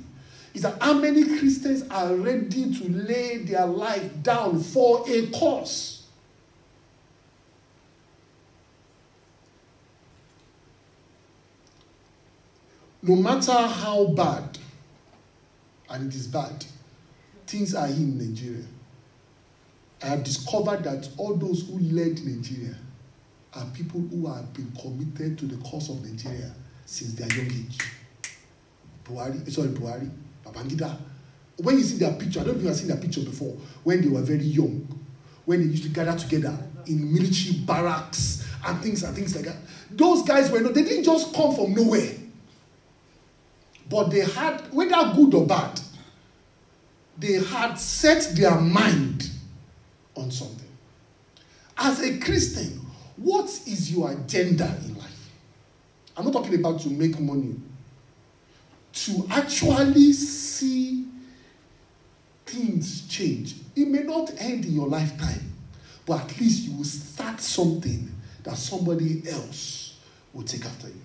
is 0.53 0.62
that 0.62 0.82
how 0.82 0.95
many 0.95 1.24
Christians 1.38 1.84
are 1.91 2.14
ready 2.14 2.74
to 2.74 2.88
lay 2.91 3.38
their 3.38 3.66
life 3.66 4.11
down 4.22 4.61
for 4.61 5.05
a 5.09 5.26
cause? 5.28 6.07
No 13.03 13.16
matter 13.16 13.53
how 13.53 14.09
bad, 14.09 14.59
and 15.88 16.12
it 16.12 16.14
is 16.14 16.26
bad, 16.26 16.66
things 17.51 17.74
are 17.74 17.86
in 17.88 18.16
Nigeria. 18.16 18.64
I 20.03 20.07
have 20.07 20.24
discovered 20.24 20.84
that 20.84 21.09
all 21.18 21.34
those 21.34 21.66
who 21.68 21.78
led 21.80 22.20
Nigeria 22.24 22.76
are 23.55 23.66
people 23.74 24.01
who 24.01 24.32
have 24.32 24.53
been 24.55 24.70
committed 24.80 25.36
to 25.38 25.46
the 25.46 25.57
cause 25.68 25.90
of 25.90 26.03
Nigeria 26.05 26.53
since 26.86 27.14
their 27.14 27.28
young 27.36 27.46
age. 27.51 27.78
Buhari, 29.05 29.51
sorry, 29.51 29.68
Buhari, 29.68 30.09
Babangida. 30.46 30.96
When 31.59 31.76
you 31.76 31.82
see 31.84 31.98
their 31.98 32.12
picture, 32.12 32.40
I 32.40 32.44
don't 32.44 32.53
know 32.55 32.59
if 32.59 32.62
you 32.62 32.68
have 32.68 32.76
seen 32.76 32.88
their 32.88 32.96
picture 32.96 33.20
before, 33.22 33.55
when 33.82 34.01
they 34.01 34.09
were 34.09 34.22
very 34.22 34.44
young, 34.44 34.86
when 35.44 35.61
they 35.61 35.66
used 35.66 35.82
to 35.82 35.88
gather 35.90 36.16
together 36.16 36.57
in 36.86 37.12
military 37.12 37.57
barracks 37.66 38.46
and 38.64 38.80
things 38.80 39.03
and 39.03 39.14
things 39.14 39.34
like 39.34 39.44
that. 39.46 39.57
Those 39.90 40.22
guys 40.22 40.51
were 40.51 40.61
not, 40.61 40.72
they 40.72 40.84
didn't 40.84 41.05
just 41.05 41.34
come 41.34 41.55
from 41.55 41.74
nowhere. 41.74 42.14
But 43.90 44.11
they 44.11 44.20
had, 44.20 44.72
whether 44.72 45.12
good 45.14 45.34
or 45.34 45.46
bad, 45.46 45.80
they 47.21 47.35
had 47.35 47.75
set 47.75 48.35
their 48.35 48.59
mind 48.59 49.31
on 50.16 50.31
something. 50.31 50.68
As 51.77 52.01
a 52.03 52.18
Christian, 52.18 52.81
what 53.16 53.47
is 53.66 53.93
your 53.93 54.11
agenda 54.11 54.75
in 54.87 54.99
life? 54.99 55.31
I'm 56.16 56.25
not 56.25 56.33
talking 56.33 56.55
about 56.55 56.81
to 56.81 56.89
make 56.89 57.18
money, 57.21 57.57
to 58.93 59.27
actually 59.31 60.12
see 60.14 61.07
things 62.47 63.07
change. 63.09 63.55
It 63.77 63.87
may 63.89 64.03
not 64.03 64.31
end 64.39 64.64
in 64.64 64.73
your 64.73 64.89
lifetime, 64.89 65.53
but 66.07 66.23
at 66.23 66.41
least 66.41 66.64
you 66.64 66.77
will 66.77 66.85
start 66.85 67.41
something 67.41 68.11
that 68.43 68.57
somebody 68.57 69.23
else 69.31 69.99
will 70.33 70.43
take 70.43 70.64
after 70.64 70.89
you. 70.89 71.01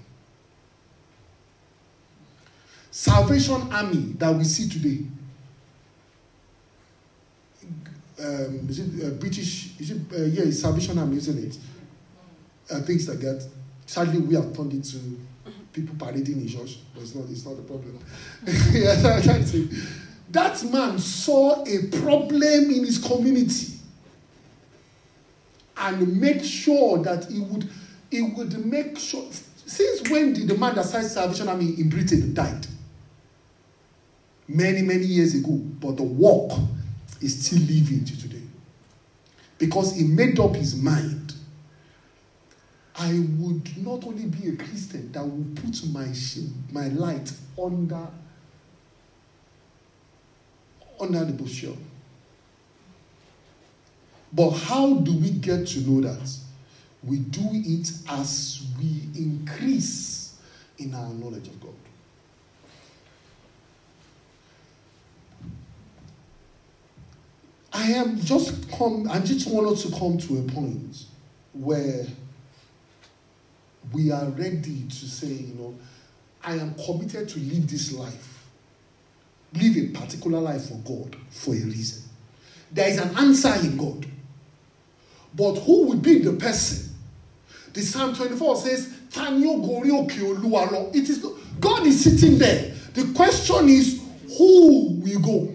Salvation 2.92 3.62
Army 3.74 4.14
that 4.18 4.34
we 4.34 4.46
see 4.46 4.70
today. 4.70 5.06
Um, 8.18 8.68
is 8.70 8.80
it 8.80 9.06
uh, 9.06 9.10
British? 9.12 9.80
Is 9.80 9.92
it 9.92 10.02
uh, 10.14 10.24
yeah? 10.24 10.44
It's 10.44 10.62
Salvation 10.62 10.98
Army, 10.98 11.18
isn't 11.18 11.38
it? 11.38 11.58
Uh, 12.72 12.80
things 12.82 13.08
like 13.10 13.20
that. 13.20 13.48
Sadly, 13.86 14.20
we 14.20 14.36
have 14.36 14.56
turned 14.56 14.72
into 14.74 14.98
people 15.74 15.96
parading 16.00 16.42
in 16.42 16.48
church, 16.48 16.80
but 16.94 17.04
it's 17.04 17.14
not. 17.14 17.26
It's 17.30 17.46
not 17.46 17.60
a 17.60 17.64
problem. 17.64 18.00
That 20.32 20.62
man 20.72 21.00
saw 21.00 21.64
a 21.66 21.88
problem 22.02 22.42
in 22.44 22.84
his 22.84 22.98
community 22.98 23.76
and 25.78 26.20
made 26.20 26.46
sure 26.46 27.02
that 27.04 27.26
he 27.26 27.40
would 27.40 27.70
he 28.10 28.22
would 28.22 28.66
make 28.66 28.98
sure. 28.98 29.26
Since 29.66 30.10
when 30.10 30.34
did 30.34 30.48
the 30.48 30.58
man 30.58 30.76
that 30.76 30.86
started 30.86 31.10
Salvation 31.10 31.48
Army 31.48 31.76
in 31.78 31.90
Britain 31.90 32.34
died? 32.34 32.68
Many 34.48 34.82
many 34.82 35.06
years 35.06 35.36
ago, 35.36 35.52
but 35.54 35.98
the 35.98 36.04
work 36.04 36.52
is 37.22 37.46
still 37.46 37.60
living 37.60 38.06
to 38.06 38.22
today 38.22 38.42
because 39.58 39.96
he 39.96 40.04
made 40.04 40.40
up 40.40 40.56
his 40.56 40.76
mind. 40.76 41.34
I 42.98 43.12
would 43.40 43.78
not 43.86 44.06
only 44.06 44.26
be 44.26 44.50
a 44.50 44.56
Christian 44.56 45.12
that 45.12 45.22
will 45.24 45.46
put 45.56 45.86
my 45.92 46.08
my 46.72 46.88
light 46.90 47.32
under 47.62 48.08
under 51.00 51.26
the 51.26 51.34
bushel. 51.34 51.78
But 54.32 54.52
how 54.52 54.96
do 54.96 55.14
we 55.18 55.32
get 55.32 55.68
to 55.68 55.80
know 55.82 56.02
that? 56.02 56.38
We 57.04 57.20
do 57.20 57.48
it 57.52 57.92
as 58.10 58.66
we 58.80 59.04
increase 59.16 60.36
in 60.78 60.94
our 60.94 61.10
knowledge 61.10 61.48
of 61.48 61.62
God. 61.62 61.74
I 67.76 67.92
am 67.92 68.18
just 68.22 68.72
come, 68.72 69.06
I 69.12 69.20
just 69.20 69.50
want 69.50 69.68
us 69.68 69.84
to 69.84 69.92
come 70.00 70.18
to 70.18 70.38
a 70.38 70.44
point 70.44 71.04
where 71.52 72.06
we 73.92 74.12
are 74.12 74.28
ready 74.30 74.86
to 74.88 74.96
say, 75.06 75.28
you 75.28 75.54
know, 75.56 75.76
I 76.42 76.54
am 76.54 76.74
committed 76.76 77.28
to 77.28 77.40
live 77.40 77.70
this 77.70 77.92
life, 77.92 78.46
live 79.54 79.76
a 79.76 79.88
particular 79.88 80.40
life 80.40 80.70
for 80.70 80.76
God 80.76 81.18
for 81.30 81.54
a 81.54 81.60
reason. 81.60 82.04
There 82.72 82.88
is 82.88 82.98
an 82.98 83.14
answer 83.18 83.54
in 83.56 83.76
God. 83.76 84.06
But 85.36 85.56
who 85.60 85.88
will 85.88 85.98
be 85.98 86.20
the 86.20 86.34
person? 86.34 86.96
The 87.74 87.82
Psalm 87.82 88.16
24 88.16 88.56
says, 88.56 88.94
Tanyo 89.10 89.62
Gori 89.62 89.90
It 90.98 91.10
is 91.10 91.26
God 91.60 91.86
is 91.86 92.02
sitting 92.06 92.38
there. 92.38 92.74
The 92.94 93.12
question 93.14 93.68
is, 93.68 94.02
who 94.38 94.92
will 94.94 95.20
go? 95.20 95.55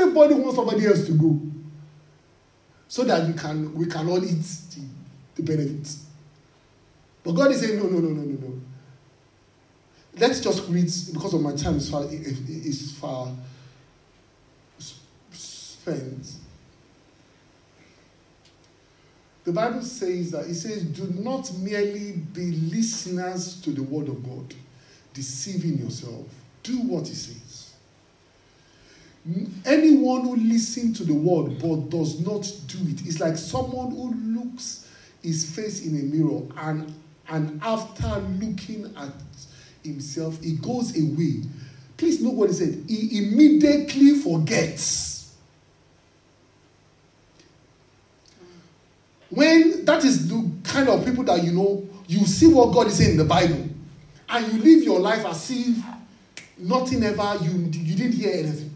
Everybody 0.00 0.34
wants 0.34 0.56
somebody 0.56 0.86
else 0.86 1.04
to 1.06 1.12
go. 1.12 1.40
So 2.88 3.04
that 3.04 3.26
we 3.26 3.34
can 3.34 3.74
we 3.74 3.86
can 3.86 4.08
all 4.08 4.24
eat 4.24 4.42
the, 4.42 4.82
the 5.36 5.42
benefits. 5.42 6.06
But 7.22 7.32
God 7.32 7.52
is 7.52 7.60
saying, 7.60 7.78
no, 7.78 7.84
no, 7.84 7.98
no, 7.98 8.08
no, 8.08 8.22
no, 8.22 8.48
no. 8.48 8.60
Let's 10.18 10.40
just 10.40 10.68
read 10.68 10.90
because 11.12 11.34
of 11.34 11.42
my 11.42 11.54
time 11.54 11.76
is 11.76 11.90
far 11.90 12.04
is 12.10 12.92
far 12.98 13.32
spent. 15.30 16.34
The 19.44 19.52
Bible 19.52 19.82
says 19.82 20.30
that 20.32 20.46
it 20.46 20.54
says, 20.54 20.84
do 20.84 21.06
not 21.22 21.52
merely 21.58 22.12
be 22.12 22.52
listeners 22.52 23.60
to 23.62 23.70
the 23.70 23.82
word 23.82 24.08
of 24.08 24.22
God, 24.22 24.54
deceiving 25.14 25.78
yourself. 25.78 26.26
Do 26.62 26.78
what 26.82 27.08
he 27.08 27.14
says. 27.14 27.49
Anyone 29.66 30.22
who 30.22 30.36
listens 30.36 30.98
to 30.98 31.04
the 31.04 31.14
word 31.14 31.58
but 31.60 31.90
does 31.90 32.20
not 32.20 32.50
do 32.66 32.78
it 32.90 33.06
is 33.06 33.20
like 33.20 33.36
someone 33.36 33.90
who 33.90 34.14
looks 34.14 34.88
his 35.22 35.54
face 35.54 35.86
in 35.86 36.00
a 36.00 36.02
mirror 36.04 36.42
and, 36.56 36.94
and 37.28 37.60
after 37.62 38.08
looking 38.18 38.92
at 38.96 39.12
himself, 39.84 40.42
he 40.42 40.54
goes 40.54 40.96
away. 40.96 41.42
Please 41.98 42.22
know 42.22 42.30
what 42.30 42.48
he 42.48 42.54
said. 42.54 42.84
He 42.88 43.18
immediately 43.18 44.14
forgets 44.14 45.10
When 49.30 49.84
that 49.84 50.04
is 50.04 50.28
the 50.28 50.50
kind 50.64 50.88
of 50.88 51.04
people 51.04 51.22
that 51.24 51.42
you 51.44 51.52
know, 51.52 51.88
you 52.08 52.26
see 52.26 52.48
what 52.48 52.74
God 52.74 52.88
is 52.88 52.96
saying 52.98 53.12
in 53.12 53.16
the 53.16 53.24
Bible, 53.24 53.68
and 54.28 54.52
you 54.52 54.58
live 54.60 54.84
your 54.84 54.98
life 54.98 55.24
as 55.24 55.50
if 55.52 55.76
nothing 56.58 57.02
ever, 57.04 57.38
you, 57.42 57.50
you 57.50 57.96
didn't 57.96 58.12
hear 58.12 58.32
anything. 58.32 58.69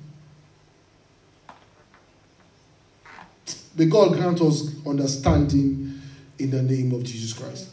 May 3.76 3.86
God 3.86 4.12
grant 4.12 4.40
us 4.40 4.70
understanding 4.86 6.00
in 6.38 6.50
the 6.50 6.62
name 6.62 6.92
of 6.92 7.02
Jesus 7.02 7.32
Christ. 7.32 7.70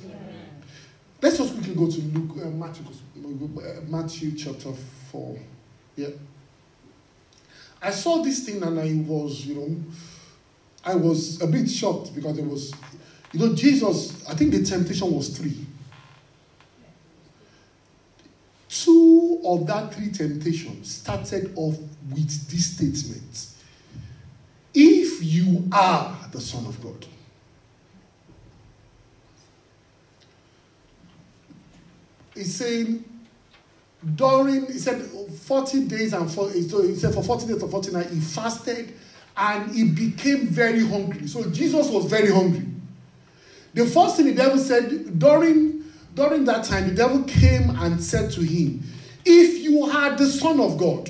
Let's 1.22 1.38
just 1.38 1.54
quickly 1.54 1.76
go 1.76 1.90
to 1.90 2.02
Luke, 2.02 2.44
uh, 2.44 2.50
Matthew, 2.50 2.86
uh, 2.86 3.82
Matthew 3.88 4.36
chapter 4.36 4.74
4. 5.12 5.38
Yeah. 5.96 6.08
I 7.82 7.92
saw 7.92 8.24
this 8.24 8.44
thing 8.46 8.64
and 8.64 8.80
I 8.80 8.94
was, 9.08 9.46
you 9.46 9.56
know, 9.56 9.76
I 10.84 10.96
was 10.96 11.40
a 11.42 11.48
bit 11.48 11.70
shocked 11.70 12.16
because 12.16 12.40
it 12.40 12.46
was, 12.46 12.74
you 13.34 13.40
know, 13.40 13.54
Jesus, 13.54 14.28
I 14.28 14.34
think 14.34 14.52
the 14.52 14.64
temptation 14.64 15.14
was 15.14 15.30
three. 15.38 15.68
Two 18.68 19.42
of 19.46 19.68
that 19.68 19.94
three 19.94 20.10
temptations 20.10 20.92
started 20.92 21.54
off 21.56 21.78
with 22.10 22.50
this 22.50 22.76
statement 22.76 23.51
If 24.74 25.24
you 25.24 25.68
are 25.72 26.18
the 26.32 26.42
Son 26.42 26.66
of 26.66 26.82
God. 26.82 27.06
He's 32.34 32.56
saying, 32.56 33.04
during, 34.16 34.66
he 34.68 34.80
said, 34.80 35.02
40 35.02 35.88
days 35.88 36.14
and 36.14 36.32
40, 36.32 36.70
so 36.70 36.82
he 36.82 36.96
said 36.96 37.14
for 37.14 37.24
40 37.24 37.48
days 37.48 37.62
or 37.62 37.70
40 37.70 37.92
nights, 37.92 38.12
he 38.12 38.20
fasted 38.20 38.94
and 39.38 39.72
he 39.74 39.86
became 39.90 40.48
very 40.48 40.86
hungry. 40.86 41.28
So 41.28 41.50
Jesus 41.50 41.90
was 41.90 42.06
very 42.06 42.32
hungry. 42.32 42.66
The 43.74 43.86
first 43.86 44.18
thing 44.18 44.26
the 44.28 44.34
devil 44.34 44.58
said 44.58 45.20
during, 45.20 45.84
during 46.16 46.46
that 46.46 46.66
time, 46.66 46.90
the 46.90 46.96
devil 46.96 47.24
came 47.24 47.70
and 47.70 48.02
said 48.02 48.32
to 48.32 48.42
him, 48.42 48.84
If 49.26 49.62
you 49.62 49.84
are 49.86 50.16
the 50.18 50.28
Son 50.28 50.60
of 50.60 50.78
God, 50.78 51.10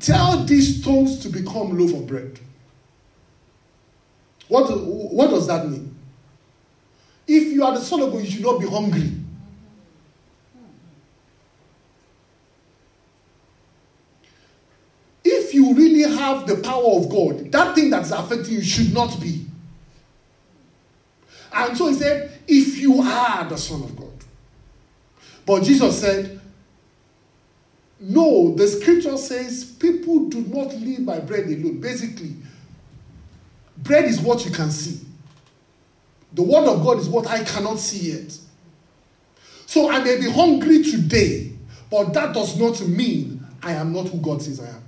tell 0.00 0.44
these 0.44 0.80
stones 0.80 1.18
to 1.20 1.28
become 1.28 1.78
loaf 1.78 1.92
of 1.92 2.06
bread. 2.06 2.40
What, 4.48 4.68
what 4.80 5.30
does 5.30 5.46
that 5.46 5.68
mean? 5.68 5.94
If 7.26 7.52
you 7.52 7.64
are 7.64 7.72
the 7.72 7.80
Son 7.80 8.00
of 8.00 8.10
God, 8.10 8.22
you 8.22 8.30
should 8.30 8.42
not 8.42 8.58
be 8.58 8.66
hungry. 8.66 9.12
If 15.22 15.54
you 15.54 15.74
really 15.74 16.02
have 16.02 16.46
the 16.46 16.56
power 16.56 16.96
of 16.96 17.08
God, 17.08 17.52
that 17.52 17.76
thing 17.76 17.90
that's 17.90 18.10
affecting 18.10 18.54
you 18.54 18.62
should 18.62 18.92
not 18.92 19.20
be. 19.20 19.46
And 21.52 21.76
so 21.76 21.88
he 21.88 21.94
said, 21.94 22.32
if 22.48 22.78
you 22.78 23.00
are 23.00 23.44
the 23.44 23.56
Son 23.56 23.82
of 23.82 23.96
God. 23.96 24.08
But 25.46 25.62
Jesus 25.62 26.00
said, 26.00 26.39
no, 28.00 28.54
the 28.54 28.66
scripture 28.66 29.18
says 29.18 29.62
people 29.78 30.30
do 30.30 30.40
not 30.40 30.74
live 30.74 31.04
by 31.04 31.20
bread 31.20 31.44
alone. 31.44 31.80
Basically, 31.80 32.34
bread 33.76 34.06
is 34.06 34.20
what 34.20 34.44
you 34.46 34.50
can 34.50 34.70
see. 34.70 35.06
The 36.32 36.42
word 36.42 36.66
of 36.66 36.82
God 36.82 36.98
is 36.98 37.08
what 37.08 37.26
I 37.26 37.44
cannot 37.44 37.78
see 37.78 38.12
yet. 38.12 38.38
So 39.66 39.90
I 39.90 40.02
may 40.02 40.18
be 40.18 40.30
hungry 40.30 40.82
today, 40.82 41.52
but 41.90 42.14
that 42.14 42.32
does 42.32 42.58
not 42.58 42.80
mean 42.88 43.46
I 43.62 43.72
am 43.72 43.92
not 43.92 44.08
who 44.08 44.18
God 44.18 44.40
says 44.40 44.60
I 44.60 44.68
am. 44.68 44.82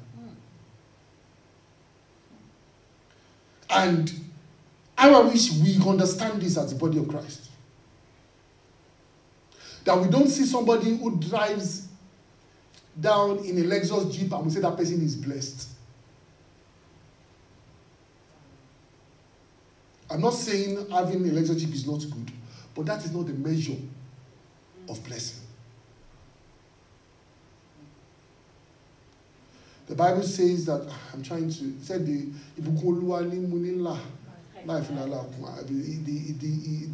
And 3.69 4.13
I 4.97 5.21
wish 5.21 5.53
we 5.53 5.79
understand 5.87 6.41
this 6.41 6.57
as 6.57 6.73
the 6.73 6.79
body 6.79 6.99
of 6.99 7.09
Christ. 7.09 7.51
That 9.85 10.01
we 10.01 10.09
don't 10.09 10.29
see 10.29 10.47
somebody 10.47 10.97
who 10.97 11.17
drives 11.17 11.89
down 13.01 13.39
in 13.39 13.59
a 13.59 13.63
Lexus 13.63 14.13
Jeep 14.13 14.33
and 14.33 14.45
we 14.45 14.51
say 14.51 14.61
that 14.61 14.77
person 14.77 15.03
is 15.03 15.17
blessed. 15.17 15.69
I'm 20.11 20.21
not 20.21 20.35
saying 20.35 20.91
having 20.91 21.27
a 21.29 21.33
Lexus 21.33 21.59
Jeep 21.59 21.73
is 21.73 21.87
not 21.87 22.01
good, 22.11 22.31
but 22.75 22.87
that 22.87 23.05
is 23.05 23.13
not 23.13 23.27
the 23.27 23.33
measure 23.33 23.77
of 24.89 25.03
blessing. 25.05 25.43
The 29.87 29.95
Bible 29.95 30.23
says 30.23 30.65
that 30.67 30.89
I'm 31.13 31.23
trying 31.23 31.51
to. 31.51 31.75
Said 31.83 32.07
the 32.07 32.29
life 34.65 34.91
in 34.91 34.99
Allah. 34.99 35.27
The 35.67 35.73
the 35.73 36.33
the 36.33 36.87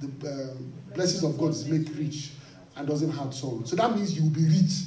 the, 0.00 0.08
the 0.20 0.52
um, 0.52 0.72
blessings 0.94 1.24
of 1.24 1.38
God 1.38 1.50
is 1.50 1.66
made 1.66 1.88
rich 1.96 2.32
and 2.76 2.86
doesn't 2.86 3.10
have 3.10 3.34
sorrow. 3.34 3.62
So 3.64 3.76
that 3.76 3.94
means 3.96 4.16
you 4.16 4.22
will 4.24 4.30
be 4.30 4.44
rich. 4.44 4.84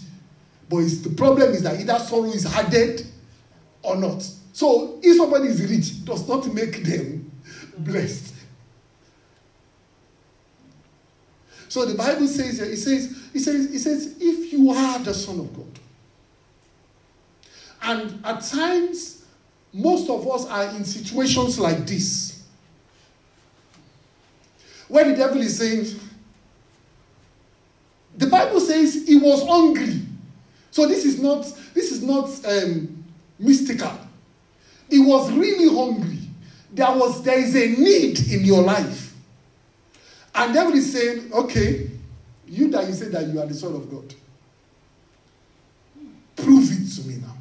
But 0.71 0.85
the 1.03 1.13
problem 1.17 1.51
is 1.51 1.63
that 1.63 1.77
either 1.79 1.99
sorrow 1.99 2.31
is 2.31 2.45
added 2.45 3.05
or 3.83 3.97
not. 3.97 4.25
So 4.53 4.99
if 5.03 5.17
somebody 5.17 5.49
is 5.49 5.61
rich, 5.69 6.05
does 6.05 6.27
not 6.29 6.47
make 6.53 6.81
them 6.83 7.29
blessed. 7.77 8.33
So 11.67 11.85
the 11.85 11.95
Bible 11.95 12.27
says, 12.27 12.59
it 12.59 12.77
says, 12.77 13.29
it 13.33 13.39
says, 13.39 13.65
it 13.65 13.79
says, 13.79 14.15
if 14.19 14.53
you 14.53 14.71
are 14.71 14.99
the 14.99 15.13
Son 15.13 15.41
of 15.41 15.53
God, 15.55 15.79
and 17.81 18.25
at 18.25 18.41
times, 18.43 19.25
most 19.73 20.09
of 20.09 20.25
us 20.29 20.45
are 20.47 20.65
in 20.75 20.85
situations 20.85 21.59
like 21.59 21.85
this, 21.85 22.43
where 24.87 25.03
the 25.03 25.15
devil 25.15 25.41
is 25.41 25.57
saying, 25.57 25.99
the 28.17 28.27
Bible 28.27 28.59
says 28.59 29.05
he 29.05 29.17
was 29.17 29.45
hungry. 29.45 30.01
So 30.71 30.87
this 30.87 31.05
is 31.05 31.19
not 31.21 31.43
this 31.73 31.91
is 31.91 32.01
not 32.01 32.29
um, 32.45 33.03
mystical. 33.37 33.91
He 34.89 34.99
was 34.99 35.31
really 35.31 35.73
hungry. 35.73 36.19
There 36.73 36.91
was 36.91 37.21
there 37.23 37.37
is 37.37 37.55
a 37.55 37.67
need 37.79 38.31
in 38.31 38.45
your 38.45 38.63
life, 38.63 39.13
and 40.33 40.53
devil 40.53 40.73
is 40.73 40.91
saying, 40.93 41.31
okay, 41.33 41.89
you 42.47 42.69
that 42.71 42.87
you 42.87 42.93
say 42.93 43.09
that 43.09 43.27
you 43.27 43.39
are 43.39 43.45
the 43.45 43.53
son 43.53 43.75
of 43.75 43.89
God, 43.91 44.13
prove 46.37 46.71
it 46.71 46.95
to 46.95 47.07
me 47.07 47.15
now. 47.15 47.35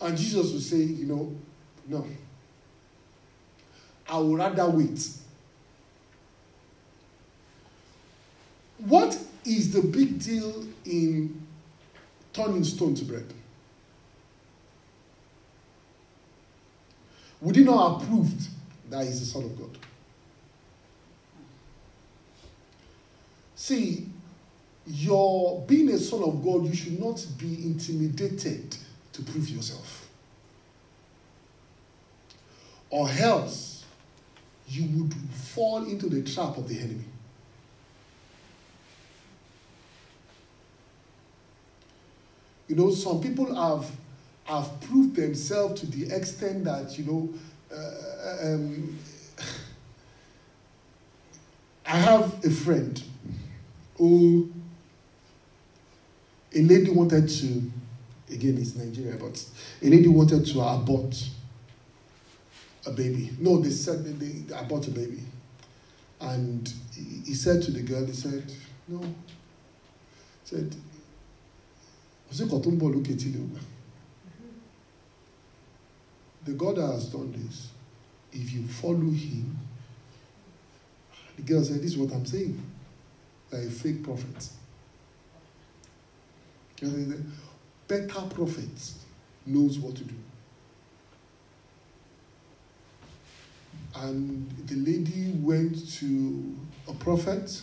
And 0.00 0.18
Jesus 0.18 0.52
will 0.52 0.60
say, 0.60 0.78
you 0.78 1.06
know, 1.06 1.32
no. 1.86 2.04
I 4.08 4.18
would 4.18 4.36
rather 4.36 4.68
wait. 4.68 5.08
What 8.78 9.16
is 9.44 9.72
the 9.72 9.82
big 9.82 10.18
deal 10.20 10.64
in 10.84 11.40
turning 12.32 12.64
stone 12.64 12.94
to 12.94 13.04
bread? 13.04 13.32
Would 17.40 17.56
he 17.56 17.64
not 17.64 18.00
have 18.00 18.08
proved 18.08 18.48
that 18.88 19.04
he's 19.04 19.20
the 19.20 19.26
Son 19.26 19.44
of 19.44 19.58
God? 19.58 19.78
See, 23.56 24.08
your 24.86 25.60
being 25.66 25.88
a 25.90 25.98
son 25.98 26.22
of 26.22 26.42
God, 26.44 26.64
you 26.64 26.74
should 26.74 26.98
not 26.98 27.24
be 27.38 27.64
intimidated 27.64 28.76
to 29.12 29.22
prove 29.22 29.48
yourself. 29.48 30.08
Or 32.90 33.08
else 33.08 33.84
you 34.68 34.86
would 34.98 35.14
fall 35.32 35.84
into 35.84 36.08
the 36.08 36.22
trap 36.22 36.56
of 36.58 36.68
the 36.68 36.78
enemy. 36.78 37.04
You 42.72 42.78
know, 42.78 42.90
some 42.90 43.20
people 43.20 43.54
have 43.54 43.90
have 44.44 44.80
proved 44.80 45.14
themselves 45.14 45.82
to 45.82 45.86
the 45.88 46.10
extent 46.16 46.64
that 46.64 46.98
you 46.98 47.04
know. 47.04 47.28
Uh, 47.70 48.54
um, 48.54 48.98
I 51.84 51.96
have 51.98 52.42
a 52.42 52.48
friend 52.48 53.02
who 53.98 54.50
a 56.54 56.62
lady 56.62 56.90
wanted 56.90 57.28
to 57.28 57.70
again 58.32 58.56
it's 58.56 58.74
Nigeria, 58.74 59.18
but 59.20 59.44
a 59.82 59.90
lady 59.90 60.08
wanted 60.08 60.46
to 60.46 60.60
abort 60.62 61.28
a 62.86 62.90
baby. 62.90 63.32
No, 63.38 63.60
they 63.60 63.68
said 63.68 64.02
they, 64.02 64.26
they 64.28 64.54
abort 64.56 64.88
a 64.88 64.92
baby. 64.92 65.20
And 66.22 66.72
he, 66.94 67.20
he 67.26 67.34
said 67.34 67.60
to 67.64 67.70
the 67.70 67.82
girl, 67.82 68.06
he 68.06 68.14
said, 68.14 68.50
No. 68.88 69.00
He 69.00 69.14
said, 70.44 70.74
the 76.44 76.52
God 76.56 76.76
that 76.76 76.86
has 76.86 77.06
done 77.06 77.32
this, 77.32 77.70
if 78.32 78.52
you 78.52 78.66
follow 78.66 78.96
him, 78.96 79.58
the 81.36 81.42
girl 81.42 81.62
said, 81.62 81.82
This 81.82 81.92
is 81.92 81.98
what 81.98 82.12
I'm 82.12 82.24
saying. 82.24 82.60
They're 83.50 83.66
a 83.66 83.70
fake 83.70 84.02
prophet. 84.02 84.48
Better 87.86 88.22
prophet 88.30 88.92
knows 89.46 89.78
what 89.78 89.94
to 89.96 90.04
do. 90.04 90.14
And 93.94 94.50
the 94.66 94.76
lady 94.76 95.32
went 95.38 95.92
to 95.94 96.56
a 96.88 96.94
prophet 96.94 97.62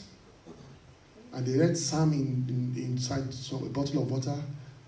and 1.33 1.45
they 1.45 1.57
read 1.57 1.75
Psalm 1.75 2.13
in, 2.13 2.45
in, 2.47 2.83
inside 2.83 3.33
some, 3.33 3.63
a 3.63 3.69
bottle 3.69 4.03
of 4.03 4.11
water 4.11 4.35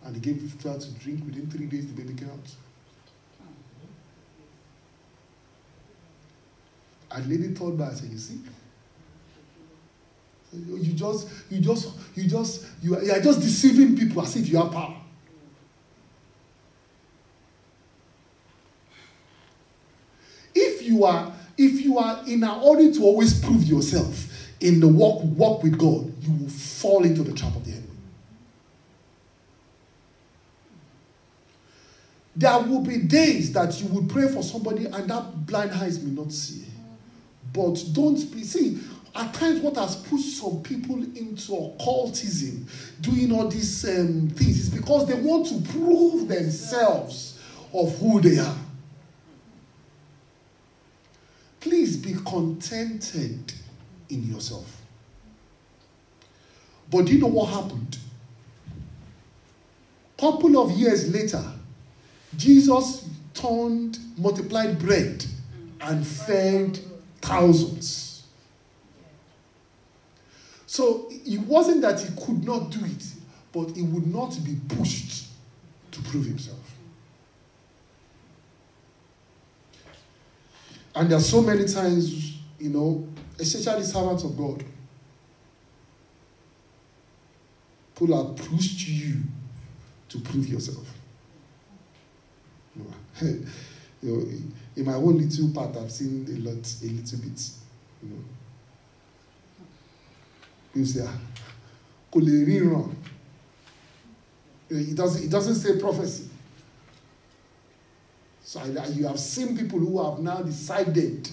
and 0.04 0.16
they 0.16 0.20
gave 0.20 0.42
her 0.64 0.78
to 0.78 0.92
drink. 0.94 1.26
Within 1.26 1.50
three 1.50 1.68
days, 1.68 1.88
the 1.88 1.94
baby 1.94 2.14
came 2.14 2.30
out. 2.30 2.56
And 7.12 7.26
the 7.26 7.30
lady 7.30 7.54
told 7.54 7.78
me, 7.78 7.86
I 7.86 7.94
said, 7.94 8.10
You 8.10 8.18
see? 8.18 8.40
You 10.54 10.94
just, 10.94 11.30
you 11.50 11.62
just, 11.62 11.90
you 12.16 12.28
just, 12.28 12.68
you 12.82 12.98
are, 12.98 13.04
you 13.04 13.12
are 13.14 13.22
just 13.22 13.40
deceiving 13.42 13.96
people 13.96 14.22
as 14.22 14.36
if 14.36 14.50
you 14.50 14.58
have 14.58 14.72
power. 14.72 14.98
If 20.54 20.82
you 20.82 21.06
are, 21.06 21.34
if 21.58 21.82
you 21.82 21.98
are 21.98 22.22
in 22.28 22.44
a 22.44 22.54
hurry 22.60 22.92
to 22.92 23.04
always 23.04 23.40
prove 23.40 23.64
yourself 23.64 24.28
in 24.60 24.82
the 24.82 24.88
walk, 24.88 25.22
walk 25.24 25.64
with 25.64 25.78
God, 25.78 26.14
you 26.22 26.34
will 26.34 26.50
fall 26.50 27.06
into 27.06 27.24
the 27.24 27.34
trap 27.34 27.56
of 27.56 27.64
the 27.64 27.72
enemy. 27.72 27.88
There 32.36 32.60
will 32.60 32.82
be 32.82 32.98
days 32.98 33.52
that 33.54 33.80
you 33.82 33.88
would 33.90 34.10
pray 34.10 34.28
for 34.28 34.42
somebody 34.42 34.86
and 34.86 35.10
that 35.10 35.46
blind 35.46 35.72
eyes 35.72 36.02
may 36.02 36.12
not 36.12 36.32
see. 36.32 36.66
But 37.54 37.84
don't 37.92 38.16
be, 38.32 38.44
see, 38.44 38.80
at 39.14 39.34
times 39.34 39.60
what 39.60 39.76
has 39.76 39.98
pushed 39.98 40.38
some 40.38 40.64
people 40.64 40.96
into 40.96 41.54
occultism, 41.54 42.66
doing 43.02 43.32
all 43.34 43.50
these 43.50 43.84
um, 43.90 44.30
things, 44.30 44.60
is 44.60 44.70
because 44.70 45.08
they 45.08 45.16
want 45.16 45.48
to 45.48 45.62
prove 45.74 46.30
themselves 46.30 47.40
of 47.74 47.98
who 48.00 48.22
they 48.22 48.40
are. 48.40 48.58
Please 51.60 51.98
be 51.98 52.16
contented 52.26 53.54
in 54.10 54.24
yourself. 54.32 54.82
But 56.90 57.06
do 57.06 57.14
you 57.14 57.20
know 57.20 57.28
what 57.28 57.50
happened? 57.50 57.98
Couple 60.18 60.58
of 60.58 60.72
years 60.72 61.14
later, 61.14 61.44
Jesus 62.38 63.08
turned, 63.34 64.00
multiplied 64.18 64.80
bread, 64.80 65.26
and 65.82 66.06
fed 66.06 66.80
thousands. 67.22 68.24
So 70.66 71.08
it 71.10 71.40
wasn't 71.42 71.82
that 71.82 72.00
he 72.00 72.10
could 72.26 72.44
not 72.46 72.70
do 72.72 72.80
it, 72.86 73.06
but 73.52 73.76
he 73.76 73.82
would 73.82 74.08
not 74.08 74.38
be 74.44 74.58
pushed 74.76 75.26
to 75.92 76.02
prove 76.04 76.26
himself. 76.26 76.58
And 80.96 81.10
there 81.10 81.18
are 81.18 81.22
so 81.22 81.42
many 81.42 81.66
times, 81.66 82.38
you 82.60 82.70
know, 82.70 83.08
especially 83.40 83.84
servants 83.84 84.24
of 84.24 84.38
God, 84.38 84.64
people 87.96 88.16
have 88.16 88.36
pushed 88.36 88.88
you 88.88 89.22
to 90.10 90.20
prove 90.20 90.48
yourself. 90.48 90.88
you 93.22 93.46
know, 94.04 94.26
in 94.76 94.86
my 94.86 94.94
own 94.94 95.18
little 95.18 95.50
part, 95.50 95.76
I've 95.78 95.92
seen 95.92 96.26
a 96.28 96.40
lot, 96.50 96.76
a 96.84 96.86
little 96.86 97.20
bit. 97.20 97.50
You 98.04 98.10
know, 98.10 98.24
you 100.76 100.86
say, 100.86 101.06
ah, 101.06 101.18
kò 102.12 102.96
It 104.70 104.96
doesn't, 104.96 105.24
it 105.26 105.30
doesn't 105.30 105.56
say 105.56 105.80
prophecy. 105.80 106.30
So 108.44 108.64
you 108.66 109.08
have 109.08 109.20
seen 109.20 109.56
people 109.58 109.80
who 109.80 110.04
have 110.04 110.20
now 110.20 110.42
decided 110.42 111.30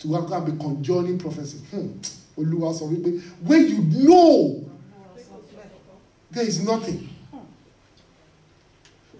to 0.00 0.08
go 0.08 0.16
and 0.16 0.46
be 0.58 0.64
conjuring 0.64 1.18
prophecy. 1.18 1.58
Hmm. 1.70 1.92
When 2.34 3.68
you 3.68 3.82
know 4.04 4.64
there 6.30 6.44
is 6.46 6.64
nothing. 6.64 7.11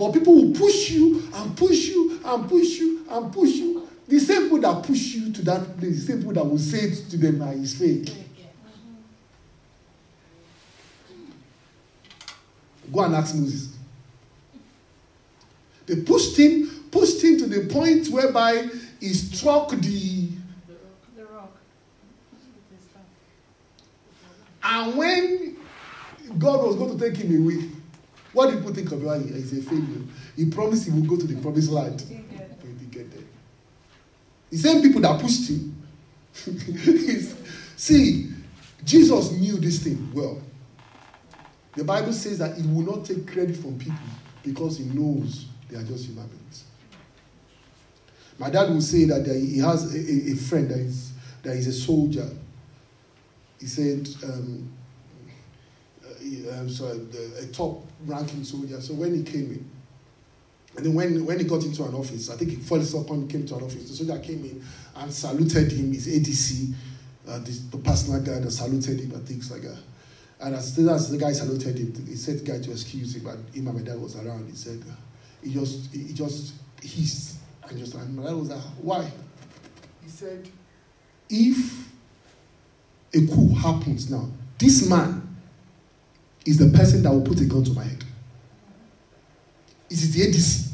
But 0.02 0.14
people 0.14 0.34
will 0.34 0.52
push 0.52 0.90
you 0.90 1.22
and 1.32 1.56
push 1.56 1.86
you 1.86 2.20
and 2.24 2.48
push 2.48 2.80
you 2.80 3.06
and 3.08 3.32
push 3.32 3.50
you. 3.50 3.88
The 4.08 4.18
same 4.18 4.42
people 4.42 4.58
that 4.62 4.82
push 4.82 5.14
you 5.14 5.32
to 5.32 5.42
that 5.42 5.78
place, 5.78 6.04
the 6.04 6.12
same 6.12 6.18
people 6.18 6.32
that 6.32 6.44
will 6.44 6.58
say 6.58 6.92
to 6.92 7.16
them 7.16 7.38
that 7.38 7.56
it's 7.56 7.74
fake. 7.74 8.12
Go 12.92 13.04
and 13.04 13.14
ask 13.14 13.32
Moses. 13.36 13.76
They 15.86 16.00
pushed 16.00 16.36
him, 16.36 16.68
pushed 16.90 17.22
him 17.22 17.38
to 17.38 17.46
the 17.46 17.72
point 17.72 18.08
whereby 18.08 18.70
he 18.98 19.14
struck 19.14 19.70
the. 19.70 20.30
The 21.16 21.26
rock. 21.26 21.52
And 24.64 24.96
when 24.96 25.56
God 26.40 26.66
was 26.66 26.74
going 26.74 26.98
to 26.98 27.08
take 27.08 27.18
him 27.18 27.44
away, 27.44 27.68
what 28.32 28.50
did 28.50 28.58
people 28.58 28.74
think 28.74 28.90
of 28.92 29.02
him? 29.02 29.34
He's 29.34 29.58
a 29.58 29.62
failure. 29.62 30.02
He 30.36 30.46
promised 30.46 30.84
he 30.86 30.90
would 30.90 31.08
go 31.08 31.16
to 31.16 31.26
the 31.26 31.40
promised 31.40 31.70
land. 31.70 31.98
Didn't 32.08 32.30
get 32.30 32.58
But 32.60 32.66
he 32.68 32.72
didn't 32.74 32.90
get 32.90 33.10
there. 33.10 33.24
The 34.50 34.56
same 34.56 34.82
people 34.82 35.00
that 35.02 35.20
pushed 35.20 35.48
him. 35.50 35.76
See, 37.76 38.30
Jesus 38.84 39.32
knew 39.32 39.56
this 39.58 39.82
thing 39.82 40.10
well. 40.14 40.40
The 41.74 41.84
Bible 41.84 42.12
says 42.12 42.38
that 42.38 42.56
he 42.58 42.66
will 42.66 42.96
not 42.96 43.04
take 43.04 43.30
credit 43.30 43.56
from 43.56 43.78
people 43.78 43.96
because 44.42 44.78
he 44.78 44.84
knows 44.84 45.46
they 45.68 45.76
are 45.78 45.82
just 45.84 46.06
human 46.06 46.26
beings. 46.28 46.64
My 48.38 48.50
dad 48.50 48.70
will 48.70 48.80
say 48.80 49.04
that 49.04 49.26
he 49.26 49.58
has 49.58 49.94
a, 49.94 49.98
a- 50.32 50.36
friend 50.36 50.70
that 50.70 50.78
is, 50.78 51.12
that 51.42 51.56
is 51.56 51.66
a 51.66 51.72
soldier. 51.72 52.28
He 53.60 53.66
said, 53.66 54.08
um, 54.24 54.68
uh, 56.04 56.52
um, 56.58 56.68
sorry, 56.68 56.98
the, 56.98 57.38
a 57.42 57.46
top 57.52 57.84
ranking 58.06 58.44
soldier. 58.44 58.80
So 58.80 58.94
when 58.94 59.14
he 59.14 59.22
came 59.22 59.52
in, 59.52 59.70
and 60.76 60.86
then 60.86 60.94
when, 60.94 61.26
when 61.26 61.38
he 61.38 61.44
got 61.44 61.62
into 61.64 61.84
an 61.84 61.94
office, 61.94 62.30
I 62.30 62.36
think 62.36 62.50
he 62.50 62.56
first 62.56 62.94
upon 62.94 63.28
came 63.28 63.46
to 63.46 63.56
an 63.56 63.64
office, 63.64 63.90
the 63.90 64.04
soldier 64.04 64.18
came 64.22 64.44
in 64.44 64.64
and 64.96 65.12
saluted 65.12 65.70
him, 65.70 65.92
his 65.92 66.06
ADC, 66.06 66.74
uh, 67.28 67.38
this, 67.40 67.60
the 67.60 67.78
personal 67.78 68.20
guy 68.22 68.40
that 68.40 68.50
saluted 68.50 69.00
him 69.00 69.12
and 69.12 69.26
things 69.26 69.50
like 69.50 69.62
that. 69.62 69.78
And 70.40 70.54
as 70.54 70.74
soon 70.74 70.88
as 70.88 71.10
the 71.10 71.18
guy 71.18 71.32
saluted 71.32 71.78
him, 71.78 72.06
he 72.06 72.16
said 72.16 72.40
the 72.40 72.44
guy 72.44 72.60
to 72.60 72.72
excuse 72.72 73.14
him, 73.14 73.26
and 73.26 73.54
him 73.54 73.68
and 73.68 73.78
my 73.78 73.82
dad 73.82 74.00
was 74.00 74.16
around. 74.16 74.48
He 74.48 74.56
said, 74.56 74.82
uh, 74.90 74.94
he 75.42 75.52
just, 75.52 75.92
he 75.92 76.12
just 76.12 76.54
hissed 76.82 77.36
and 77.68 77.78
just, 77.78 77.94
and 77.94 78.16
my 78.16 78.24
dad 78.24 78.34
was 78.34 78.48
like, 78.50 78.62
why? 78.80 79.10
He 80.02 80.08
said, 80.08 80.48
if 81.28 81.88
a 83.14 83.26
coup 83.26 83.54
happens 83.54 84.10
now, 84.10 84.28
this 84.58 84.88
man 84.88 85.21
is 86.46 86.58
the 86.58 86.76
person 86.76 87.02
that 87.02 87.10
will 87.10 87.22
put 87.22 87.40
a 87.40 87.44
gun 87.44 87.64
to 87.64 87.72
my 87.72 87.84
head. 87.84 88.04
It 89.90 89.94
is 89.94 90.14
the 90.14 90.22
ADC. 90.26 90.72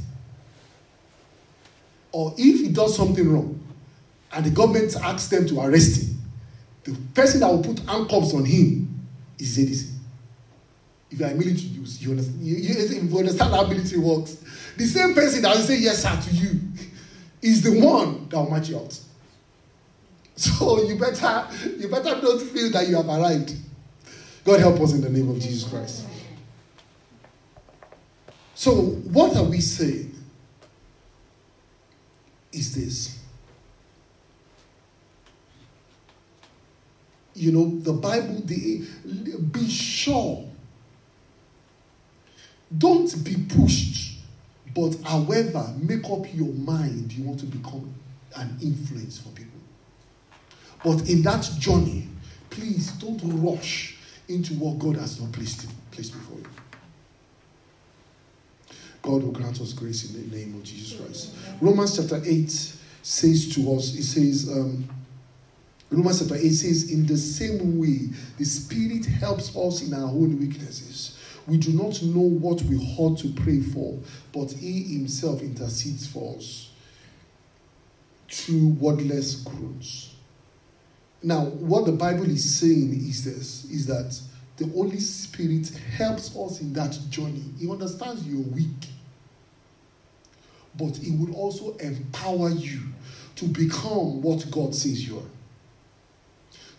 Or 2.12 2.34
if 2.38 2.60
he 2.60 2.68
does 2.68 2.96
something 2.96 3.30
wrong 3.30 3.60
and 4.32 4.44
the 4.44 4.50
government 4.50 4.94
asks 4.96 5.28
them 5.28 5.46
to 5.48 5.60
arrest 5.60 6.02
him, 6.02 6.18
the 6.84 6.94
person 7.14 7.40
that 7.40 7.48
will 7.50 7.62
put 7.62 7.78
handcuffs 7.80 8.32
on 8.34 8.44
him 8.44 9.04
is 9.38 9.56
the 9.56 9.66
ADC. 9.66 9.92
If 11.10 11.20
you 11.20 11.24
are 11.26 11.30
a 11.30 11.34
military, 11.34 11.68
you, 11.68 11.84
you, 11.84 12.10
understand, 12.10 12.40
you, 12.42 12.56
you, 12.56 12.74
if 12.76 13.10
you 13.10 13.18
understand 13.18 13.54
how 13.54 13.66
military 13.66 14.00
works, 14.00 14.36
the 14.76 14.84
same 14.86 15.14
person 15.14 15.42
that 15.42 15.56
will 15.56 15.62
say 15.62 15.78
yes, 15.78 16.02
sir, 16.02 16.20
to 16.30 16.36
you 16.36 16.60
is 17.42 17.62
the 17.62 17.80
one 17.80 18.28
that 18.28 18.36
will 18.36 18.50
match 18.50 18.68
you 18.68 18.78
out. 18.78 18.98
So 20.36 20.84
you 20.84 20.96
better, 20.96 21.48
you 21.78 21.88
better 21.88 22.22
not 22.22 22.40
feel 22.40 22.70
that 22.70 22.86
you 22.86 22.94
have 22.96 23.08
arrived. 23.08 23.56
God 24.48 24.60
help 24.60 24.80
us 24.80 24.94
in 24.94 25.02
the 25.02 25.10
name 25.10 25.28
of 25.28 25.38
Jesus 25.38 25.68
Christ. 25.68 26.06
So, 28.54 28.72
what 28.72 29.36
are 29.36 29.44
we 29.44 29.60
saying? 29.60 30.14
Is 32.50 32.74
this. 32.74 33.22
You 37.34 37.52
know, 37.52 37.78
the 37.80 37.92
Bible, 37.92 38.40
the, 38.46 38.86
be 39.52 39.68
sure. 39.68 40.48
Don't 42.78 43.22
be 43.22 43.36
pushed, 43.54 44.20
but 44.74 44.96
however, 45.04 45.74
make 45.76 46.06
up 46.06 46.24
your 46.32 46.54
mind 46.54 47.12
you 47.12 47.24
want 47.24 47.40
to 47.40 47.46
become 47.46 47.94
an 48.36 48.56
influence 48.62 49.18
for 49.18 49.28
people. 49.28 49.60
But 50.82 51.06
in 51.06 51.20
that 51.24 51.42
journey, 51.58 52.08
please 52.48 52.92
don't 52.92 53.20
rush 53.42 53.97
into 54.28 54.54
what 54.54 54.78
God 54.78 54.96
has 54.96 55.20
not 55.20 55.32
placed, 55.32 55.66
placed 55.90 56.12
before 56.12 56.38
you. 56.38 56.46
God 59.02 59.22
will 59.22 59.32
grant 59.32 59.60
us 59.60 59.72
grace 59.72 60.10
in 60.10 60.30
the 60.30 60.36
name 60.36 60.54
of 60.54 60.64
Jesus 60.64 60.98
Christ. 60.98 61.34
Romans 61.60 61.96
chapter 61.96 62.20
8 62.24 62.50
says 63.02 63.54
to 63.54 63.74
us, 63.74 63.94
it 63.94 64.02
says, 64.02 64.50
um, 64.50 64.88
Romans 65.90 66.20
chapter 66.20 66.34
8 66.34 66.50
says, 66.50 66.92
In 66.92 67.06
the 67.06 67.16
same 67.16 67.78
way, 67.78 68.10
the 68.36 68.44
Spirit 68.44 69.06
helps 69.06 69.56
us 69.56 69.82
in 69.82 69.94
our 69.94 70.08
own 70.08 70.38
weaknesses. 70.38 71.18
We 71.46 71.56
do 71.56 71.72
not 71.72 72.02
know 72.02 72.20
what 72.20 72.60
we 72.62 72.76
ought 72.98 73.18
to 73.20 73.32
pray 73.32 73.60
for, 73.60 73.98
but 74.34 74.52
He 74.52 74.82
Himself 74.98 75.40
intercedes 75.40 76.06
for 76.06 76.36
us 76.36 76.70
through 78.28 78.68
wordless 78.80 79.36
groans. 79.36 80.14
Now, 81.22 81.46
what 81.46 81.86
the 81.86 81.92
Bible 81.92 82.30
is 82.30 82.58
saying 82.58 82.92
is 82.92 83.24
this 83.24 83.64
is 83.64 83.86
that 83.86 84.18
the 84.56 84.66
Holy 84.68 85.00
Spirit 85.00 85.68
helps 85.96 86.36
us 86.36 86.60
in 86.60 86.72
that 86.74 86.98
journey. 87.10 87.44
He 87.58 87.70
understands 87.70 88.26
you're 88.26 88.42
weak, 88.42 88.88
but 90.76 90.96
He 90.96 91.12
will 91.12 91.34
also 91.34 91.76
empower 91.78 92.50
you 92.50 92.80
to 93.36 93.46
become 93.46 94.20
what 94.22 94.48
God 94.50 94.74
says 94.74 95.06
you 95.06 95.18
are. 95.18 95.30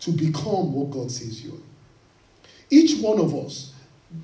To 0.01 0.11
become 0.11 0.73
what 0.73 0.91
God 0.91 1.11
says 1.11 1.43
you 1.43 1.51
are. 1.51 2.45
Each 2.69 3.01
one 3.01 3.19
of 3.19 3.33
us, 3.33 3.73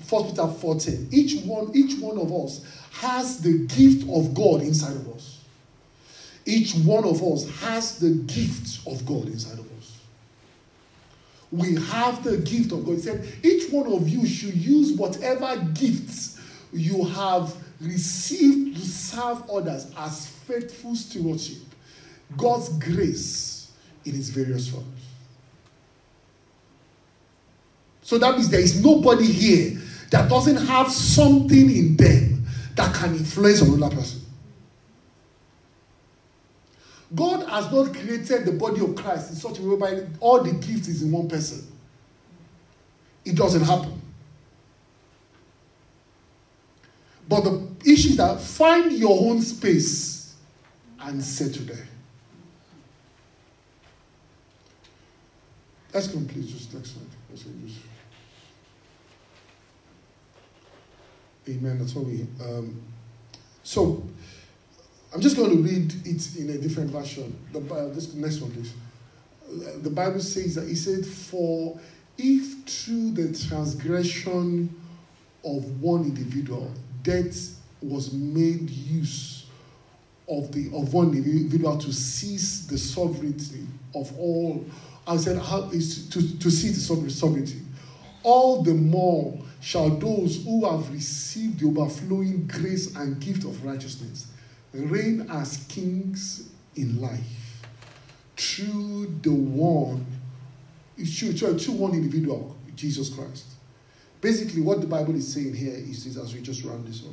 1 0.08 0.30
Peter 0.30 0.46
14, 0.46 1.08
each 1.12 1.42
one, 1.44 1.70
each 1.74 1.98
one 1.98 2.18
of 2.18 2.32
us 2.32 2.64
has 2.92 3.40
the 3.40 3.66
gift 3.66 4.08
of 4.10 4.34
God 4.34 4.62
inside 4.62 4.96
of 4.96 5.08
us. 5.14 5.40
Each 6.44 6.74
one 6.74 7.04
of 7.04 7.22
us 7.22 7.48
has 7.60 7.98
the 7.98 8.10
gift 8.10 8.86
of 8.86 9.04
God 9.04 9.26
inside 9.26 9.58
of 9.58 9.60
us. 9.60 9.65
We 11.52 11.76
have 11.76 12.24
the 12.24 12.38
gift 12.38 12.72
of 12.72 12.84
God. 12.84 12.96
He 12.96 13.00
said, 13.00 13.26
each 13.42 13.70
one 13.70 13.92
of 13.92 14.08
you 14.08 14.26
should 14.26 14.54
use 14.54 14.92
whatever 14.92 15.56
gifts 15.74 16.40
you 16.72 17.04
have 17.04 17.54
received 17.80 18.76
to 18.76 18.82
serve 18.82 19.48
others 19.50 19.92
as 19.96 20.26
faithful 20.26 20.94
stewardship. 20.96 21.58
God's 22.36 22.68
grace 22.78 23.72
in 24.04 24.16
its 24.16 24.28
various 24.28 24.68
forms. 24.68 24.86
So 28.02 28.18
that 28.18 28.34
means 28.34 28.48
there 28.48 28.60
is 28.60 28.82
nobody 28.84 29.26
here 29.26 29.80
that 30.10 30.28
doesn't 30.28 30.66
have 30.66 30.90
something 30.90 31.70
in 31.70 31.96
them 31.96 32.46
that 32.74 32.94
can 32.94 33.14
influence 33.14 33.60
another 33.60 33.94
person. 33.96 34.25
God 37.14 37.48
has 37.48 37.70
not 37.70 37.94
created 37.94 38.44
the 38.44 38.52
body 38.52 38.80
of 38.80 38.96
Christ 38.96 39.30
in 39.30 39.36
such 39.36 39.58
a 39.58 39.62
way 39.62 39.68
whereby 39.68 40.06
all 40.20 40.42
the 40.42 40.52
gifts 40.52 40.88
is 40.88 41.02
in 41.02 41.12
one 41.12 41.28
person. 41.28 41.66
It 43.24 43.36
doesn't 43.36 43.64
happen. 43.64 44.00
But 47.28 47.42
the 47.42 47.68
issue 47.84 48.10
is 48.10 48.16
that 48.16 48.40
find 48.40 48.92
your 48.92 49.30
own 49.30 49.40
space 49.42 50.34
and 51.00 51.22
settle 51.22 51.64
there. 51.64 51.88
Let's 55.92 56.08
complete 56.08 56.46
just 56.46 56.74
next 56.74 56.92
slide. 56.92 57.06
Let's 57.30 57.42
just. 57.42 57.78
Amen. 61.48 61.78
That's 61.78 61.94
what 61.94 62.06
we. 62.06 62.26
Um, 62.44 62.80
so, 63.62 64.02
I'm 65.16 65.22
just 65.22 65.38
going 65.38 65.50
to 65.50 65.62
read 65.62 65.94
it 66.04 66.36
in 66.36 66.50
a 66.50 66.58
different 66.58 66.90
version. 66.90 67.34
The 67.50 67.60
Bi- 67.60 67.86
this 67.86 68.12
next 68.12 68.42
one, 68.42 68.50
please. 68.50 68.74
Uh, 69.48 69.78
The 69.82 69.88
Bible 69.88 70.20
says 70.20 70.56
that 70.56 70.68
He 70.68 70.74
said, 70.74 71.06
"For 71.06 71.80
if 72.18 72.64
through 72.66 73.12
the 73.12 73.32
transgression 73.48 74.68
of 75.42 75.80
one 75.80 76.02
individual 76.02 76.70
death 77.02 77.56
was 77.80 78.12
made 78.12 78.68
use 78.68 79.46
of 80.28 80.52
the 80.52 80.66
of 80.74 80.92
one 80.92 81.14
individual 81.14 81.78
to 81.78 81.94
seize 81.94 82.66
the 82.66 82.76
sovereignty 82.76 83.66
of 83.94 84.12
all." 84.18 84.66
I 85.06 85.16
said, 85.16 85.38
"How 85.38 85.70
is 85.70 86.10
to 86.10 86.20
to 86.20 86.50
seize 86.50 86.86
the 86.86 87.10
sovereignty." 87.10 87.62
All 88.22 88.62
the 88.62 88.74
more 88.74 89.38
shall 89.62 89.88
those 89.96 90.44
who 90.44 90.70
have 90.70 90.92
received 90.92 91.60
the 91.60 91.68
overflowing 91.68 92.46
grace 92.46 92.94
and 92.96 93.18
gift 93.18 93.44
of 93.44 93.64
righteousness 93.64 94.26
reign 94.84 95.26
as 95.30 95.64
kings 95.68 96.50
in 96.76 97.00
life 97.00 97.20
through 98.36 99.06
the 99.22 99.32
one, 99.32 100.06
through, 100.96 101.32
through, 101.32 101.58
through 101.58 101.74
one 101.74 101.92
individual, 101.92 102.56
Jesus 102.74 103.08
Christ. 103.08 103.46
Basically, 104.20 104.62
what 104.62 104.80
the 104.80 104.86
Bible 104.86 105.14
is 105.14 105.32
saying 105.32 105.54
here 105.54 105.74
is 105.74 106.16
as 106.16 106.34
we 106.34 106.40
just 106.40 106.64
round 106.64 106.86
this 106.86 107.04
up. 107.04 107.12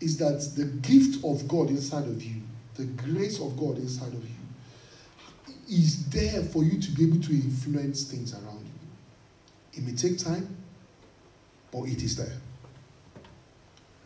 Is 0.00 0.18
that 0.18 0.52
the 0.56 0.64
gift 0.86 1.24
of 1.24 1.46
God 1.46 1.70
inside 1.70 2.04
of 2.04 2.22
you, 2.22 2.42
the 2.74 2.84
grace 2.84 3.40
of 3.40 3.56
God 3.56 3.78
inside 3.78 4.12
of 4.12 4.24
you, 4.24 4.34
is 5.68 6.08
there 6.10 6.42
for 6.42 6.64
you 6.64 6.80
to 6.80 6.90
be 6.90 7.04
able 7.06 7.20
to 7.22 7.32
influence 7.32 8.04
things 8.04 8.34
around 8.34 8.64
you. 8.64 9.80
It 9.80 9.86
may 9.86 9.94
take 9.94 10.18
time, 10.18 10.56
but 11.70 11.84
it 11.84 12.02
is 12.02 12.16
there. 12.16 12.36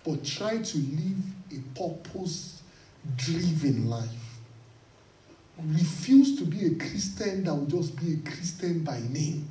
But 0.06 0.24
try 0.24 0.58
to 0.58 0.78
live 0.78 1.18
a 1.52 1.78
purpose 1.78 2.62
driven 3.16 3.88
life. 3.90 4.08
Refuse 5.58 6.38
to 6.38 6.44
be 6.44 6.66
a 6.66 6.74
Christian 6.76 7.42
that 7.44 7.54
will 7.54 7.66
just 7.66 7.96
be 7.96 8.14
a 8.14 8.30
Christian 8.30 8.84
by 8.84 9.00
name. 9.00 9.48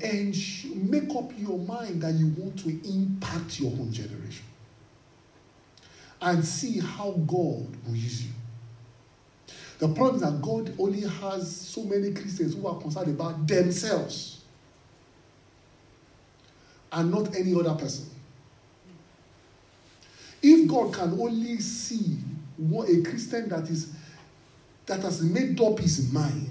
And 0.00 0.34
make 0.90 1.10
up 1.14 1.32
your 1.36 1.58
mind 1.58 2.02
that 2.02 2.14
you 2.14 2.28
want 2.36 2.58
to 2.60 2.68
impact 2.68 3.58
your 3.58 3.72
own 3.72 3.92
generation. 3.92 4.44
And 6.20 6.44
see 6.44 6.78
how 6.78 7.10
God 7.26 7.76
will 7.86 7.96
use 7.96 8.24
you. 8.24 8.30
The 9.78 9.88
problem 9.88 10.16
is 10.16 10.22
that 10.22 10.40
God 10.40 10.74
only 10.78 11.02
has 11.02 11.54
so 11.54 11.84
many 11.84 12.12
Christians 12.12 12.54
who 12.54 12.66
are 12.66 12.80
concerned 12.80 13.08
about 13.08 13.46
themselves 13.46 14.35
and 16.96 17.10
not 17.10 17.34
any 17.36 17.54
other 17.54 17.74
person. 17.74 18.06
If 20.42 20.68
God 20.68 20.94
can 20.94 21.12
only 21.20 21.58
see 21.58 22.18
what 22.56 22.88
a 22.88 23.02
Christian 23.02 23.48
that 23.50 23.68
is 23.68 23.92
that 24.86 25.00
has 25.00 25.22
made 25.22 25.60
up 25.60 25.78
his 25.78 26.12
mind 26.12 26.50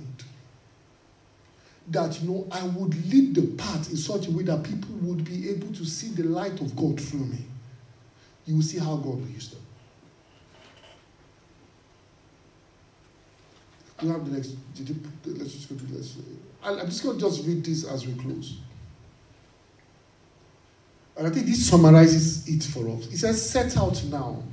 that 1.88 2.22
you 2.22 2.30
know 2.30 2.48
I 2.52 2.64
would 2.64 3.12
lead 3.12 3.36
the 3.36 3.48
path 3.64 3.90
in 3.90 3.98
such 3.98 4.28
a 4.28 4.32
way 4.32 4.44
that 4.44 4.64
people 4.64 4.94
would 5.02 5.24
be 5.24 5.50
able 5.50 5.74
to 5.74 5.86
see 5.86 6.10
the 6.10 6.24
light 6.24 6.60
of 6.62 6.76
God 6.76 7.00
through 7.00 7.26
me, 7.26 7.40
you 8.46 8.56
will 8.56 8.64
see 8.64 8.80
how 8.80 8.96
God 8.98 9.22
will 9.22 9.30
use 9.30 9.50
them. 9.50 9.62
you 14.02 14.12
have 14.12 14.26
the 14.26 14.36
next? 14.36 14.50
Did 14.76 14.90
you, 14.90 14.96
let's 15.26 15.54
just 15.54 15.70
go 15.70 15.76
to. 15.76 16.80
I'm 16.82 16.86
just 16.88 17.02
going 17.04 17.18
to 17.18 17.24
just 17.24 17.48
read 17.48 17.64
this 17.64 17.86
as 17.86 18.06
we 18.06 18.14
close. 18.14 18.60
And 21.18 21.28
I 21.28 21.30
think 21.30 21.46
this 21.46 21.66
summarizes 21.66 22.48
it 22.48 22.64
for 22.64 22.90
us. 22.90 23.08
It 23.08 23.18
says, 23.18 23.50
Set 23.50 23.78
out 23.78 24.04
now, 24.06 24.44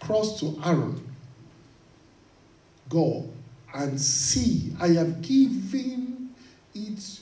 cross 0.00 0.40
to 0.40 0.58
Arnon, 0.62 1.00
go 2.88 3.28
and 3.74 4.00
see, 4.00 4.72
I 4.80 4.88
have 4.88 5.22
given 5.22 6.34
it, 6.74 7.20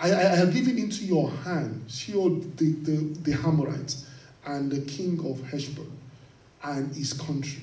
I, 0.00 0.12
I 0.12 0.36
have 0.36 0.52
given 0.52 0.78
into 0.78 1.04
your 1.04 1.30
hand, 1.30 1.84
Sihon 1.88 2.52
the, 2.56 2.72
the, 2.72 2.96
the 3.30 3.32
Amorites 3.46 4.06
and 4.44 4.70
the 4.70 4.80
king 4.82 5.18
of 5.28 5.42
Heshbon 5.50 5.90
and 6.62 6.94
his 6.94 7.12
country. 7.12 7.62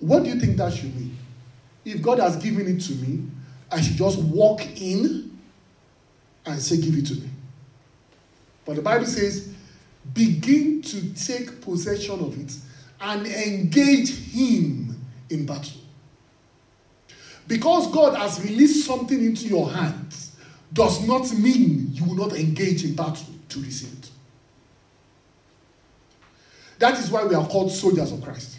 What 0.00 0.24
do 0.24 0.30
you 0.30 0.38
think 0.38 0.56
that 0.58 0.72
should 0.74 0.94
mean? 0.94 1.16
If 1.84 2.02
God 2.02 2.18
has 2.18 2.36
given 2.36 2.66
it 2.68 2.80
to 2.82 2.92
me, 2.94 3.26
I 3.70 3.80
should 3.80 3.96
just 3.96 4.18
walk 4.18 4.62
in 4.80 5.38
and 6.46 6.60
say, 6.60 6.76
Give 6.78 6.96
it 6.96 7.06
to 7.06 7.14
me. 7.14 7.30
But 8.68 8.76
the 8.76 8.82
Bible 8.82 9.06
says, 9.06 9.48
begin 10.12 10.82
to 10.82 11.14
take 11.14 11.62
possession 11.62 12.20
of 12.20 12.38
it 12.38 12.54
and 13.00 13.26
engage 13.26 14.14
Him 14.14 14.94
in 15.30 15.46
battle. 15.46 15.80
Because 17.46 17.90
God 17.90 18.14
has 18.14 18.44
released 18.44 18.84
something 18.84 19.24
into 19.24 19.46
your 19.46 19.70
hands, 19.70 20.36
does 20.70 21.00
not 21.08 21.32
mean 21.32 21.88
you 21.92 22.04
will 22.04 22.14
not 22.14 22.34
engage 22.34 22.84
in 22.84 22.94
battle 22.94 23.32
to 23.48 23.58
receive 23.58 23.90
it. 24.00 24.10
That 26.78 26.98
is 26.98 27.10
why 27.10 27.24
we 27.24 27.34
are 27.34 27.46
called 27.46 27.72
soldiers 27.72 28.12
of 28.12 28.22
Christ. 28.22 28.58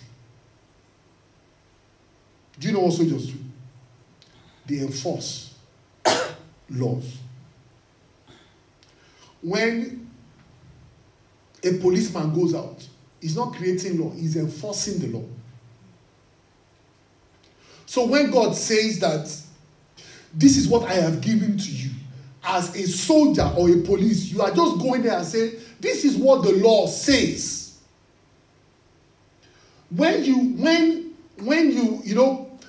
Do 2.59 2.67
you 2.67 2.73
know 2.73 2.79
what 2.79 2.93
soldiers 2.93 3.27
do? 3.27 3.37
They 4.65 4.79
enforce 4.79 5.53
laws. 6.71 7.19
When 9.41 10.09
a 11.63 11.77
policeman 11.77 12.33
goes 12.33 12.53
out, 12.53 12.87
he's 13.21 13.35
not 13.35 13.53
creating 13.53 13.99
law, 13.99 14.11
he's 14.11 14.35
enforcing 14.35 14.99
the 14.99 15.17
law. 15.17 15.25
So 17.85 18.05
when 18.05 18.29
God 18.31 18.55
says 18.55 18.99
that 18.99 19.35
this 20.33 20.57
is 20.57 20.67
what 20.67 20.83
I 20.83 20.93
have 20.93 21.21
given 21.21 21.57
to 21.57 21.71
you, 21.71 21.89
as 22.43 22.75
a 22.75 22.87
soldier 22.87 23.51
or 23.57 23.69
a 23.69 23.77
police, 23.81 24.31
you 24.31 24.41
are 24.41 24.51
just 24.51 24.79
going 24.79 25.03
there 25.03 25.17
and 25.17 25.25
saying, 25.25 25.53
This 25.79 26.05
is 26.05 26.15
what 26.15 26.43
the 26.43 26.53
law 26.53 26.87
says. 26.87 27.79
When 29.89 30.23
you 30.23 30.37
when 30.37 31.15
when 31.39 31.71
you 31.71 32.01
you 32.03 32.15
know 32.15 32.59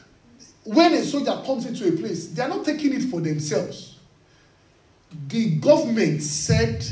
when 0.65 0.95
a 0.95 1.05
soldier 1.05 1.43
comes 1.45 1.67
into 1.67 1.89
a 1.89 1.93
place, 1.93 2.29
they 2.29 2.43
are 2.43 2.49
not 2.49 2.65
taking 2.65 2.95
it 2.95 3.03
for 3.05 3.21
themselves. 3.21 3.90
The 5.31 5.57
government 5.57 6.23
said 6.23 6.85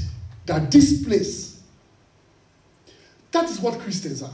that 0.47 0.71
this 0.71 1.05
place, 1.05 1.61
that 3.33 3.45
is 3.51 3.61
what 3.61 3.79
Christians 3.81 4.23
are. 4.23 4.31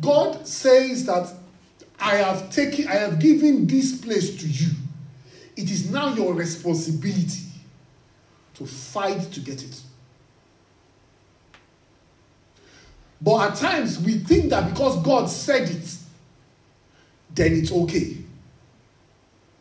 God 0.00 0.46
says 0.46 1.04
that 1.06 1.32
I 2.00 2.16
have 2.16 2.50
taken, 2.50 2.88
I 2.88 2.94
have 2.94 3.18
given 3.18 3.66
this 3.66 4.00
place 4.00 4.40
to 4.40 4.48
you. 4.48 4.70
It 5.56 5.70
is 5.70 5.90
now 5.90 6.14
your 6.14 6.32
responsibility 6.32 7.42
to 8.54 8.66
fight 8.66 9.20
to 9.32 9.40
get 9.40 9.62
it. 9.62 9.80
But 13.20 13.50
at 13.50 13.56
times 13.56 13.98
we 13.98 14.14
think 14.18 14.50
that 14.50 14.70
because 14.70 15.02
God 15.02 15.26
said 15.26 15.68
it, 15.68 15.96
then 17.34 17.52
it's 17.52 17.72
okay. 17.72 18.16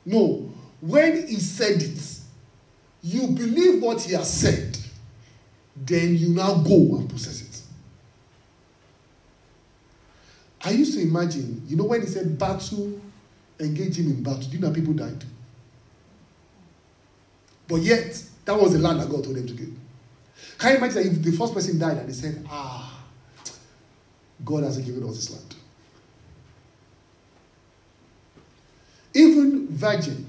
No, 0.05 0.53
when 0.79 1.27
he 1.27 1.35
said 1.35 1.81
it, 1.81 2.16
you 3.07 3.27
believe 3.27 3.81
what 3.81 4.01
he 4.01 4.13
has 4.13 4.31
said, 4.31 4.77
then 5.75 6.17
you 6.17 6.29
now 6.29 6.55
go 6.55 6.97
and 6.97 7.09
possess 7.09 7.41
it. 7.41 7.61
I 10.61 10.71
used 10.71 10.93
to 10.95 11.01
imagine, 11.01 11.63
you 11.67 11.77
know, 11.77 11.85
when 11.85 12.01
he 12.01 12.07
said 12.07 12.37
battle, 12.37 12.99
engage 13.59 13.97
him 13.97 14.07
in 14.07 14.23
battle, 14.23 14.41
do 14.41 14.57
you 14.57 14.59
know 14.59 14.71
people 14.71 14.93
died? 14.93 15.23
But 17.69 17.77
yet, 17.77 18.21
that 18.43 18.59
was 18.59 18.73
the 18.73 18.79
land 18.79 18.99
that 18.99 19.09
God 19.09 19.23
told 19.23 19.38
them 19.38 19.47
to 19.47 19.53
give. 19.53 19.71
Can 20.57 20.71
you 20.71 20.77
imagine 20.77 21.07
if 21.07 21.23
the 21.23 21.31
first 21.31 21.53
person 21.53 21.79
died 21.79 21.97
and 21.97 22.09
they 22.09 22.13
said, 22.13 22.45
ah, 22.49 23.05
God 24.43 24.63
hasn't 24.63 24.85
given 24.85 25.07
us 25.07 25.15
this 25.15 25.31
land? 25.31 25.55
Even 29.13 29.67
Virgin, 29.69 30.26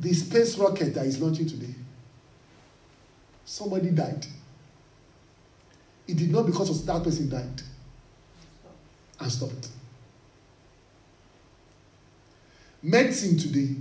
the 0.00 0.14
space 0.14 0.56
rocket 0.56 0.94
that 0.94 1.04
is 1.04 1.20
launching 1.20 1.46
today, 1.46 1.74
somebody 3.44 3.90
died. 3.90 4.24
It 6.08 6.16
did 6.16 6.30
not 6.32 6.46
because 6.46 6.70
of 6.70 6.86
that 6.86 7.04
person 7.04 7.28
died 7.28 7.62
and 9.20 9.30
stopped. 9.30 9.68
Medicine 12.82 13.36
today, 13.36 13.76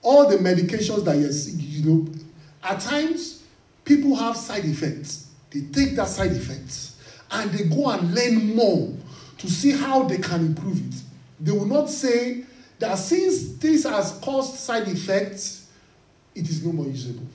all 0.00 0.26
the 0.28 0.38
medications 0.38 1.04
that 1.04 1.16
you're 1.18 1.30
you 1.58 1.84
know, 1.84 2.12
at 2.64 2.80
times 2.80 3.44
people 3.84 4.16
have 4.16 4.36
side 4.36 4.64
effects. 4.64 5.28
They 5.50 5.60
take 5.60 5.96
that 5.96 6.08
side 6.08 6.32
effects 6.32 6.98
and 7.30 7.50
they 7.52 7.64
go 7.64 7.90
and 7.90 8.14
learn 8.14 8.56
more 8.56 8.94
to 9.36 9.50
see 9.50 9.72
how 9.72 10.04
they 10.04 10.16
can 10.16 10.46
improve 10.46 10.78
it. 10.88 11.02
They 11.38 11.52
will 11.52 11.66
not 11.66 11.90
say 11.90 12.44
that 12.80 12.94
since 12.96 13.58
this 13.58 13.84
has 13.84 14.12
caused 14.22 14.56
side 14.56 14.88
effects, 14.88 15.70
it 16.34 16.48
is 16.48 16.64
no 16.64 16.72
more 16.72 16.86
usable. 16.86 17.26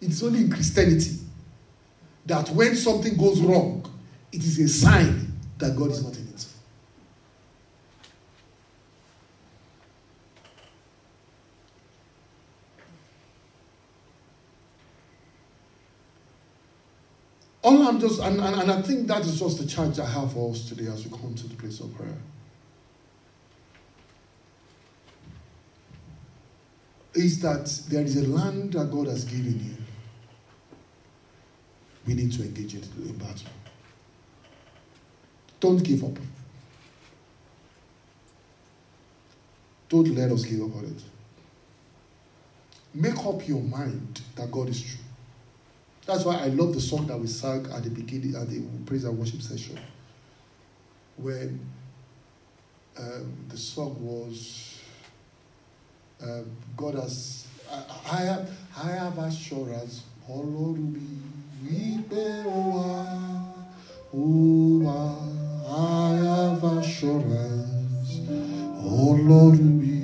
It 0.00 0.10
is 0.10 0.22
only 0.22 0.42
in 0.42 0.50
Christianity 0.50 1.18
that 2.24 2.48
when 2.50 2.76
something 2.76 3.16
goes 3.16 3.40
wrong, 3.40 3.84
it 4.32 4.42
is 4.44 4.58
a 4.60 4.68
sign 4.68 5.32
that 5.58 5.76
God 5.76 5.90
is 5.90 6.04
not 6.04 6.16
in 6.16 6.28
it. 6.28 6.46
All 17.64 17.88
I'm 17.88 17.98
just, 17.98 18.20
and, 18.20 18.38
and, 18.40 18.54
and 18.54 18.70
I 18.70 18.82
think 18.82 19.08
that 19.08 19.22
is 19.22 19.40
just 19.40 19.58
the 19.58 19.66
charge 19.66 19.98
I 19.98 20.06
have 20.06 20.32
for 20.32 20.52
us 20.52 20.68
today 20.68 20.86
as 20.86 21.04
we 21.04 21.10
come 21.10 21.34
to 21.34 21.48
the 21.48 21.56
place 21.56 21.80
of 21.80 21.92
prayer. 21.96 22.18
Is 27.14 27.40
that 27.42 27.66
there 27.88 28.02
is 28.02 28.16
a 28.16 28.28
land 28.28 28.72
that 28.72 28.90
God 28.90 29.06
has 29.06 29.24
given 29.24 29.60
you. 29.64 29.76
We 32.06 32.14
need 32.14 32.32
to 32.32 32.42
engage 32.42 32.74
it 32.74 32.86
in 32.96 33.16
battle. 33.16 33.48
Don't 35.60 35.82
give 35.82 36.04
up. 36.04 36.18
Don't 39.88 40.08
let 40.14 40.30
us 40.32 40.44
give 40.44 40.60
up 40.60 40.76
on 40.76 40.84
it. 40.86 41.02
Make 42.94 43.18
up 43.24 43.46
your 43.46 43.60
mind 43.60 44.20
that 44.36 44.50
God 44.50 44.68
is 44.68 44.82
true. 44.82 45.04
That's 46.06 46.24
why 46.24 46.36
I 46.36 46.46
love 46.48 46.74
the 46.74 46.80
song 46.80 47.06
that 47.06 47.18
we 47.18 47.26
sang 47.26 47.66
at 47.72 47.82
the 47.82 47.90
beginning, 47.90 48.34
at 48.36 48.48
the 48.48 48.62
praise 48.86 49.04
and 49.04 49.18
worship 49.18 49.40
session. 49.40 49.78
When 51.16 51.60
um, 52.98 53.46
the 53.48 53.56
song 53.56 53.96
was, 54.00 54.73
um, 56.24 56.44
God 56.76 56.94
has. 56.94 57.46
I, 57.70 58.18
I 58.18 58.20
have 58.22 58.50
I 58.76 58.90
have 58.90 59.18
assurance. 59.18 60.02
Ọlọ́run 60.28 60.92
mi 60.94 61.06
wípé 61.64 62.24
ó 62.46 62.58
wá 62.74 62.88
ó. 64.14 65.14
I 65.76 66.16
have 66.16 66.64
assurance. 66.78 68.12
Ọlọ́run 69.06 69.60
mi 69.80 69.96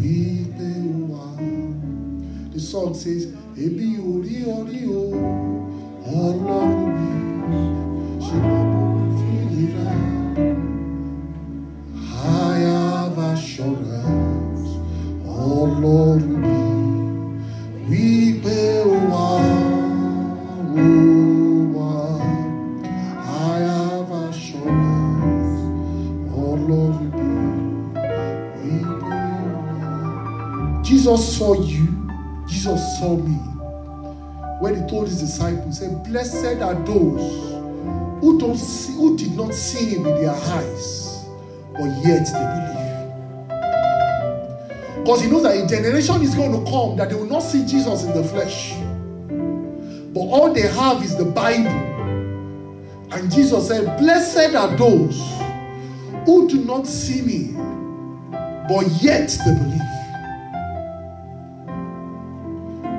wípé 0.00 0.68
ó 0.94 0.98
wá. 1.12 1.26
The 2.52 2.60
song 2.60 2.94
says, 2.94 3.24
Ebi 3.56 3.88
ò 3.98 4.12
rí 4.24 4.36
ọ 4.56 4.58
o, 4.96 6.89
his 35.10 35.20
disciples, 35.20 35.78
said, 35.78 36.02
Blessed 36.04 36.62
are 36.62 36.74
those 36.84 37.52
who 38.20 38.38
don't 38.38 38.56
see, 38.56 38.92
who 38.94 39.16
did 39.16 39.32
not 39.36 39.52
see 39.52 39.90
him 39.90 40.04
with 40.04 40.20
their 40.20 40.30
eyes, 40.30 41.26
but 41.72 41.88
yet 42.04 42.26
they 42.32 42.46
believe. 42.54 42.70
Because 44.98 45.22
he 45.22 45.30
knows 45.30 45.42
that 45.42 45.56
a 45.56 45.66
generation 45.66 46.22
is 46.22 46.34
going 46.34 46.52
to 46.52 46.70
come 46.70 46.96
that 46.96 47.08
they 47.08 47.14
will 47.16 47.26
not 47.26 47.40
see 47.40 47.64
Jesus 47.66 48.04
in 48.04 48.14
the 48.14 48.22
flesh. 48.22 48.74
But 50.14 50.20
all 50.20 50.52
they 50.52 50.68
have 50.68 51.02
is 51.02 51.16
the 51.16 51.24
Bible. 51.24 51.70
And 53.12 53.30
Jesus 53.30 53.68
said, 53.68 53.98
Blessed 53.98 54.54
are 54.54 54.76
those 54.76 55.18
who 56.26 56.48
do 56.48 56.64
not 56.64 56.86
see 56.86 57.22
me, 57.22 57.52
but 58.68 58.86
yet 59.02 59.36
they 59.44 59.54
believe. 59.54 59.80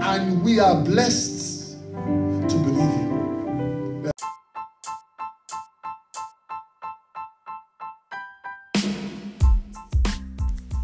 And 0.04 0.44
we 0.44 0.60
are 0.60 0.84
blessed 0.84 1.41